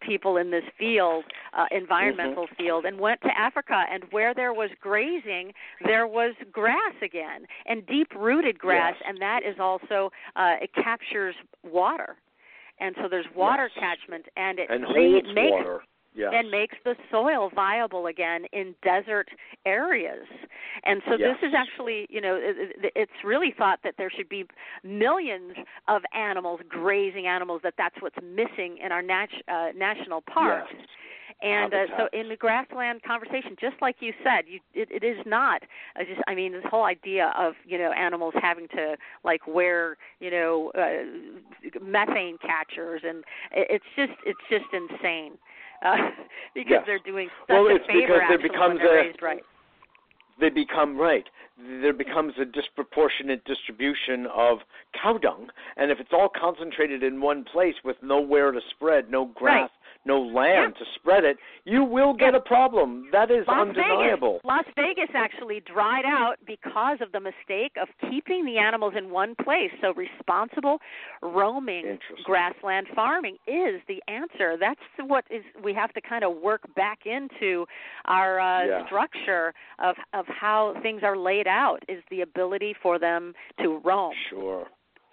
people 0.00 0.36
in 0.38 0.50
this 0.50 0.64
field, 0.78 1.24
uh, 1.56 1.66
environmental 1.70 2.44
mm-hmm. 2.46 2.62
field, 2.62 2.84
and 2.86 2.98
went 2.98 3.20
to 3.22 3.38
Africa. 3.38 3.84
And 3.92 4.04
where 4.10 4.32
there 4.32 4.54
was 4.54 4.70
grazing, 4.80 5.52
there 5.84 6.06
was 6.06 6.34
grass 6.50 6.94
again, 7.02 7.46
and 7.66 7.86
deep 7.86 8.08
rooted 8.36 8.58
grass, 8.58 8.94
yes. 9.00 9.08
and 9.08 9.20
that 9.20 9.40
is 9.42 9.56
also 9.58 10.10
uh, 10.36 10.54
it 10.60 10.70
captures 10.74 11.34
water. 11.64 12.16
And 12.78 12.94
so 13.00 13.08
there's 13.08 13.26
water 13.34 13.70
yes. 13.74 13.84
catchment, 13.84 14.26
and 14.36 14.58
it 14.58 14.68
and 14.68 14.82
re- 14.82 15.12
holds 15.12 15.34
makes 15.34 15.50
water. 15.52 15.80
Yes. 16.14 16.32
and 16.34 16.50
makes 16.50 16.76
the 16.82 16.94
soil 17.10 17.50
viable 17.54 18.06
again 18.06 18.46
in 18.52 18.74
desert 18.82 19.28
areas. 19.66 20.26
And 20.84 21.02
so 21.06 21.16
yes. 21.18 21.36
this 21.42 21.48
is 21.48 21.54
actually, 21.54 22.06
you 22.08 22.22
know, 22.22 22.38
it, 22.40 22.90
it's 22.94 23.12
really 23.22 23.52
thought 23.56 23.80
that 23.84 23.96
there 23.98 24.10
should 24.10 24.30
be 24.30 24.46
millions 24.82 25.52
of 25.88 26.00
animals, 26.14 26.60
grazing 26.70 27.26
animals, 27.26 27.60
that 27.64 27.74
that's 27.76 27.96
what's 28.00 28.16
missing 28.22 28.78
in 28.82 28.92
our 28.92 29.02
nat- 29.02 29.26
uh, 29.46 29.68
national 29.76 30.22
parks. 30.22 30.72
Yes. 30.72 30.86
And 31.42 31.74
uh, 31.74 31.84
so, 31.98 32.08
in 32.18 32.30
the 32.30 32.36
grassland 32.36 33.02
conversation, 33.02 33.56
just 33.60 33.76
like 33.82 33.96
you 34.00 34.14
said, 34.24 34.44
you, 34.48 34.58
it, 34.72 34.88
it 34.90 35.04
is 35.04 35.18
not. 35.26 35.62
Uh, 35.94 36.04
just, 36.04 36.22
I 36.26 36.34
mean, 36.34 36.52
this 36.52 36.64
whole 36.70 36.84
idea 36.84 37.30
of 37.38 37.52
you 37.66 37.76
know 37.76 37.92
animals 37.92 38.32
having 38.40 38.68
to 38.68 38.96
like 39.22 39.46
wear 39.46 39.98
you 40.18 40.30
know 40.30 40.72
uh, 40.74 41.84
methane 41.84 42.38
catchers, 42.38 43.02
and 43.06 43.18
it, 43.52 43.68
it's 43.70 43.84
just 43.96 44.18
it's 44.24 44.40
just 44.48 44.64
insane 44.72 45.32
uh, 45.84 45.96
because 46.54 46.70
yes. 46.70 46.82
they're 46.86 46.98
doing 47.04 47.28
such 47.46 47.54
well, 47.54 47.66
a 47.66 47.74
it's 47.74 47.86
favor 47.86 48.14
because 48.14 48.22
there 48.28 48.38
becomes 48.38 48.80
a, 48.80 48.94
raised 48.94 49.22
right. 49.22 49.42
They 50.40 50.50
become 50.50 50.98
right. 50.98 51.24
There 51.80 51.94
becomes 51.94 52.34
a 52.38 52.44
disproportionate 52.44 53.44
distribution 53.44 54.26
of 54.34 54.58
cow 55.02 55.18
dung, 55.18 55.48
and 55.76 55.90
if 55.90 55.98
it's 56.00 56.12
all 56.12 56.28
concentrated 56.28 57.02
in 57.02 57.20
one 57.20 57.44
place 57.44 57.74
with 57.84 57.96
nowhere 58.02 58.52
to 58.52 58.60
spread, 58.70 59.10
no 59.10 59.26
grass, 59.26 59.62
right. 59.62 59.70
No 60.06 60.20
land 60.20 60.74
yeah. 60.74 60.84
to 60.84 60.90
spread 60.94 61.24
it, 61.24 61.36
you 61.64 61.84
will 61.84 62.14
get 62.14 62.32
yeah. 62.32 62.38
a 62.38 62.40
problem. 62.40 63.08
That 63.12 63.30
is 63.30 63.44
Las 63.48 63.68
undeniable. 63.68 64.40
Vegas. 64.42 64.44
Las 64.44 64.64
Vegas 64.76 65.10
actually 65.14 65.60
dried 65.60 66.04
out 66.04 66.36
because 66.46 66.98
of 67.00 67.12
the 67.12 67.20
mistake 67.20 67.72
of 67.80 67.88
keeping 68.10 68.44
the 68.44 68.58
animals 68.58 68.94
in 68.96 69.10
one 69.10 69.34
place. 69.42 69.70
So 69.80 69.92
responsible 69.94 70.78
roaming 71.22 71.98
grassland 72.24 72.86
farming 72.94 73.36
is 73.46 73.80
the 73.88 74.02
answer. 74.08 74.56
That's 74.58 74.80
what 75.06 75.24
is 75.30 75.42
we 75.62 75.74
have 75.74 75.92
to 75.94 76.00
kind 76.00 76.24
of 76.24 76.36
work 76.36 76.62
back 76.74 77.00
into 77.04 77.66
our 78.04 78.40
uh, 78.40 78.64
yeah. 78.64 78.86
structure 78.86 79.52
of 79.78 79.96
of 80.14 80.26
how 80.28 80.74
things 80.82 81.02
are 81.02 81.16
laid 81.16 81.46
out 81.46 81.82
is 81.88 82.02
the 82.10 82.20
ability 82.20 82.74
for 82.82 82.98
them 82.98 83.34
to 83.62 83.80
roam. 83.84 84.12
Sure. 84.30 84.66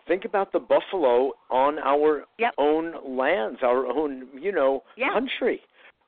Think 0.08 0.26
about 0.26 0.52
the 0.52 0.60
buffalo 0.60 1.32
on 1.50 1.80
our 1.80 2.26
yep. 2.38 2.54
own 2.58 2.94
lands, 3.18 3.60
our 3.64 3.86
own, 3.86 4.28
you 4.40 4.52
know, 4.52 4.84
yeah. 4.98 5.14
country. 5.14 5.62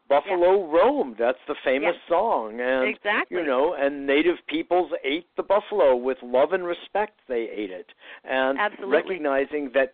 Buffalo 0.08 0.60
yeah. 0.60 0.78
roamed. 0.78 1.16
That's 1.18 1.40
the 1.48 1.56
famous 1.64 1.96
yeah. 1.96 2.16
song, 2.16 2.60
and 2.60 2.88
exactly. 2.88 3.38
you 3.38 3.46
know, 3.46 3.76
and 3.78 4.06
native 4.06 4.36
peoples 4.48 4.92
ate 5.04 5.28
the 5.36 5.44
buffalo 5.44 5.96
with 5.96 6.18
love 6.22 6.54
and 6.54 6.64
respect. 6.64 7.20
They 7.28 7.48
ate 7.52 7.72
it, 7.72 7.88
and 8.24 8.60
Absolutely. 8.60 8.96
recognizing 8.96 9.72
that 9.74 9.94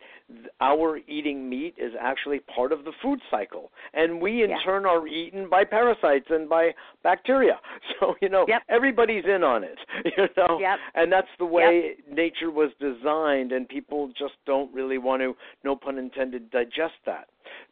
our 0.59 0.99
eating 1.07 1.49
meat 1.49 1.75
is 1.77 1.93
actually 1.99 2.39
part 2.39 2.71
of 2.71 2.83
the 2.83 2.91
food 3.01 3.19
cycle, 3.29 3.71
and 3.93 4.21
we 4.21 4.43
in 4.43 4.49
yeah. 4.49 4.57
turn 4.65 4.85
are 4.85 5.07
eaten 5.07 5.49
by 5.49 5.63
parasites 5.63 6.27
and 6.29 6.49
by 6.49 6.71
bacteria. 7.03 7.59
So 7.99 8.15
you 8.19 8.29
know, 8.29 8.45
yep. 8.47 8.63
everybody's 8.67 9.25
in 9.25 9.43
on 9.43 9.63
it. 9.63 9.77
You 10.17 10.27
know, 10.35 10.59
yep. 10.59 10.79
and 10.95 11.11
that's 11.11 11.27
the 11.37 11.45
way 11.45 11.95
yep. 11.97 12.17
nature 12.17 12.49
was 12.49 12.71
designed, 12.79 13.51
and 13.51 13.69
people 13.69 14.11
just 14.17 14.33
don't 14.45 14.73
really 14.73 14.97
want 14.97 15.21
to, 15.21 15.35
no 15.63 15.75
pun 15.75 15.97
intended, 15.97 16.49
digest 16.49 16.95
that. 17.05 17.27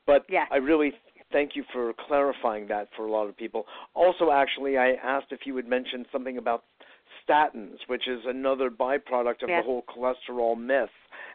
But 0.05 0.25
yeah. 0.29 0.45
I 0.51 0.57
really 0.57 0.93
thank 1.32 1.55
you 1.55 1.63
for 1.73 1.93
clarifying 2.07 2.67
that 2.67 2.89
for 2.95 3.05
a 3.05 3.11
lot 3.11 3.27
of 3.27 3.38
people. 3.38 3.65
Also, 3.93 4.32
actually, 4.32 4.77
I 4.77 4.93
asked 5.03 5.27
if 5.32 5.41
you 5.45 5.53
would 5.53 5.67
mention 5.67 6.05
something 6.11 6.38
about 6.38 6.63
statins, 7.27 7.77
which 7.88 8.07
is 8.07 8.21
another 8.25 8.69
byproduct 8.69 9.43
of 9.43 9.49
the 9.49 9.61
whole 9.63 9.84
cholesterol 9.84 10.59
myth, 10.59 10.89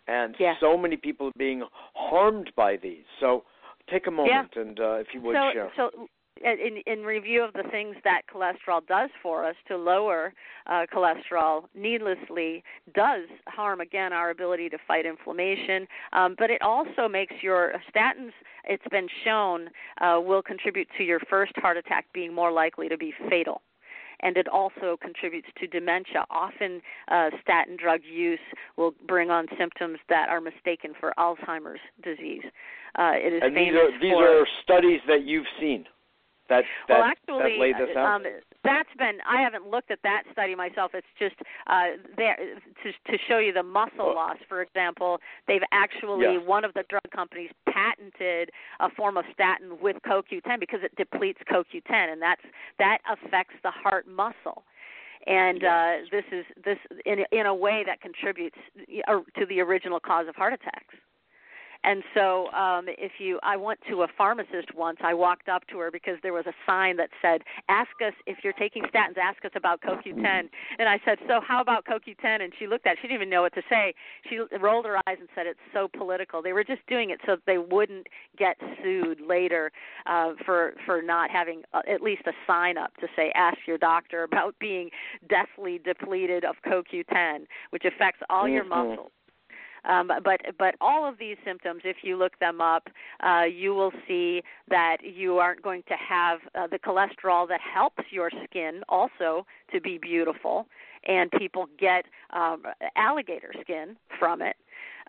and 0.06 0.34
so 0.60 0.76
many 0.76 0.96
people 0.96 1.28
are 1.28 1.38
being 1.38 1.62
harmed 1.94 2.50
by 2.56 2.76
these. 2.76 3.04
So, 3.20 3.44
take 3.90 4.06
a 4.06 4.10
moment 4.10 4.50
yeah. 4.56 4.62
and, 4.62 4.80
uh, 4.80 4.94
if 4.94 5.08
you 5.12 5.20
would, 5.20 5.36
so, 5.36 5.50
share. 5.52 5.72
So, 5.76 5.90
in, 6.42 6.82
in 6.86 7.04
review 7.04 7.42
of 7.42 7.52
the 7.52 7.62
things 7.70 7.96
that 8.04 8.22
cholesterol 8.32 8.86
does 8.86 9.10
for 9.22 9.44
us 9.44 9.54
to 9.68 9.76
lower 9.76 10.32
uh, 10.66 10.84
cholesterol 10.92 11.64
needlessly 11.74 12.62
does 12.94 13.28
harm 13.46 13.80
again 13.80 14.12
our 14.12 14.30
ability 14.30 14.68
to 14.68 14.78
fight 14.86 15.06
inflammation 15.06 15.86
um, 16.12 16.34
but 16.38 16.50
it 16.50 16.60
also 16.62 17.08
makes 17.08 17.34
your 17.42 17.72
statins 17.94 18.32
it's 18.64 18.86
been 18.90 19.08
shown 19.24 19.68
uh, 20.00 20.20
will 20.20 20.42
contribute 20.42 20.88
to 20.96 21.04
your 21.04 21.20
first 21.30 21.52
heart 21.56 21.76
attack 21.76 22.06
being 22.12 22.34
more 22.34 22.52
likely 22.52 22.88
to 22.88 22.98
be 22.98 23.12
fatal 23.28 23.62
and 24.20 24.36
it 24.36 24.48
also 24.48 24.96
contributes 25.00 25.48
to 25.58 25.66
dementia. 25.66 26.24
Often, 26.30 26.80
uh, 27.10 27.30
statin 27.42 27.76
drug 27.76 28.00
use 28.04 28.38
will 28.76 28.94
bring 29.06 29.30
on 29.30 29.46
symptoms 29.58 29.98
that 30.08 30.28
are 30.28 30.40
mistaken 30.40 30.94
for 30.98 31.12
Alzheimer's 31.18 31.80
disease. 32.02 32.42
Uh, 32.98 33.12
it 33.14 33.34
is 33.34 33.42
and 33.44 33.56
these 33.56 33.74
are 33.74 33.90
these 34.00 34.12
for, 34.12 34.40
are 34.40 34.46
studies 34.62 35.00
that 35.08 35.24
you've 35.24 35.46
seen. 35.60 35.84
That, 36.48 36.64
that, 36.88 36.98
well, 36.98 37.02
actually, 37.02 37.52
that 37.52 37.60
laid 37.60 37.74
this 37.76 37.96
out. 37.96 38.16
Um, 38.16 38.22
that's 38.64 38.88
been 38.98 39.18
I 39.28 39.40
haven't 39.40 39.70
looked 39.70 39.90
at 39.90 39.98
that 40.02 40.24
study 40.32 40.54
myself. 40.54 40.92
It's 40.94 41.06
just 41.18 41.36
uh, 41.66 41.96
there 42.16 42.36
to 42.36 43.12
to 43.12 43.18
show 43.28 43.38
you 43.38 43.52
the 43.52 43.62
muscle 43.62 44.14
loss. 44.14 44.36
For 44.48 44.60
example, 44.60 45.20
they've 45.48 45.64
actually 45.72 46.34
yes. 46.34 46.42
one 46.44 46.64
of 46.64 46.74
the 46.74 46.84
drug 46.88 47.08
companies 47.14 47.50
patented 47.66 48.50
a 48.80 48.90
form 48.90 49.16
of 49.16 49.24
statin 49.32 49.78
with 49.80 49.96
CoQ10 50.06 50.60
because 50.60 50.80
it 50.82 50.94
depletes 50.96 51.40
CoQ10, 51.50 52.12
and 52.12 52.20
that's 52.20 52.42
that 52.78 52.98
affects 53.08 53.54
the 53.62 53.70
heart 53.70 54.06
muscle 54.06 54.64
and 55.26 55.64
uh, 55.64 55.92
this 56.10 56.24
is 56.32 56.44
this 56.64 56.78
in 57.06 57.24
in 57.32 57.46
a 57.46 57.54
way 57.54 57.82
that 57.86 58.00
contributes 58.00 58.56
uh, 59.08 59.20
to 59.38 59.46
the 59.46 59.60
original 59.60 60.00
cause 60.00 60.26
of 60.28 60.36
heart 60.36 60.52
attacks. 60.52 60.94
And 61.84 62.02
so, 62.14 62.50
um, 62.52 62.86
if 62.88 63.12
you, 63.18 63.38
I 63.42 63.56
went 63.56 63.78
to 63.90 64.02
a 64.02 64.08
pharmacist 64.16 64.74
once. 64.74 64.98
I 65.02 65.12
walked 65.12 65.50
up 65.50 65.66
to 65.68 65.78
her 65.78 65.90
because 65.90 66.16
there 66.22 66.32
was 66.32 66.46
a 66.46 66.54
sign 66.66 66.96
that 66.96 67.10
said, 67.20 67.42
"Ask 67.68 67.90
us 68.04 68.14
if 68.26 68.38
you're 68.42 68.54
taking 68.54 68.82
statins. 68.84 69.18
Ask 69.18 69.44
us 69.44 69.50
about 69.54 69.82
CoQ10." 69.82 70.48
And 70.78 70.88
I 70.88 70.98
said, 71.04 71.18
"So 71.28 71.40
how 71.46 71.60
about 71.60 71.84
CoQ10?" 71.84 72.42
And 72.42 72.52
she 72.58 72.66
looked 72.66 72.86
at. 72.86 72.94
It. 72.94 72.98
She 73.02 73.08
didn't 73.08 73.16
even 73.16 73.30
know 73.30 73.42
what 73.42 73.54
to 73.54 73.62
say. 73.68 73.94
She 74.28 74.38
rolled 74.58 74.86
her 74.86 74.96
eyes 75.06 75.18
and 75.20 75.28
said, 75.34 75.46
"It's 75.46 75.60
so 75.74 75.88
political. 75.88 76.40
They 76.40 76.54
were 76.54 76.64
just 76.64 76.86
doing 76.86 77.10
it 77.10 77.20
so 77.26 77.36
they 77.46 77.58
wouldn't 77.58 78.06
get 78.38 78.56
sued 78.82 79.20
later 79.20 79.70
uh, 80.06 80.32
for 80.44 80.74
for 80.86 81.02
not 81.02 81.30
having 81.30 81.64
uh, 81.74 81.82
at 81.86 82.00
least 82.00 82.22
a 82.26 82.32
sign 82.46 82.78
up 82.78 82.96
to 82.96 83.08
say, 83.14 83.30
ask 83.34 83.58
your 83.66 83.78
doctor 83.78 84.22
about 84.22 84.54
being 84.58 84.90
deathly 85.28 85.78
depleted 85.78 86.44
of 86.44 86.56
CoQ10, 86.66 87.46
which 87.70 87.84
affects 87.84 88.20
all 88.30 88.44
mm-hmm. 88.44 88.54
your 88.54 88.64
muscles." 88.64 89.10
Um, 89.84 90.10
but 90.22 90.40
but 90.58 90.74
all 90.80 91.06
of 91.06 91.18
these 91.18 91.36
symptoms, 91.44 91.82
if 91.84 91.98
you 92.02 92.16
look 92.16 92.38
them 92.38 92.60
up, 92.60 92.88
uh, 93.22 93.42
you 93.42 93.74
will 93.74 93.92
see 94.08 94.42
that 94.68 94.98
you 95.02 95.38
aren't 95.38 95.62
going 95.62 95.82
to 95.88 95.94
have 95.94 96.40
uh, 96.54 96.66
the 96.66 96.78
cholesterol 96.78 97.46
that 97.48 97.60
helps 97.60 98.04
your 98.10 98.30
skin 98.44 98.82
also 98.88 99.46
to 99.72 99.80
be 99.80 99.98
beautiful, 99.98 100.66
and 101.06 101.30
people 101.32 101.66
get 101.78 102.06
um, 102.32 102.62
alligator 102.96 103.52
skin 103.60 103.96
from 104.18 104.40
it. 104.40 104.56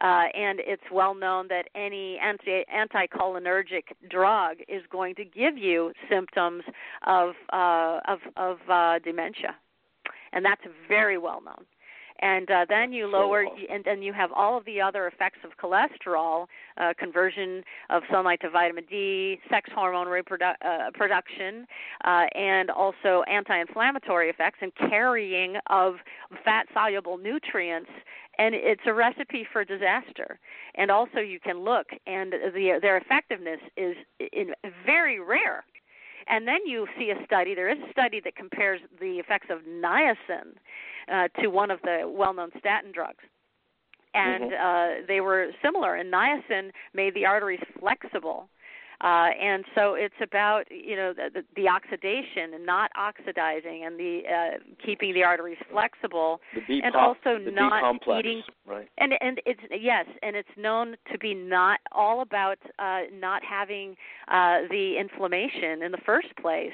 Uh, 0.01 0.25
and 0.35 0.59
it's 0.59 0.83
well 0.91 1.15
known 1.15 1.47
that 1.47 1.69
any 1.73 2.17
anti 2.17 2.65
anticholinergic 2.65 3.83
drug 4.09 4.57
is 4.67 4.81
going 4.91 5.15
to 5.15 5.23
give 5.23 5.57
you 5.57 5.93
symptoms 6.09 6.63
of 7.07 7.33
uh, 7.53 7.99
of, 8.07 8.19
of 8.35 8.57
uh, 8.69 8.99
dementia, 8.99 9.55
and 10.33 10.43
that's 10.43 10.63
very 10.89 11.17
well 11.17 11.41
known 11.41 11.65
and 12.19 12.49
uh, 12.49 12.65
then 12.67 12.93
you 12.93 13.07
lower 13.07 13.45
and 13.69 13.83
then 13.83 14.01
you 14.01 14.13
have 14.13 14.31
all 14.31 14.57
of 14.57 14.65
the 14.65 14.79
other 14.79 15.07
effects 15.07 15.39
of 15.43 15.51
cholesterol 15.61 16.47
uh, 16.77 16.93
conversion 16.97 17.63
of 17.89 18.03
sunlight 18.11 18.39
to 18.41 18.49
vitamin 18.49 18.85
d 18.89 19.39
sex 19.49 19.69
hormone 19.73 20.07
reprodu- 20.07 20.55
uh, 20.63 20.91
production 20.93 21.65
uh, 22.05 22.25
and 22.35 22.69
also 22.69 23.23
anti-inflammatory 23.29 24.29
effects 24.29 24.59
and 24.61 24.73
carrying 24.75 25.55
of 25.69 25.95
fat 26.43 26.67
soluble 26.73 27.17
nutrients. 27.17 27.89
And 28.37 28.53
it's 28.53 28.81
a 28.85 28.93
recipe 28.93 29.47
for 29.51 29.63
disaster. 29.63 30.39
And 30.75 30.91
also 30.91 31.19
you 31.19 31.39
can 31.39 31.59
look 31.59 31.87
and 32.05 32.33
the, 32.33 32.79
their 32.81 32.97
effectiveness 32.97 33.59
is 33.77 33.95
in 34.19 34.51
very 34.85 35.21
rare 35.21 35.63
and 36.27 36.47
then 36.47 36.59
you 36.65 36.87
see 36.97 37.11
a 37.11 37.25
study 37.25 37.55
there 37.55 37.69
is 37.69 37.77
a 37.87 37.91
study 37.91 38.19
that 38.23 38.35
compares 38.35 38.81
the 38.99 39.19
effects 39.19 39.47
of 39.49 39.59
niacin 39.61 40.55
uh, 41.11 41.27
to 41.41 41.47
one 41.47 41.71
of 41.71 41.81
the 41.83 42.03
well-known 42.05 42.49
statin 42.59 42.91
drugs 42.91 43.23
and 44.15 44.51
mm-hmm. 44.51 45.03
uh, 45.03 45.05
they 45.07 45.21
were 45.21 45.51
similar. 45.63 45.95
And 45.95 46.11
niacin 46.11 46.71
made 46.93 47.13
the 47.13 47.25
arteries 47.25 47.59
flexible, 47.79 48.47
uh, 49.05 49.29
and 49.39 49.63
so 49.75 49.93
it's 49.93 50.15
about 50.19 50.63
you 50.71 50.95
know 50.95 51.13
the, 51.13 51.29
the, 51.31 51.43
the 51.55 51.69
oxidation 51.69 52.55
and 52.55 52.65
not 52.65 52.89
oxidizing, 52.97 53.85
and 53.85 53.99
the 53.99 54.21
uh, 54.25 54.57
keeping 54.83 55.13
the 55.13 55.23
arteries 55.23 55.59
flexible, 55.69 56.41
the 56.67 56.81
and 56.81 56.95
also 56.95 57.37
not 57.37 57.81
B-complex, 57.81 58.19
eating. 58.19 58.41
Right. 58.65 58.89
And 58.97 59.13
and 59.21 59.39
it's 59.45 59.59
yes, 59.79 60.07
and 60.23 60.35
it's 60.35 60.49
known 60.57 60.95
to 61.11 61.19
be 61.19 61.35
not 61.35 61.81
all 61.91 62.21
about 62.21 62.57
uh, 62.79 63.01
not 63.13 63.43
having 63.43 63.95
uh, 64.27 64.61
the 64.71 64.95
inflammation 64.99 65.83
in 65.83 65.91
the 65.91 66.01
first 66.03 66.35
place 66.41 66.73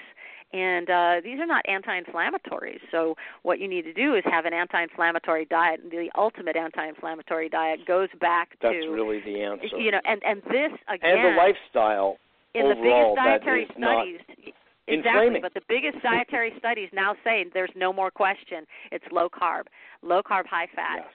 and 0.53 0.89
uh, 0.89 1.15
these 1.23 1.39
are 1.39 1.45
not 1.45 1.63
anti-inflammatories. 1.67 2.79
So 2.91 3.15
what 3.43 3.59
you 3.59 3.67
need 3.67 3.83
to 3.83 3.93
do 3.93 4.15
is 4.15 4.23
have 4.25 4.45
an 4.45 4.53
anti-inflammatory 4.53 5.45
diet. 5.45 5.81
And 5.81 5.91
the 5.91 6.09
ultimate 6.17 6.55
anti-inflammatory 6.55 7.49
diet 7.49 7.85
goes 7.87 8.09
back 8.19 8.49
That's 8.61 8.73
to 8.73 8.79
That's 8.79 8.91
really 8.91 9.21
the 9.21 9.41
answer. 9.41 9.77
You 9.77 9.91
know, 9.91 10.01
and 10.03 10.21
and 10.23 10.41
this 10.43 10.71
again 10.87 11.17
and 11.17 11.33
the 11.33 11.37
lifestyle 11.37 12.17
in 12.53 12.67
the 12.67 12.75
biggest 12.75 13.15
dietary 13.15 13.65
that 13.65 13.73
is 13.73 13.79
not 13.79 14.05
studies. 14.05 14.53
Exactly, 14.87 15.27
inflaming. 15.27 15.41
but 15.41 15.53
the 15.53 15.61
biggest 15.69 16.03
dietary 16.03 16.51
studies 16.57 16.89
now 16.91 17.15
say 17.23 17.45
there's 17.53 17.71
no 17.75 17.93
more 17.93 18.11
question. 18.11 18.65
It's 18.91 19.05
low 19.11 19.29
carb, 19.29 19.63
low 20.01 20.21
carb, 20.21 20.47
high 20.47 20.67
fat. 20.75 20.97
Yes. 20.97 21.07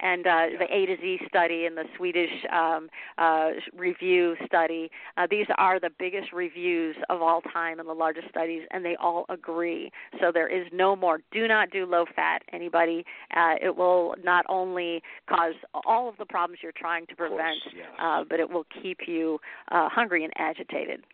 And 0.00 0.26
uh, 0.26 0.46
the 0.58 0.66
A 0.70 0.86
to 0.86 0.96
Z 1.00 1.20
study 1.28 1.66
and 1.66 1.76
the 1.76 1.84
Swedish 1.96 2.30
um, 2.52 2.88
uh, 3.18 3.50
review 3.76 4.34
study, 4.46 4.90
uh, 5.16 5.26
these 5.30 5.46
are 5.58 5.78
the 5.80 5.90
biggest 5.98 6.32
reviews 6.32 6.96
of 7.08 7.22
all 7.22 7.40
time 7.40 7.78
and 7.80 7.88
the 7.88 7.94
largest 7.94 8.28
studies, 8.28 8.62
and 8.70 8.84
they 8.84 8.96
all 9.00 9.24
agree. 9.28 9.90
So 10.20 10.30
there 10.32 10.48
is 10.48 10.66
no 10.72 10.96
more. 10.96 11.20
Do 11.32 11.46
not 11.48 11.70
do 11.70 11.86
low 11.86 12.04
fat, 12.14 12.42
anybody. 12.52 13.04
Uh, 13.36 13.54
it 13.62 13.76
will 13.76 14.14
not 14.22 14.44
only 14.48 15.02
cause 15.28 15.54
all 15.86 16.08
of 16.08 16.16
the 16.18 16.26
problems 16.26 16.60
you're 16.62 16.72
trying 16.72 17.06
to 17.06 17.16
prevent, 17.16 17.62
course, 17.62 17.74
yes. 17.76 17.86
uh, 18.00 18.24
but 18.28 18.40
it 18.40 18.50
will 18.50 18.66
keep 18.82 19.00
you 19.06 19.38
uh, 19.70 19.88
hungry 19.88 20.24
and 20.24 20.32
agitated. 20.36 21.04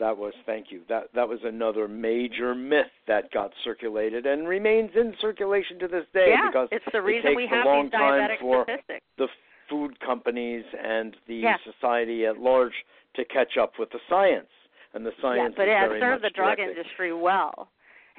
That 0.00 0.16
was 0.16 0.32
thank 0.46 0.72
you. 0.72 0.80
That 0.88 1.04
that 1.14 1.28
was 1.28 1.40
another 1.44 1.86
major 1.86 2.54
myth 2.54 2.90
that 3.06 3.30
got 3.32 3.52
circulated 3.62 4.26
and 4.26 4.48
remains 4.48 4.90
in 4.96 5.14
circulation 5.20 5.78
to 5.78 5.88
this 5.88 6.04
day 6.14 6.28
yeah, 6.30 6.48
because 6.48 6.68
it's 6.72 6.84
the 6.92 7.02
reason 7.02 7.32
it 7.32 7.34
takes 7.34 7.36
we 7.36 7.46
have 7.46 7.66
a 7.66 7.68
long 7.68 7.90
time 7.90 8.30
for 8.40 8.64
statistics. 8.64 9.04
the 9.18 9.28
food 9.68 10.00
companies 10.00 10.64
and 10.82 11.14
the 11.28 11.36
Yeah. 11.36 11.56
society 11.64 12.26
at 12.26 12.38
large 12.38 12.72
to 13.14 13.24
catch 13.26 13.56
up 13.60 13.78
with 13.78 13.90
the 13.90 14.00
science. 14.08 14.48
And 14.94 15.06
the 15.06 15.12
yeah, 15.18 15.22
science 15.22 15.54
but 15.56 15.68
is 15.68 15.72
it 15.72 15.78
has 15.78 16.00
served 16.00 16.24
the 16.24 16.30
drug 16.30 16.56
directed. 16.56 16.76
industry 16.78 17.12
well. 17.12 17.68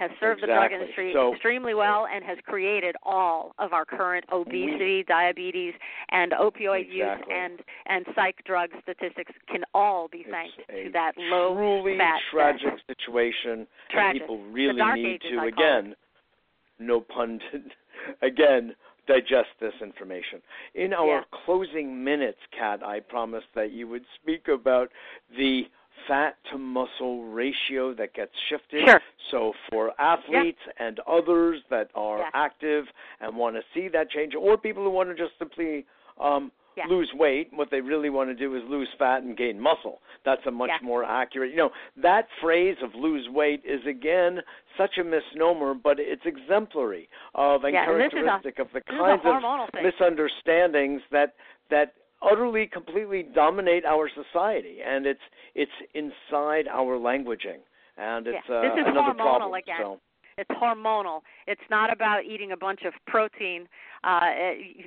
Has 0.02 0.10
served 0.20 0.42
the 0.42 0.48
drug 0.48 0.72
industry 0.72 1.14
So- 1.14 1.32
extremely 1.32 1.76
well 1.76 2.08
and 2.12 2.24
has 2.26 2.40
created 2.48 2.96
all 3.04 3.54
of 3.60 3.72
our 3.72 3.86
current 3.86 4.26
mm-hmm. 4.26 4.50
obesity, 4.50 5.04
diabetes, 5.04 5.76
and 6.10 6.32
opioid 6.32 6.92
use 6.92 7.22
and 7.32 7.60
and 7.86 8.08
psych 8.16 8.44
drug 8.44 8.72
statistics 8.82 9.32
can 9.48 9.64
all 9.76 10.08
be 10.08 10.26
thanks 10.28 10.56
to 10.70 10.90
that 10.92 11.12
low 11.20 11.54
truly 11.54 12.00
fat 12.00 12.20
tragic 12.32 12.64
diet. 12.64 12.82
situation. 12.88 13.68
Tragic. 13.92 14.22
And 14.24 14.28
people 14.28 14.44
really 14.52 14.82
need 14.96 15.22
ages, 15.22 15.32
to 15.34 15.46
again, 15.46 15.96
no 16.80 17.00
pun, 17.00 17.40
again 18.24 18.74
digest 19.06 19.50
this 19.60 19.74
information. 19.82 20.42
In 20.74 20.94
our 20.94 21.08
Yeah. 21.20 21.24
closing 21.46 22.04
minutes, 22.04 22.40
Kat, 22.58 22.82
I 22.82 23.02
promised 23.02 23.54
that 23.54 23.70
you 23.72 23.88
would 23.88 24.06
speak 24.16 24.48
about 24.48 24.92
the 25.38 25.70
fat 26.08 26.36
to 26.52 26.58
muscle 26.58 27.24
ratio 27.26 27.94
that 27.94 28.14
gets 28.14 28.32
shifted. 28.50 28.88
Sure. 28.88 29.02
So 29.30 29.54
for 29.70 29.92
athletes 30.00 30.60
and 30.80 31.00
others 31.08 31.62
that 31.70 31.90
are 31.96 32.20
Yeah. 32.20 32.30
active 32.34 32.86
and 33.20 33.36
want 33.36 33.56
to 33.56 33.62
see 33.74 33.88
that 33.90 34.10
change, 34.10 34.34
or 34.36 34.58
people 34.58 34.84
who 34.84 34.90
want 34.90 35.10
to 35.10 35.16
just 35.16 35.38
simply 35.40 35.86
um, 36.20 36.52
Yeah. 36.76 36.86
lose 36.88 37.12
weight, 37.14 37.52
what 37.54 37.70
they 37.72 37.82
really 37.82 38.10
want 38.10 38.30
to 38.30 38.36
do 38.36 38.56
is 38.56 38.64
lose 38.66 38.88
fat 38.98 39.24
and 39.24 39.36
gain 39.36 39.60
muscle. 39.60 40.02
That's 40.24 40.46
a 40.46 40.52
much 40.52 40.70
Yeah. 40.70 40.78
more 40.82 41.04
accurate. 41.04 41.52
You 41.52 41.58
know, 41.58 41.72
that 41.98 42.28
phrase 42.40 42.78
of 42.82 42.94
lose 42.96 43.28
weight 43.30 43.62
is 43.66 43.86
again 43.86 44.42
such 44.78 44.98
a 44.98 45.04
misnomer, 45.04 45.74
but 45.74 46.00
it's 46.00 46.26
exemplary 46.26 47.10
of 47.36 47.64
and 47.66 47.74
Yeah, 47.74 47.84
and 47.90 48.02
a- 48.02 48.10
characteristic 48.10 48.60
of 48.60 48.72
the 48.72 48.80
this 48.80 48.94
is 48.94 49.00
a 49.02 49.04
kinds 49.04 49.26
of 49.26 49.70
thing. 49.72 49.84
misunderstandings 49.84 51.02
that 51.12 51.36
that 51.70 51.94
utterly 52.22 52.68
completely 52.68 53.24
dominate 53.24 53.86
our 53.86 54.10
society 54.10 54.78
and 54.86 55.06
it's 55.06 55.22
it's 55.56 55.72
inside 55.94 56.68
our 56.70 56.98
languaging 56.98 57.60
and 57.98 58.28
it's 58.28 58.38
Yeah. 58.50 58.56
uh, 58.58 58.62
is 58.66 58.72
another 58.88 59.14
hormonal 59.14 59.18
problem 59.18 59.54
again. 59.54 59.76
so 59.82 60.00
It's 60.38 60.50
hormonal. 60.52 61.22
It's 61.48 61.68
not 61.70 61.92
about 61.92 62.24
eating 62.26 62.52
a 62.54 62.58
bunch 62.58 62.82
of 62.84 62.94
protein. 63.06 63.68
Uh, 64.04 64.32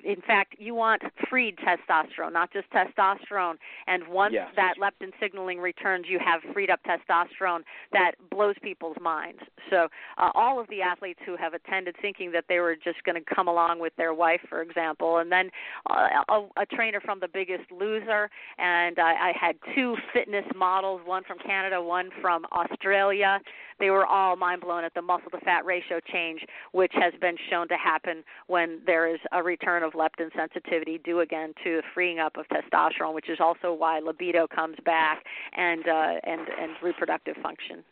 in 0.05 0.21
fact, 0.27 0.57
you 0.59 0.75
want 0.75 1.03
freed 1.29 1.57
testosterone, 1.59 2.33
not 2.33 2.53
just 2.53 2.69
testosterone. 2.71 3.57
And 3.87 4.07
once 4.09 4.35
Yes. 4.35 4.51
that 4.57 4.75
leptin 4.79 5.13
signaling 5.21 5.61
returns, 5.61 6.07
you 6.09 6.19
have 6.19 6.43
freed 6.53 6.71
up 6.71 6.81
testosterone 6.83 7.63
that 7.93 8.13
blows 8.31 8.57
people's 8.63 8.97
minds. 9.01 9.41
So, 9.71 9.89
uh, 10.19 10.31
all 10.35 10.59
of 10.59 10.67
the 10.69 10.83
athletes 10.83 11.21
who 11.25 11.37
have 11.37 11.55
attended 11.55 11.97
thinking 12.03 12.33
that 12.33 12.47
they 12.49 12.59
were 12.59 12.75
just 12.75 13.03
going 13.05 13.23
to 13.23 13.35
come 13.35 13.49
along 13.49 13.79
with 13.79 13.95
their 13.97 14.13
wife, 14.13 14.41
for 14.49 14.63
example, 14.63 15.19
and 15.19 15.31
then 15.31 15.51
uh, 15.91 16.09
a, 16.29 16.63
a 16.63 16.67
trainer 16.67 17.01
from 17.01 17.21
The 17.21 17.29
Biggest 17.29 17.71
Loser, 17.71 18.31
and 18.59 18.99
I, 18.99 19.31
I 19.31 19.33
had 19.39 19.57
two 19.75 19.97
fitness 20.13 20.45
models, 20.55 21.01
one 21.05 21.23
from 21.25 21.39
Canada, 21.39 21.81
one 21.81 22.11
from 22.21 22.45
Australia. 22.53 23.41
They 23.79 23.91
were 23.91 24.07
all 24.07 24.37
mind 24.37 24.61
blown 24.61 24.85
at 24.85 24.95
the 24.95 25.03
muscle 25.03 25.31
to 25.31 25.39
fat 25.39 25.65
ratio 25.65 26.01
change, 26.13 26.45
which 26.73 26.93
has 26.95 27.13
been 27.21 27.37
shown 27.51 27.69
to 27.69 27.77
happen 27.77 28.23
when 28.47 28.81
there 28.87 29.04
is 29.07 29.21
a 29.33 29.43
return 29.43 29.83
of 29.83 29.93
leptin 29.93 30.35
sensitivity 30.37 30.99
due 30.99 31.21
again 31.21 31.53
to 31.63 31.81
freeing 31.93 32.19
up 32.19 32.37
of 32.37 32.47
testosterone, 32.49 33.15
which 33.15 33.29
is 33.29 33.39
also 33.41 33.73
why 33.73 34.01
libido 34.01 34.47
comes 34.47 34.77
back 34.85 35.25
and 35.57 35.87
uh, 35.87 36.15
and 36.25 36.41
and 36.61 36.73
reproductive 36.83 37.37
function. 37.43 37.85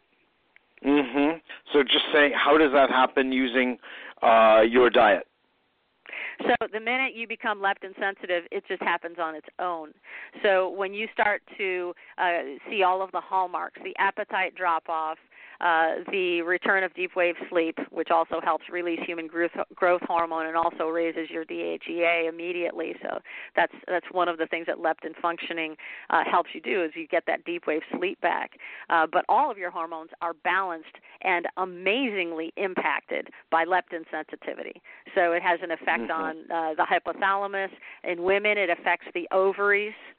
Mhm. 0.85 1.41
So 1.73 1.83
just 1.83 2.05
say, 2.13 2.33
how 2.33 2.59
does 2.59 2.73
that 2.73 2.91
happen 2.91 3.31
using 3.33 3.79
uh, 4.21 4.63
your 4.69 4.91
diet? 4.91 5.27
So 6.47 6.55
the 6.73 6.81
minute 6.81 7.15
you 7.15 7.29
become 7.29 7.61
leptin 7.61 7.99
sensitive, 7.99 8.45
it 8.51 8.65
just 8.67 8.83
happens 8.83 9.17
on 9.21 9.35
its 9.35 9.47
own. 9.59 9.93
So 10.43 10.71
when 10.71 10.93
you 10.93 11.07
start 11.13 11.43
to 11.59 11.95
uh, 12.19 12.41
see 12.69 12.83
all 12.83 13.03
of 13.03 13.11
the 13.13 13.21
hallmarks, 13.21 13.81
the 13.85 13.95
appetite 13.99 14.55
drop 14.55 14.89
off, 14.89 15.19
uh, 15.63 16.03
the 16.11 16.43
return 16.43 16.83
of 16.83 16.93
deep 16.95 17.13
wave 17.15 17.37
sleep, 17.49 17.79
which 17.91 18.11
also 18.11 18.41
helps 18.43 18.65
release 18.71 19.01
human 19.07 19.27
growth, 19.27 19.53
growth 19.75 20.03
hormone 20.07 20.47
and 20.47 20.57
also 20.57 20.89
raises 20.89 21.31
your 21.31 21.45
DHEA 21.45 22.29
immediately. 22.29 22.95
So 23.03 23.21
that's 23.55 23.73
that's 23.87 24.07
one 24.11 24.29
of 24.29 24.39
the 24.39 24.47
things 24.47 24.67
that 24.67 24.79
leptin 24.79 25.15
functioning 25.21 25.77
uh, 26.11 26.23
helps 26.29 26.51
you 26.53 26.61
do 26.61 26.85
is 26.85 26.91
you 26.95 27.07
get 27.07 27.25
that 27.27 27.45
deep 27.45 27.67
wave 27.67 27.83
sleep 27.97 28.21
back. 28.21 28.53
Uh, 28.91 29.07
but 29.11 29.25
all 29.29 29.51
of 29.51 29.59
your 29.59 29.71
hormones 29.71 30.11
are 30.21 30.35
balanced 30.45 30.97
and 31.23 31.47
amazingly 31.57 32.53
impacted 32.57 33.29
by 33.51 33.65
leptin 33.65 34.05
sensitivity. 34.11 34.83
So 35.15 35.33
it 35.33 35.43
has 35.43 35.61
an 35.63 35.71
effect 35.71 36.11
mm-hmm. 36.11 36.11
on 36.11 36.37
uh, 36.51 36.75
the 36.75 36.85
hypothalamus. 36.85 37.71
In 38.05 38.23
women, 38.23 38.59
it 38.59 38.71
affects 38.71 39.07
the 39.15 39.29
ovaries. 39.33 39.93
Uh, 39.93 40.13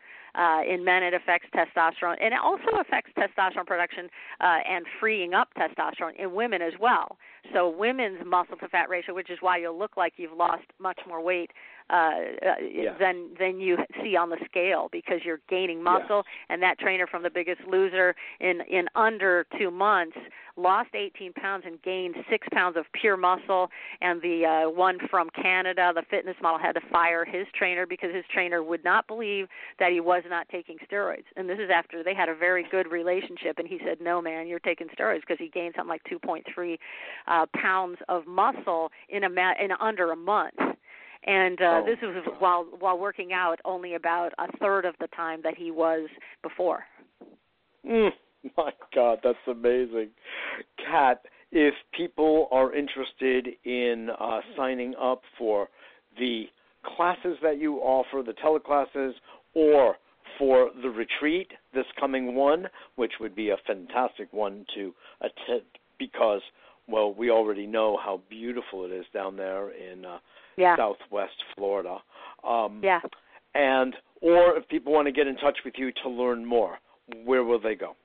in 0.67 0.83
men, 0.83 1.03
it 1.03 1.13
affects 1.13 1.47
testosterone, 1.53 2.17
and 2.21 2.33
it 2.33 2.39
also 2.41 2.77
affects 2.79 3.11
testosterone 3.17 3.65
production 3.65 4.09
uh, 4.41 4.59
and 4.67 4.85
freeing 4.99 5.33
up 5.33 5.49
testosterone 5.57 6.15
in 6.17 6.33
women 6.33 6.61
as 6.61 6.73
well. 6.79 7.17
So, 7.53 7.69
women's 7.69 8.19
muscle 8.25 8.57
to 8.57 8.67
fat 8.67 8.89
ratio, 8.89 9.13
which 9.13 9.29
is 9.29 9.37
why 9.41 9.57
you'll 9.57 9.77
look 9.77 9.97
like 9.97 10.13
you've 10.17 10.37
lost 10.37 10.65
much 10.79 10.99
more 11.07 11.21
weight 11.21 11.51
uh, 11.89 11.93
uh, 11.93 12.55
yeah. 12.61 12.97
than 12.99 13.29
than 13.39 13.59
you 13.59 13.77
see 14.01 14.15
on 14.15 14.29
the 14.29 14.37
scale 14.45 14.89
because 14.91 15.19
you're 15.23 15.41
gaining 15.49 15.83
muscle. 15.83 16.23
Yes. 16.25 16.47
And 16.49 16.61
that 16.63 16.79
trainer 16.79 17.07
from 17.07 17.23
The 17.23 17.29
Biggest 17.29 17.61
Loser 17.67 18.15
in 18.39 18.61
in 18.69 18.87
under 18.95 19.45
two 19.57 19.71
months 19.71 20.17
lost 20.55 20.89
18 20.93 21.33
pounds 21.33 21.63
and 21.65 21.81
gained 21.81 22.15
six 22.29 22.47
pounds 22.51 22.77
of 22.77 22.85
pure 22.93 23.17
muscle. 23.17 23.69
And 24.01 24.21
the 24.21 24.45
uh, 24.45 24.69
one 24.69 24.97
from 25.09 25.29
Canada, 25.29 25.91
the 25.93 26.03
fitness 26.09 26.35
model, 26.41 26.59
had 26.59 26.73
to 26.73 26.81
fire 26.91 27.25
his 27.25 27.47
trainer 27.55 27.85
because 27.85 28.13
his 28.13 28.25
trainer 28.31 28.63
would 28.63 28.83
not 28.83 29.07
believe 29.07 29.47
that 29.79 29.91
he 29.91 29.99
was 29.99 30.23
not 30.29 30.47
taking 30.49 30.77
steroids. 30.89 31.25
And 31.35 31.49
this 31.49 31.59
is 31.59 31.69
after 31.73 32.03
they 32.03 32.13
had 32.13 32.29
a 32.29 32.35
very 32.35 32.65
good 32.69 32.91
relationship. 32.91 33.57
And 33.57 33.67
he 33.67 33.79
said, 33.83 33.99
"No, 34.01 34.21
man, 34.21 34.47
you're 34.47 34.59
taking 34.59 34.87
steroids 34.87 35.21
because 35.21 35.39
he 35.39 35.49
gained 35.49 35.73
something 35.75 35.89
like 35.89 36.03
2.3 36.03 36.77
uh, 37.27 37.45
pounds 37.55 37.97
of 38.09 38.27
muscle 38.27 38.91
in 39.09 39.23
a 39.23 39.29
ma- 39.29 39.55
in 39.59 39.71
under 39.79 40.11
a 40.11 40.15
month." 40.15 40.59
And 41.25 41.61
uh, 41.61 41.81
oh. 41.81 41.85
this 41.85 41.97
was 42.01 42.23
while 42.39 42.65
while 42.79 42.97
working 42.97 43.33
out 43.33 43.59
only 43.65 43.95
about 43.95 44.31
a 44.37 44.57
third 44.57 44.85
of 44.85 44.95
the 44.99 45.07
time 45.07 45.41
that 45.43 45.55
he 45.57 45.71
was 45.71 46.09
before. 46.41 46.83
Mm, 47.87 48.11
my 48.57 48.71
God, 48.93 49.19
that's 49.23 49.37
amazing, 49.47 50.09
Kat. 50.77 51.21
If 51.51 51.75
people 51.95 52.47
are 52.51 52.73
interested 52.73 53.47
in 53.63 54.09
uh, 54.19 54.39
signing 54.57 54.95
up 54.99 55.21
for 55.37 55.67
the 56.17 56.45
classes 56.95 57.37
that 57.41 57.59
you 57.59 57.75
offer, 57.77 58.23
the 58.23 58.33
teleclasses, 58.33 59.11
or 59.53 59.95
for 60.37 60.71
the 60.81 60.89
retreat 60.89 61.51
this 61.73 61.85
coming 61.99 62.35
one, 62.35 62.67
which 62.95 63.13
would 63.19 63.35
be 63.35 63.49
a 63.49 63.57
fantastic 63.67 64.31
one 64.31 64.65
to 64.75 64.93
attend 65.21 65.63
because, 65.99 66.41
well, 66.87 67.13
we 67.13 67.29
already 67.29 67.67
know 67.67 67.97
how 68.03 68.21
beautiful 68.29 68.85
it 68.85 68.91
is 68.91 69.05
down 69.13 69.37
there 69.37 69.69
in 69.71 70.05
uh, 70.05 70.17
yeah. 70.57 70.75
Southwest 70.77 71.35
Florida. 71.55 71.97
Um, 72.47 72.81
yeah. 72.83 72.99
And 73.55 73.95
or 74.21 74.57
if 74.57 74.67
people 74.67 74.93
want 74.93 75.07
to 75.07 75.11
get 75.11 75.27
in 75.27 75.35
touch 75.37 75.57
with 75.65 75.75
you 75.77 75.91
to 76.03 76.09
learn 76.09 76.45
more, 76.45 76.79
where 77.25 77.43
will 77.43 77.59
they 77.59 77.75
go? 77.75 77.95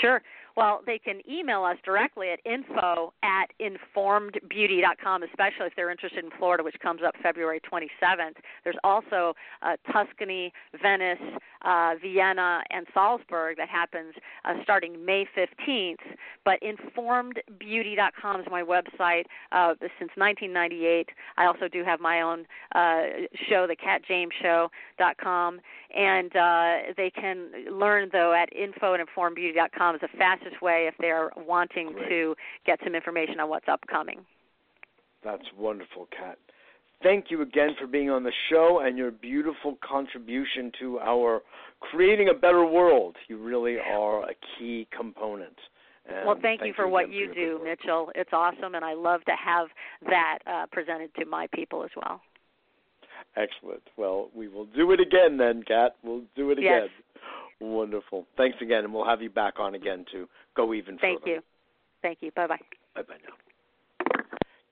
Sure. 0.00 0.22
Well, 0.56 0.80
they 0.84 0.98
can 0.98 1.20
email 1.30 1.64
us 1.64 1.76
directly 1.84 2.28
at 2.30 2.40
info 2.44 3.12
at 3.22 3.46
informedbeauty.com, 3.60 5.22
especially 5.22 5.66
if 5.66 5.72
they're 5.76 5.90
interested 5.90 6.24
in 6.24 6.30
Florida, 6.38 6.62
which 6.62 6.78
comes 6.82 7.00
up 7.06 7.14
February 7.22 7.60
27th. 7.60 8.36
There's 8.64 8.76
also 8.84 9.34
uh, 9.62 9.76
Tuscany, 9.92 10.52
Venice, 10.80 11.18
uh, 11.62 11.94
Vienna, 12.00 12.62
and 12.70 12.86
Salzburg 12.92 13.56
that 13.58 13.68
happens 13.68 14.14
uh, 14.44 14.54
starting 14.62 15.04
May 15.04 15.26
15th. 15.36 15.96
But 16.44 16.58
informedbeauty.com 16.62 18.40
is 18.40 18.46
my 18.50 18.62
website 18.62 19.24
uh, 19.52 19.74
since 19.98 20.10
1998. 20.16 21.10
I 21.36 21.44
also 21.46 21.68
do 21.68 21.84
have 21.84 22.00
my 22.00 22.22
own 22.22 22.46
uh, 22.74 23.02
show, 23.48 23.66
the 23.66 23.76
KatJamesShow.com, 23.76 25.60
and 25.96 26.36
uh, 26.36 26.92
they 26.96 27.10
can 27.10 27.50
learn 27.70 28.08
though 28.12 28.32
at 28.32 28.52
info 28.54 28.94
at 28.94 29.00
informedbeauty.com 29.00 29.96
is 29.96 30.00
the 30.00 30.08
fastest 30.40 30.62
way 30.62 30.86
if 30.88 30.94
they're 30.98 31.30
wanting 31.36 31.92
Great. 31.92 32.08
to 32.08 32.34
get 32.66 32.78
some 32.84 32.94
information 32.94 33.40
on 33.40 33.48
what's 33.48 33.68
upcoming. 33.68 34.20
That's 35.24 35.44
wonderful, 35.56 36.08
Kat. 36.16 36.38
Thank 37.02 37.26
you 37.30 37.42
again 37.42 37.70
for 37.80 37.86
being 37.86 38.10
on 38.10 38.24
the 38.24 38.32
show 38.50 38.80
and 38.84 38.98
your 38.98 39.10
beautiful 39.10 39.78
contribution 39.82 40.70
to 40.80 40.98
our 41.00 41.40
creating 41.80 42.28
a 42.28 42.34
better 42.34 42.64
world. 42.66 43.16
You 43.28 43.38
really 43.38 43.76
are 43.78 44.24
a 44.24 44.34
key 44.58 44.86
component. 44.94 45.56
And 46.06 46.26
well, 46.26 46.36
thank, 46.40 46.62
you 46.62 46.72
for 46.74 46.84
again 46.84 46.92
what 46.92 47.10
you 47.10 47.32
your 47.32 47.58
do. 47.58 47.64
Mitchell. 47.64 48.10
It's 48.14 48.30
awesome, 48.32 48.74
and 48.74 48.84
I 48.84 48.94
love 48.94 49.24
to 49.24 49.32
have 49.32 49.68
that 50.08 50.38
uh, 50.46 50.66
presented 50.72 51.14
to 51.14 51.24
my 51.24 51.46
people 51.54 51.84
as 51.84 51.90
well. 51.96 52.20
Excellent. 53.36 53.82
Well, 53.96 54.28
we 54.34 54.48
will 54.48 54.66
do 54.66 54.92
it 54.92 55.00
again 55.00 55.36
then, 55.38 55.62
Kat. 55.62 55.96
We'll 56.02 56.22
do 56.36 56.50
it 56.50 56.58
Yes. 56.60 56.84
again. 56.84 56.88
Wonderful. 57.60 58.26
Thanks 58.36 58.58
again, 58.62 58.84
and 58.84 58.94
we'll 58.94 59.04
have 59.04 59.22
you 59.22 59.30
back 59.30 59.58
on 59.58 59.74
again 59.74 60.04
to 60.12 60.28
go 60.56 60.72
even 60.74 60.98
Thank 60.98 61.20
further. 61.20 61.24
Thank 61.24 61.36
you. 61.36 61.42
Thank 62.02 62.18
you. 62.22 62.30
Bye 62.34 62.46
bye. 62.46 62.58
Bye 62.94 63.02
bye 63.02 63.16
now. 63.22 63.34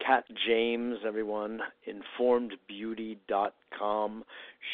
Kat 0.05 0.25
James, 0.47 0.99
everyone, 1.07 1.61
informedbeauty.com. 1.87 4.25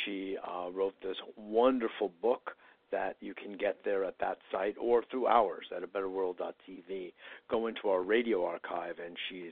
She 0.04 0.36
uh, 0.38 0.70
wrote 0.70 0.94
this 1.02 1.16
wonderful 1.36 2.12
book 2.22 2.52
that 2.92 3.16
you 3.20 3.34
can 3.34 3.56
get 3.56 3.78
there 3.84 4.04
at 4.04 4.16
that 4.20 4.38
site 4.52 4.76
or 4.80 5.02
through 5.10 5.26
ours 5.26 5.66
at 5.76 5.82
a 5.82 5.88
betterworld.tv. 5.88 7.12
Go 7.50 7.66
into 7.66 7.88
our 7.88 8.02
radio 8.02 8.44
archive, 8.44 9.00
and 9.04 9.16
she's 9.28 9.50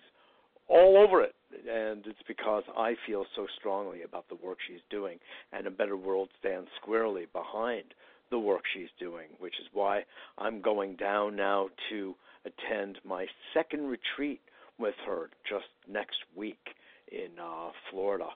all 0.69 0.97
over 0.97 1.21
it. 1.21 1.35
And 1.69 2.07
it's 2.07 2.23
because 2.29 2.63
I 2.77 2.95
feel 3.05 3.27
so 3.35 3.49
strongly 3.59 4.03
about 4.03 4.29
the 4.29 4.37
work 4.37 4.59
she's 4.69 4.83
doing, 4.89 5.19
and 5.53 5.67
a 5.67 5.71
better 5.71 5.97
world 5.97 6.29
stands 6.39 6.71
squarely 6.81 7.27
behind 7.33 7.95
the 8.33 8.39
work 8.39 8.63
she's 8.75 8.89
doing, 8.99 9.29
which 9.39 9.55
is 9.61 9.67
why 9.73 10.03
I'm 10.39 10.61
going 10.61 10.97
down 10.97 11.37
now 11.37 11.69
to 11.91 12.15
attend 12.45 12.99
my 13.05 13.27
second 13.55 13.87
retreat 13.87 14.41
with 14.79 14.97
her 15.07 15.31
just 15.49 15.67
next 15.89 16.19
week 16.35 16.59
in 17.13 17.39
uh, 17.41 17.71
Florida. 17.91 18.29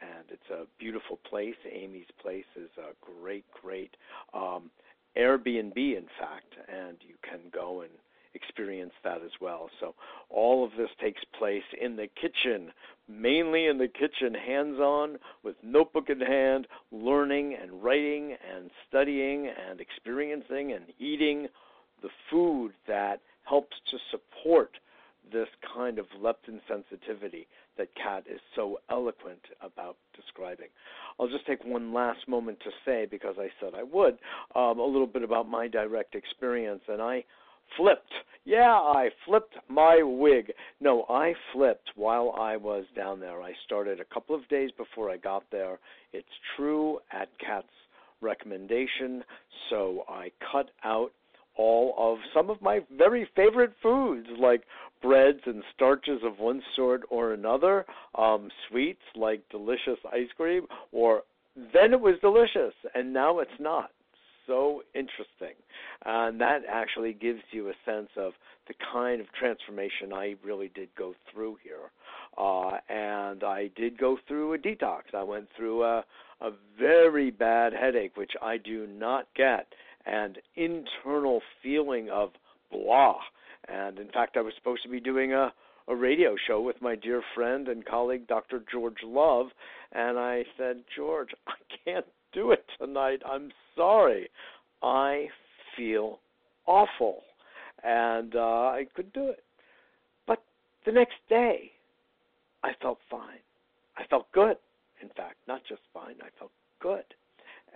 And 0.00 0.24
it's 0.30 0.50
a 0.50 0.66
beautiful 0.80 1.20
place. 1.30 1.54
Amy's 1.70 2.10
place 2.20 2.44
is 2.56 2.70
a 2.78 2.94
great, 3.20 3.44
great 3.62 3.96
um, 4.34 4.70
Airbnb, 5.16 5.76
in 5.76 6.06
fact, 6.18 6.54
and 6.68 6.96
you 7.00 7.14
can 7.22 7.40
go 7.52 7.82
and 7.82 7.90
experience 8.34 8.92
that 9.04 9.22
as 9.24 9.30
well. 9.40 9.70
So 9.78 9.94
all 10.28 10.64
of 10.64 10.72
this 10.76 10.90
takes 11.00 11.22
place 11.38 11.62
in 11.80 11.94
the 11.94 12.08
kitchen, 12.20 12.72
mainly 13.08 13.66
in 13.66 13.78
the 13.78 13.88
kitchen, 13.88 14.34
hands 14.34 14.78
on, 14.78 15.18
with 15.42 15.56
notebook 15.62 16.08
in 16.08 16.20
hand, 16.20 16.66
learning 16.90 17.56
and 17.60 17.82
writing 17.82 18.36
and 18.54 18.70
studying 18.88 19.48
and 19.48 19.80
experiencing 19.80 20.72
and 20.72 20.86
eating 20.98 21.48
the 22.02 22.08
food 22.30 22.72
that 22.86 23.20
helps 23.44 23.76
to 23.90 23.98
support 24.10 24.70
this 25.32 25.48
kind 25.74 25.98
of 25.98 26.06
leptin 26.20 26.60
sensitivity 26.68 27.46
that 27.78 27.88
Kat 27.94 28.24
is 28.30 28.40
so 28.54 28.78
eloquent 28.90 29.40
about 29.60 29.96
describing. 30.14 30.68
I'll 31.18 31.28
just 31.28 31.46
take 31.46 31.64
one 31.64 31.92
last 31.92 32.28
moment 32.28 32.58
to 32.60 32.70
say, 32.84 33.06
because 33.10 33.36
I 33.38 33.48
said 33.60 33.72
I 33.74 33.82
would, 33.82 34.18
um, 34.54 34.78
a 34.78 34.84
little 34.84 35.06
bit 35.06 35.22
about 35.22 35.48
my 35.48 35.66
direct 35.66 36.14
experience. 36.14 36.82
And 36.88 37.00
I 37.00 37.24
flipped. 37.76 38.12
Yeah, 38.44 38.72
I 38.72 39.08
flipped 39.24 39.56
my 39.68 40.02
wig. 40.02 40.52
No, 40.80 41.04
I 41.08 41.32
flipped 41.52 41.90
while 41.96 42.34
I 42.38 42.56
was 42.56 42.84
down 42.94 43.18
there. 43.18 43.42
I 43.42 43.52
started 43.64 44.00
a 44.00 44.14
couple 44.14 44.34
of 44.34 44.46
days 44.48 44.70
before 44.76 45.10
I 45.10 45.16
got 45.16 45.44
there. 45.50 45.78
It's 46.12 46.26
true 46.56 46.98
at 47.10 47.28
Kat's 47.38 47.66
recommendation, 48.20 49.24
so 49.70 50.04
I 50.08 50.30
cut 50.52 50.70
out 50.84 51.12
all 51.56 51.94
of 51.96 52.18
some 52.34 52.50
of 52.50 52.60
my 52.60 52.80
very 52.96 53.28
favorite 53.36 53.72
foods 53.82 54.26
like 54.38 54.62
breads 55.00 55.40
and 55.46 55.62
starches 55.74 56.20
of 56.24 56.38
one 56.38 56.62
sort 56.74 57.02
or 57.10 57.32
another, 57.32 57.86
um, 58.16 58.48
sweets 58.68 59.02
like 59.14 59.42
delicious 59.50 59.98
ice 60.12 60.28
cream, 60.36 60.66
or 60.92 61.22
then 61.72 61.92
it 61.92 62.00
was 62.00 62.14
delicious 62.20 62.74
and 62.94 63.12
now 63.12 63.38
it's 63.38 63.50
not. 63.60 63.90
So 64.46 64.82
interesting. 64.94 65.56
And 66.04 66.40
that 66.40 66.62
actually 66.68 67.12
gives 67.12 67.40
you 67.50 67.68
a 67.68 67.74
sense 67.84 68.10
of 68.16 68.32
the 68.68 68.74
kind 68.92 69.20
of 69.20 69.26
transformation 69.38 70.12
I 70.12 70.36
really 70.44 70.70
did 70.74 70.88
go 70.96 71.14
through 71.32 71.58
here. 71.62 71.90
Uh, 72.36 72.78
and 72.88 73.44
I 73.44 73.70
did 73.76 73.98
go 73.98 74.18
through 74.26 74.54
a 74.54 74.58
detox. 74.58 75.14
I 75.14 75.22
went 75.22 75.48
through 75.56 75.84
a, 75.84 76.04
a 76.40 76.50
very 76.78 77.30
bad 77.30 77.72
headache, 77.72 78.16
which 78.16 78.32
I 78.42 78.56
do 78.56 78.86
not 78.86 79.26
get, 79.36 79.66
and 80.06 80.38
internal 80.56 81.40
feeling 81.62 82.10
of 82.10 82.30
blah 82.70 83.16
And 83.68 83.98
in 83.98 84.08
fact, 84.08 84.36
I 84.36 84.40
was 84.40 84.54
supposed 84.56 84.82
to 84.82 84.88
be 84.88 85.00
doing 85.00 85.32
a 85.32 85.52
a 85.86 85.94
radio 85.94 86.34
show 86.46 86.60
with 86.60 86.80
my 86.80 86.94
dear 86.94 87.22
friend 87.34 87.68
and 87.68 87.84
colleague 87.84 88.26
Dr. 88.26 88.64
George 88.72 89.02
Love, 89.04 89.48
and 89.92 90.18
I 90.18 90.44
said, 90.56 90.84
"George, 90.96 91.34
I 91.46 91.54
can't 91.84 92.06
do 92.34 92.50
it 92.52 92.64
tonight. 92.78 93.22
I'm 93.24 93.50
sorry. 93.76 94.28
I 94.82 95.28
feel 95.76 96.20
awful." 96.66 97.22
And 97.82 98.34
uh 98.34 98.68
I 98.78 98.86
couldn't 98.94 99.14
do 99.14 99.28
it. 99.28 99.44
But 100.26 100.42
the 100.86 100.92
next 100.92 101.16
day, 101.28 101.72
I 102.62 102.72
felt 102.80 102.98
fine. 103.10 103.42
I 103.96 104.04
felt 104.04 104.30
good. 104.32 104.56
In 105.02 105.08
fact, 105.10 105.36
not 105.46 105.62
just 105.68 105.82
fine, 105.92 106.16
I 106.22 106.28
felt 106.38 106.52
good. 106.80 107.04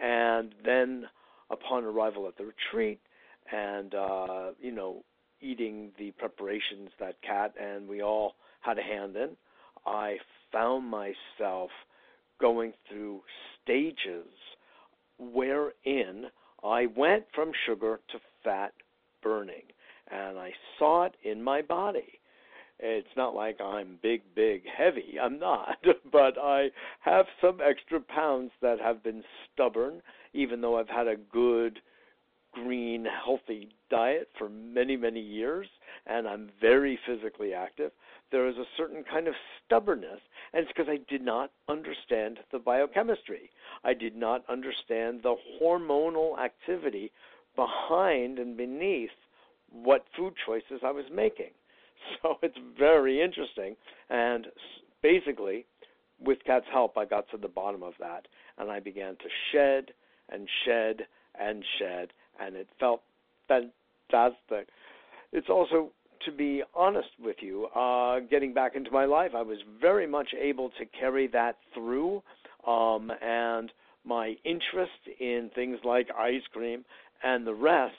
And 0.00 0.54
then 0.64 1.06
upon 1.50 1.84
arrival 1.84 2.26
at 2.28 2.36
the 2.36 2.44
retreat 2.44 3.00
and 3.52 3.94
uh, 3.94 4.50
you 4.60 4.72
know, 4.72 5.04
eating 5.40 5.90
the 5.98 6.10
preparations 6.12 6.90
that 7.00 7.16
Kat 7.22 7.54
and 7.60 7.88
we 7.88 8.02
all 8.02 8.34
had 8.60 8.78
a 8.78 8.82
hand 8.82 9.16
in, 9.16 9.30
I 9.86 10.16
found 10.52 10.86
myself 10.86 11.70
going 12.40 12.72
through 12.88 13.20
stages 13.62 14.26
wherein 15.18 16.26
I 16.64 16.86
went 16.86 17.24
from 17.34 17.52
sugar 17.66 18.00
to 18.12 18.18
fat 18.44 18.72
burning. 19.22 19.64
And 20.10 20.38
I 20.38 20.52
saw 20.78 21.04
it 21.04 21.14
in 21.22 21.42
my 21.42 21.62
body. 21.62 22.20
It's 22.80 23.16
not 23.16 23.34
like 23.34 23.60
I'm 23.60 23.98
big, 24.02 24.22
big, 24.34 24.62
heavy. 24.66 25.18
I'm 25.20 25.38
not. 25.38 25.76
But 26.12 26.38
I 26.40 26.68
have 27.00 27.26
some 27.40 27.60
extra 27.62 28.00
pounds 28.00 28.50
that 28.62 28.80
have 28.80 29.02
been 29.02 29.22
stubborn, 29.52 30.00
even 30.32 30.60
though 30.60 30.78
I've 30.78 30.88
had 30.88 31.06
a 31.06 31.16
good 31.16 31.80
green, 32.52 33.06
healthy 33.24 33.68
diet 33.90 34.28
for 34.38 34.48
many, 34.48 34.96
many 34.96 35.20
years, 35.20 35.66
and 36.06 36.26
I'm 36.26 36.50
very 36.60 36.98
physically 37.06 37.52
active, 37.52 37.92
there 38.30 38.48
is 38.48 38.56
a 38.56 38.64
certain 38.76 39.04
kind 39.10 39.28
of 39.28 39.34
stubbornness, 39.64 40.20
and 40.52 40.62
it's 40.62 40.72
because 40.74 40.88
I 40.88 41.00
did 41.08 41.22
not 41.22 41.50
understand 41.68 42.38
the 42.52 42.58
biochemistry. 42.58 43.50
I 43.84 43.94
did 43.94 44.16
not 44.16 44.44
understand 44.48 45.20
the 45.22 45.36
hormonal 45.60 46.38
activity 46.38 47.10
behind 47.56 48.38
and 48.38 48.56
beneath 48.56 49.10
what 49.70 50.04
food 50.16 50.34
choices 50.46 50.80
I 50.84 50.90
was 50.90 51.06
making. 51.12 51.50
So 52.22 52.38
it's 52.42 52.56
very 52.78 53.20
interesting, 53.20 53.74
and 54.08 54.46
basically, 55.02 55.66
with 56.24 56.38
Kat's 56.46 56.64
help, 56.72 56.96
I 56.96 57.04
got 57.04 57.28
to 57.32 57.36
the 57.36 57.48
bottom 57.48 57.82
of 57.82 57.94
that, 57.98 58.28
and 58.56 58.70
I 58.70 58.78
began 58.78 59.16
to 59.16 59.28
shed 59.50 59.92
and 60.28 60.48
shed 60.64 61.06
and 61.38 61.64
shed 61.78 62.12
and 62.38 62.56
it 62.56 62.68
felt 62.78 63.02
fantastic. 63.48 64.68
It's 65.32 65.48
also, 65.48 65.90
to 66.24 66.32
be 66.32 66.62
honest 66.74 67.08
with 67.22 67.36
you, 67.40 67.66
uh, 67.74 68.20
getting 68.30 68.52
back 68.52 68.76
into 68.76 68.90
my 68.90 69.04
life, 69.04 69.32
I 69.36 69.42
was 69.42 69.58
very 69.80 70.06
much 70.06 70.28
able 70.40 70.70
to 70.78 70.86
carry 70.98 71.26
that 71.28 71.56
through, 71.74 72.22
um, 72.66 73.10
and 73.22 73.70
my 74.04 74.34
interest 74.44 74.92
in 75.20 75.50
things 75.54 75.78
like 75.84 76.08
ice 76.16 76.42
cream 76.52 76.84
and 77.22 77.46
the 77.46 77.54
rest 77.54 77.94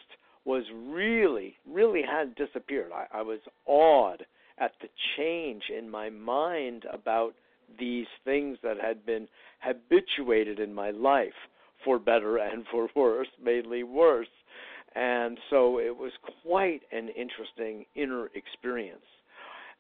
was 0.46 0.64
really, 0.74 1.56
really 1.70 2.02
had 2.02 2.36
disappeared. 2.36 2.92
I, 2.94 3.20
I 3.20 3.22
was 3.22 3.40
awed 3.66 4.26
at 4.58 4.72
the 4.82 4.88
change 5.18 5.64
in 5.78 5.90
my 5.90 6.10
mind 6.10 6.86
about 6.92 7.34
these 7.80 8.08
things 8.26 8.58
that 8.64 8.78
had 8.82 9.06
been 9.06 9.28
habituated 9.60 10.60
in 10.60 10.74
my 10.74 10.92
life 10.92 11.34
for 11.86 12.00
better 12.00 12.38
and 12.38 12.66
for 12.72 12.90
worse, 12.96 13.28
mainly 13.44 13.84
worse. 13.84 14.28
And 15.00 15.38
so 15.50 15.80
it 15.80 15.96
was 15.96 16.12
quite 16.44 16.82
an 16.92 17.08
interesting 17.08 17.86
inner 17.96 18.30
experience. 18.36 19.06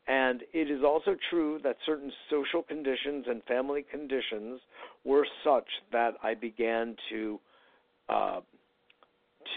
And 0.07 0.43
it 0.53 0.71
is 0.71 0.81
also 0.81 1.17
true 1.29 1.59
that 1.61 1.75
certain 1.85 2.09
social 2.29 2.63
conditions 2.63 3.25
and 3.27 3.43
family 3.43 3.85
conditions 3.91 4.61
were 5.03 5.27
such 5.43 5.67
that 5.91 6.13
I 6.23 6.35
began 6.35 6.95
to 7.09 7.39
uh, 8.07 8.39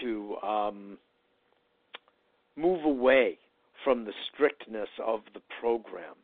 to 0.01 0.35
um, 0.43 0.97
move 2.57 2.83
away 2.83 3.37
from 3.85 4.03
the 4.03 4.11
strictness 4.33 4.89
of 5.03 5.21
the 5.33 5.41
program. 5.61 6.15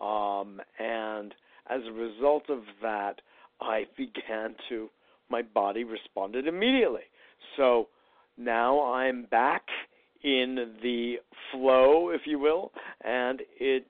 Um, 0.00 0.60
and 0.78 1.34
as 1.68 1.82
a 1.86 1.92
result 1.92 2.48
of 2.48 2.60
that, 2.80 3.20
I 3.60 3.84
began 3.96 4.54
to 4.70 4.88
my 5.28 5.42
body 5.42 5.84
responded 5.84 6.46
immediately. 6.46 7.02
So 7.58 7.88
now 8.36 8.92
I'm 8.92 9.24
back 9.24 9.62
in 10.22 10.74
the 10.82 11.16
flow, 11.50 12.10
if 12.10 12.22
you 12.26 12.38
will, 12.38 12.72
and 13.04 13.42
it 13.58 13.86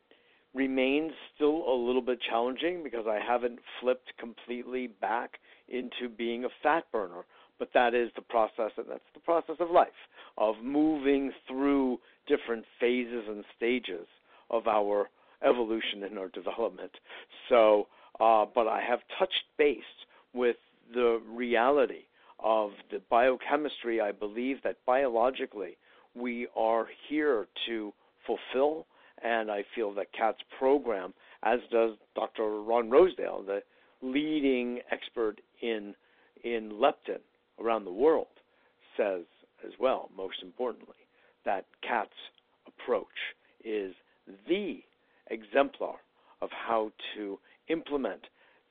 remains 0.55 1.12
still 1.34 1.64
a 1.68 1.76
little 1.76 2.03
bit 2.03 2.18
challenging 2.28 2.82
because 2.82 3.07
I 3.07 3.18
haven't 3.24 3.59
flipped 3.80 4.12
completely 4.18 4.86
back 4.86 5.38
into 5.68 6.09
being 6.09 6.44
a 6.44 6.49
fat 6.62 6.84
burner. 6.92 7.24
But 7.59 7.70
that 7.72 7.94
is 7.94 8.11
the 8.14 8.22
process, 8.22 8.72
and 8.76 8.86
that's 8.88 9.01
the 9.14 9.20
process 9.20 9.57
of 9.61 9.70
life, 9.70 9.88
of 10.36 10.57
moving 10.62 11.32
through 11.49 11.99
different 12.26 12.66
phases 12.78 13.24
and 13.28 13.44
stages 13.57 14.07
of 14.51 14.66
our 14.66 15.09
evolution 15.42 16.03
and 16.05 16.18
our 16.18 16.28
development. 16.28 16.90
So, 17.49 17.86
uh, 18.20 18.44
but 18.55 18.66
I 18.66 18.82
have 18.86 19.01
touched 19.18 19.44
base 19.57 19.80
with 20.34 20.57
the 20.92 21.20
reality 21.26 22.05
of 22.39 22.70
the 22.91 23.01
biochemistry, 23.11 24.01
I 24.01 24.12
believe 24.12 24.62
that 24.62 24.76
biologically 24.87 25.76
we 26.14 26.49
are 26.57 26.87
here 27.09 27.47
to 27.66 27.93
fulfill, 28.26 28.87
and 29.22 29.51
I 29.51 29.64
feel 29.74 29.93
that 29.95 30.12
Kat's 30.12 30.43
program, 30.59 31.14
as 31.43 31.61
does 31.70 31.93
Dr. 32.14 32.62
Ron 32.62 32.91
Rosedale, 32.91 33.43
the 33.47 33.62
leading 34.03 34.80
expert 34.91 35.41
in 35.62 35.95
in 36.45 36.72
leptin 36.72 37.20
around 37.59 37.84
the 37.84 37.93
world, 37.93 38.26
says 38.97 39.22
as 39.66 39.72
well, 39.80 40.11
most 40.16 40.37
importantly, 40.43 40.95
that 41.45 41.64
Kat's 41.82 42.11
approach 42.66 43.07
is 43.64 43.95
the 44.49 44.80
exemplar 45.30 45.97
of 46.43 46.51
how 46.51 46.93
to 47.16 47.39
implement 47.68 48.20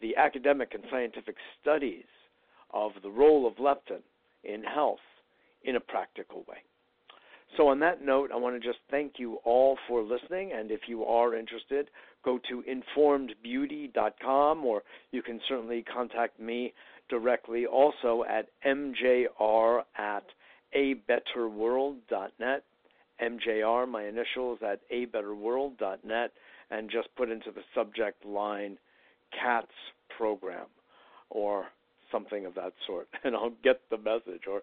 the 0.02 0.16
academic 0.16 0.74
and 0.74 0.84
scientific 0.92 1.36
studies 1.62 2.06
of 2.76 2.92
the 3.02 3.10
role 3.10 3.48
of 3.48 3.56
leptin 3.56 4.02
in 4.44 4.64
health 4.64 5.00
in 5.64 5.78
a 5.78 5.80
practical 5.80 6.46
way. 6.48 6.58
So, 7.58 7.70
on 7.70 7.80
that 7.80 8.04
note, 8.04 8.32
I 8.34 8.36
want 8.36 8.62
to 8.62 8.68
just 8.68 8.80
thank 8.92 9.14
you 9.18 9.38
all 9.46 9.78
for 9.88 10.02
listening. 10.04 10.52
And 10.52 10.72
if 10.72 10.82
you 10.88 11.06
are 11.06 11.36
interested, 11.36 11.90
go 12.24 12.40
to 12.50 12.64
informedbeauty.com 12.98 14.66
or 14.66 14.84
you 15.12 15.22
can 15.22 15.40
certainly 15.48 15.84
contact 15.84 16.40
me 16.40 16.74
directly 17.10 17.66
also 17.66 18.26
at 18.28 18.48
mjr 18.66 19.84
at 19.98 20.26
abetterworld.net. 20.76 22.64
MJR, 23.22 23.88
my 23.88 24.06
initials, 24.06 24.60
at 24.62 24.82
abetterworld.net, 24.92 26.32
and 26.70 26.92
just 26.92 27.08
put 27.16 27.30
into 27.30 27.52
the 27.52 27.62
subject 27.74 28.26
line 28.26 28.78
Kat's 29.32 29.68
program 30.18 30.68
or 31.30 31.68
something 32.16 32.46
of 32.46 32.56
that 32.56 32.74
sort, 32.88 33.10
and 33.24 33.36
I'll 33.36 33.54
get 33.64 33.82
the 33.92 33.98
message. 33.98 34.44
Or 34.50 34.62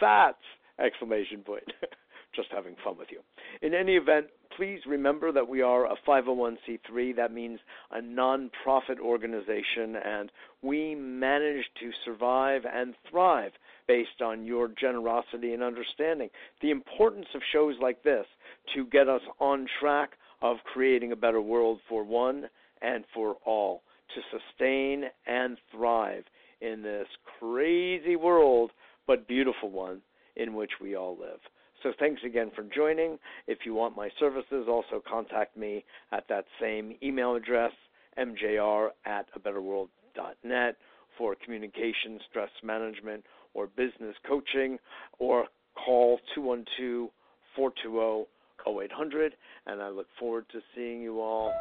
fats! 0.00 0.38
Exclamation 0.78 1.40
point. 1.40 1.64
Just 2.34 2.48
having 2.50 2.74
fun 2.82 2.96
with 2.98 3.08
you. 3.12 3.20
In 3.62 3.74
any 3.74 3.94
event, 3.94 4.26
please 4.56 4.80
remember 4.88 5.30
that 5.30 5.48
we 5.48 5.62
are 5.62 5.86
a 5.86 5.94
501c3. 6.08 7.14
That 7.14 7.32
means 7.32 7.60
a 7.92 8.00
nonprofit 8.00 8.98
organization, 9.00 9.94
and 10.04 10.32
we 10.60 10.96
manage 10.96 11.64
to 11.78 11.90
survive 12.04 12.62
and 12.64 12.94
thrive 13.08 13.52
based 13.86 14.20
on 14.20 14.44
your 14.44 14.68
generosity 14.68 15.54
and 15.54 15.62
understanding. 15.62 16.28
The 16.60 16.72
importance 16.72 17.26
of 17.36 17.42
shows 17.52 17.76
like 17.80 18.02
this 18.02 18.26
to 18.74 18.86
get 18.86 19.08
us 19.08 19.22
on 19.38 19.68
track 19.78 20.10
of 20.42 20.56
creating 20.72 21.12
a 21.12 21.16
better 21.16 21.40
world 21.40 21.78
for 21.88 22.02
one 22.02 22.46
and 22.82 23.04
for 23.14 23.36
all, 23.46 23.82
to 24.14 24.20
sustain 24.30 25.04
and 25.26 25.56
thrive 25.70 26.24
in 26.64 26.82
this 26.82 27.06
crazy 27.38 28.16
world, 28.16 28.70
but 29.06 29.28
beautiful 29.28 29.70
one 29.70 30.00
in 30.36 30.54
which 30.54 30.70
we 30.80 30.96
all 30.96 31.16
live. 31.18 31.40
So 31.82 31.92
thanks 31.98 32.22
again 32.24 32.50
for 32.54 32.64
joining. 32.74 33.18
If 33.46 33.58
you 33.66 33.74
want 33.74 33.96
my 33.96 34.08
services, 34.18 34.66
also 34.68 35.02
contact 35.06 35.56
me 35.56 35.84
at 36.12 36.26
that 36.28 36.46
same 36.60 36.94
email 37.02 37.34
address, 37.34 37.72
mjr 38.18 38.88
at 39.04 39.26
a 39.34 39.40
betterworld.net 39.40 40.76
for 41.18 41.36
communication, 41.44 42.18
stress 42.30 42.50
management, 42.62 43.24
or 43.52 43.66
business 43.66 44.16
coaching, 44.26 44.78
or 45.18 45.46
call 45.74 46.18
212 46.34 47.10
420 47.54 48.26
0800. 48.66 49.34
And 49.66 49.82
I 49.82 49.90
look 49.90 50.06
forward 50.18 50.46
to 50.52 50.60
seeing 50.74 51.02
you 51.02 51.20
all. 51.20 51.52